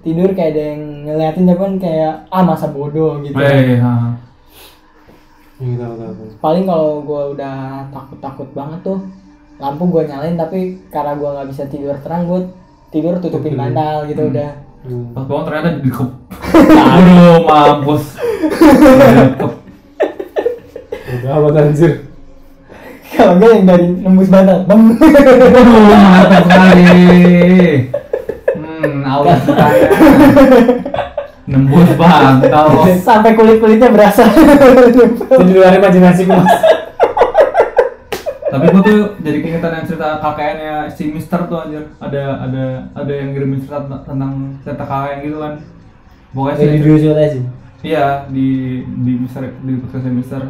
[0.00, 3.92] tidur kayak ada yang ngeliatin tapi kan kayak ah masa bodoh gitu Eh, iya.
[5.56, 6.24] Iya tahu.
[6.38, 7.56] paling kalau gua udah
[7.90, 8.98] takut takut banget tuh
[9.56, 10.58] lampu gua nyalain tapi
[10.88, 12.40] karena gua nggak bisa tidur terang gua
[12.88, 14.50] tidur tutupin bantal gitu udah
[14.80, 15.12] Hmm.
[15.12, 16.08] pas bangun ternyata dikep
[16.88, 18.04] aduh mampus.
[21.10, 21.92] Udah amat anjir.
[23.20, 24.82] Kalau enggak yang dari nembus bantal bang.
[24.96, 26.84] Aduh mantap sekali
[28.50, 29.86] hmm Allah saya
[31.44, 32.66] nembus bantal
[32.98, 34.24] sampai kulit kulitnya berasa.
[34.24, 35.04] Itu
[35.44, 36.48] di luar imajinasi mas.
[38.50, 41.86] tapi gua tuh jadi keingetan yang cerita kakeknya si Mister tuh anjir.
[41.98, 45.54] Ada ada ada yang ngirimin cerita tentang- cerita kakek gitu kan.
[46.30, 47.42] Pokoknya Kayak di sih video sih.
[47.82, 48.48] iya di
[48.82, 50.42] di Mister di podcastnya Mister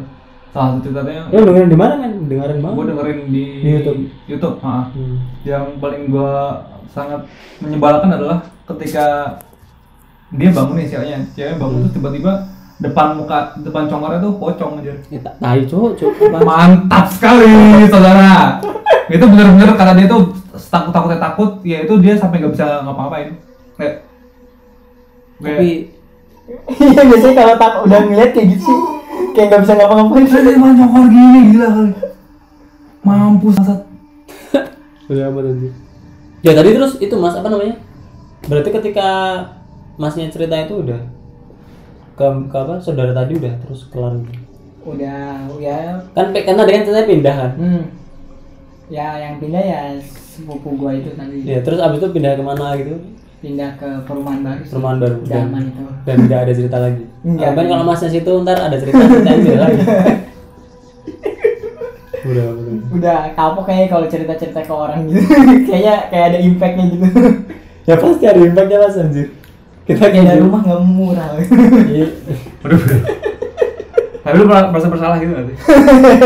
[0.51, 2.11] salah satu ceritanya Lu dengerin di mana kan?
[2.21, 2.75] Dengerin banget.
[2.75, 3.99] gue dengerin di, Di YouTube.
[4.27, 4.77] YouTube ha.
[4.89, 5.15] Hmm.
[5.41, 6.33] yang paling gue
[6.87, 7.21] sangat
[7.57, 9.05] menyebalkan adalah ketika
[10.29, 12.31] dia bangun nih ceweknya ceweknya bangun terus tiba-tiba
[12.77, 16.41] depan muka depan congornya tuh pocong aja Ya tahu cowok cowok.
[16.49, 17.51] mantap sekali
[17.87, 18.59] saudara
[19.07, 20.23] itu bener-bener karena dia tuh
[20.67, 23.29] takut takutnya takut ya itu dia sampai nggak bisa ngapa-ngapain
[23.75, 23.95] kayak
[25.37, 25.69] Tapi
[26.85, 28.79] iya biasanya kalau tak udah ngeliat kayak gitu sih
[29.33, 30.25] kayak nggak bisa ngapa-ngapain.
[30.27, 31.91] Kayak dia main congor gini gila kali.
[33.01, 33.81] Mampus banget
[35.11, 35.73] udah amat anjir.
[36.41, 37.75] Ya tadi terus itu mas apa namanya?
[38.47, 39.09] Berarti ketika
[39.99, 41.01] masnya cerita itu udah
[42.15, 44.41] ke, ke apa saudara tadi udah terus kelar gitu.
[44.81, 46.01] udah ya.
[46.15, 47.51] Kan kan tadi kan ceritanya pindah kan?
[47.59, 47.83] Hmm.
[48.89, 51.43] Ya yang pindah ya sepupu gua itu tadi.
[51.45, 52.97] Ya terus abis itu pindah ke mana gitu
[53.41, 54.61] pindah ke perumahan baru.
[54.61, 54.69] sih.
[54.69, 55.83] perumahan baru dan, aman itu.
[56.05, 57.49] dan tidak ada cerita lagi Enggak.
[57.51, 59.81] kan kalau masnya situ ntar ada cerita ceritain dia lagi
[62.21, 65.25] udah udah Udah kapok kayaknya kalau cerita-cerita ke orang gitu.
[65.67, 67.05] kayaknya kayak ada impactnya gitu.
[67.89, 69.27] ya pasti ada impactnya mas anjir
[69.81, 71.27] kita Pindah kayak rumah nggak murah.
[71.89, 72.07] Iya.
[74.21, 75.55] Tapi lu merasa bersalah gitu sih?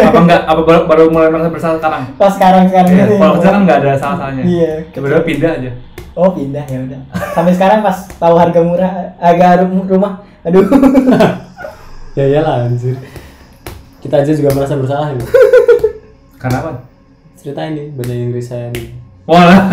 [0.04, 0.42] Apa enggak?
[0.44, 2.04] Apa baru, baru mulai merasa bersalah sekarang?
[2.20, 3.14] Pas sekarang sekarang Iya, gitu.
[3.16, 4.44] kalau kerja kan nggak ada salah-salahnya.
[4.44, 4.72] Iya.
[4.92, 5.72] Tiba-tiba pindah aja.
[6.16, 7.02] Oh pindah ya udah.
[7.36, 8.92] Sampai sekarang pas tahu harga murah,
[9.60, 10.64] rum- rumah, aduh.
[12.16, 12.96] ya iyalah anjir
[14.00, 15.24] kita aja juga merasa bersalah ini
[16.40, 16.72] Karena apa?
[17.36, 18.96] cerita ini bahasa Inggris saya ini
[19.28, 19.68] Wah.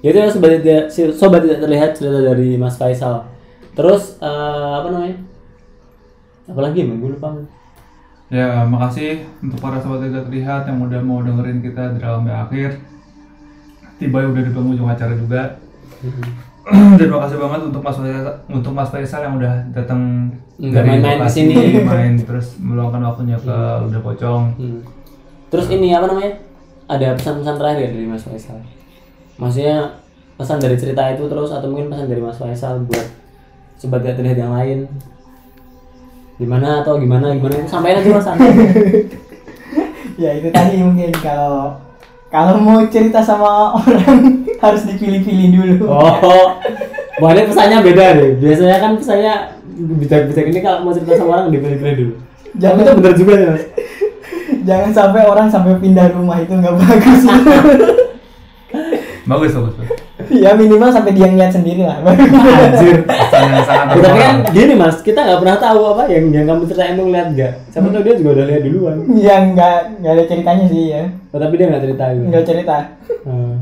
[0.00, 3.24] Ya, itu ya sobat tidak sobat tidak terlihat cerita dari Mas Faisal
[3.72, 5.16] terus eh, apa namanya
[6.44, 7.32] apalagi emang gue lupa
[8.30, 12.36] Ya, makasih untuk para sobat tidak terlihat yang udah mau dengerin kita dari awal sampai
[12.38, 12.70] akhir.
[14.00, 15.60] Tiba udah di penghujung acara juga.
[16.98, 21.48] Dan makasih banget untuk Mas Faisal, untuk Mas Faisal yang udah datang Nggak main-main lokasi,
[21.48, 21.84] ke sini.
[21.88, 23.56] main terus meluangkan waktunya ke
[23.88, 24.42] udah pocong.
[24.56, 24.80] Hmm.
[25.52, 26.32] Terus ini apa namanya?
[26.88, 28.60] Ada pesan-pesan terakhir ya dari Mas Faisal.
[29.40, 29.76] Maksudnya
[30.40, 33.06] pesan dari cerita itu terus atau mungkin pesan dari Mas Faisal buat
[33.76, 34.88] sobat tidak terlihat yang lain.
[36.40, 38.28] Gimana atau gimana gimana itu sampaikan aja Mas
[40.20, 41.72] ya itu tadi mungkin kalau
[42.30, 44.16] kalau mau cerita sama orang
[44.64, 45.84] harus dipilih-pilih dulu.
[45.86, 46.56] Oh.
[47.20, 48.30] Ini pesannya beda deh.
[48.38, 49.34] Biasanya kan pesannya
[49.76, 52.14] bijak-bijak ini kalau mau cerita sama orang dipilih-pilih dulu.
[52.56, 53.64] Jangan- Jangan itu bener juga ya, Mas.
[54.68, 57.22] Jangan sampai orang sampai pindah rumah itu nggak bagus.
[59.22, 59.99] Bagus, bagus.
[60.30, 61.98] Ya minimal sampai dia ngeliat sendiri lah.
[62.06, 63.02] Anjir.
[63.30, 66.94] Sangat Ya, tapi kan gini mas, kita nggak pernah tahu apa yang yang kamu ceritain
[66.94, 67.52] itu ngeliat nggak.
[67.74, 68.96] Siapa tahu dia juga udah lihat duluan.
[69.18, 71.02] yang nggak nggak ada ceritanya sih ya.
[71.34, 72.24] Oh, tapi dia nggak cerita gitu.
[72.30, 72.76] Nggak cerita.
[73.26, 73.54] Hmm.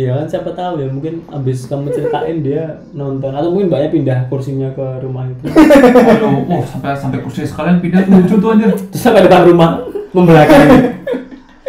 [0.00, 4.32] Iya kan siapa tahu ya mungkin abis kamu ceritain dia nonton atau mungkin banyak pindah
[4.32, 5.44] kursinya ke rumah itu.
[5.52, 8.70] Aduh, oh, sampai sampai kursi sekalian pindah tuh lucu tuh anjir.
[8.72, 9.84] Terus sampai depan rumah
[10.16, 10.78] membelakangi.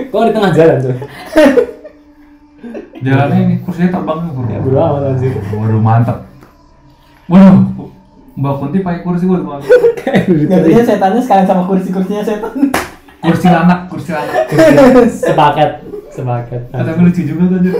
[0.08, 0.96] Kok di tengah jalan tuh?
[3.02, 4.46] Jalannya ini kursinya terbang bro.
[4.46, 5.34] Ya bro amat anjir.
[5.34, 6.18] Waduh, mantap.
[7.26, 7.58] Waduh,
[8.38, 9.46] Mbak Kunti pakai kursi waduh.
[9.50, 9.60] Mbak.
[10.50, 12.54] Gantinya setannya sekalian sama kursi-kursinya setan.
[13.22, 14.50] Kursi anak, kursi anak.
[15.26, 15.70] sepaket,
[16.10, 16.62] sepaket.
[16.74, 17.74] Ah, Tapi lucu juga tuh anjir.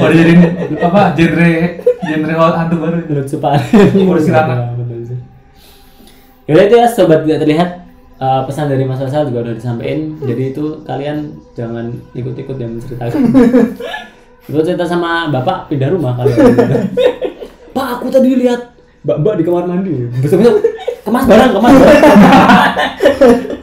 [0.00, 0.32] Udah jadi
[0.80, 1.00] apa?
[1.16, 1.50] Genre
[2.04, 2.96] genre hantu baru.
[3.04, 3.52] lucu pak
[3.92, 4.80] Kursi anak.
[6.50, 7.70] Yaudah itu ya sobat tidak terlihat
[8.20, 10.12] Uh, pesan dari Mas Faisal juga udah disampaikan.
[10.20, 13.20] Jadi itu kalian jangan ikut-ikut yang menceritakan.
[14.50, 16.58] Itu cerita sama bapak pindah rumah kalian
[17.76, 20.10] pak aku tadi lihat mbak-mbak di kamar mandi.
[20.20, 20.54] Besok-besok
[21.06, 22.02] kemas barang kemas barang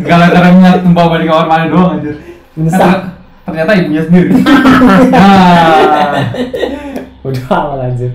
[0.01, 2.15] Gara-gara niat membawa di kamar mandi doang anjir.
[2.57, 3.13] Menyesal.
[3.45, 4.31] Ternyata ibunya sendiri.
[5.07, 6.23] Nah,
[7.27, 8.13] udah awal lanjut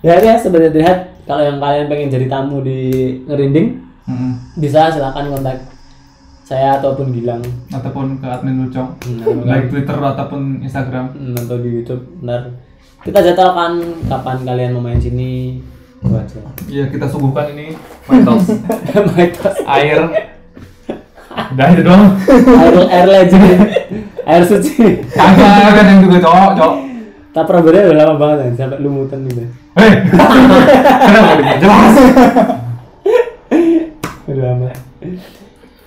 [0.00, 0.98] ya ya tidak terlihat
[1.28, 2.80] kalau yang kalian pengen jadi tamu di
[3.28, 4.32] ngerinding Mm-mm.
[4.56, 5.58] bisa silakan kontak
[6.42, 7.38] saya ataupun Gilang.
[7.70, 11.14] Ataupun ke admin Lucong, Hmm, baik Twitter ataupun Instagram.
[11.14, 12.58] Hmm, atau di YouTube ntar
[13.00, 15.62] kita jadwalkan kapan kalian mau main sini.
[16.00, 16.40] Aja.
[16.66, 17.76] Iya, kita suguhkan ini.
[18.04, 18.56] Mitos,
[19.14, 20.00] Mitos air.
[21.52, 22.16] Udah itu doang.
[22.26, 23.60] air air legend.
[24.24, 25.06] Air suci.
[25.06, 26.74] Kagak kan yang juga cowok, cowok.
[27.30, 29.44] tak pernah beda udah lama banget kan sampai lumutan gitu.
[29.78, 29.90] Hei,
[31.06, 31.30] kenapa?
[31.62, 31.94] Jelas?
[34.40, 34.72] Udah lama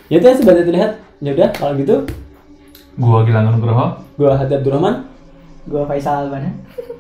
[0.07, 0.91] ya itu ya sebenarnya terlihat
[1.23, 1.95] ya udah kalau gitu.
[2.93, 3.97] Gua Gilang Nugroho.
[4.19, 5.09] gua Hadi Abdurrahman.
[5.65, 6.53] Gua Faisal Albana.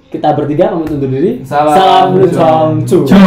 [0.09, 1.45] kita bertiga pamit undur diri.
[1.45, 3.21] Salam salam cu Cu.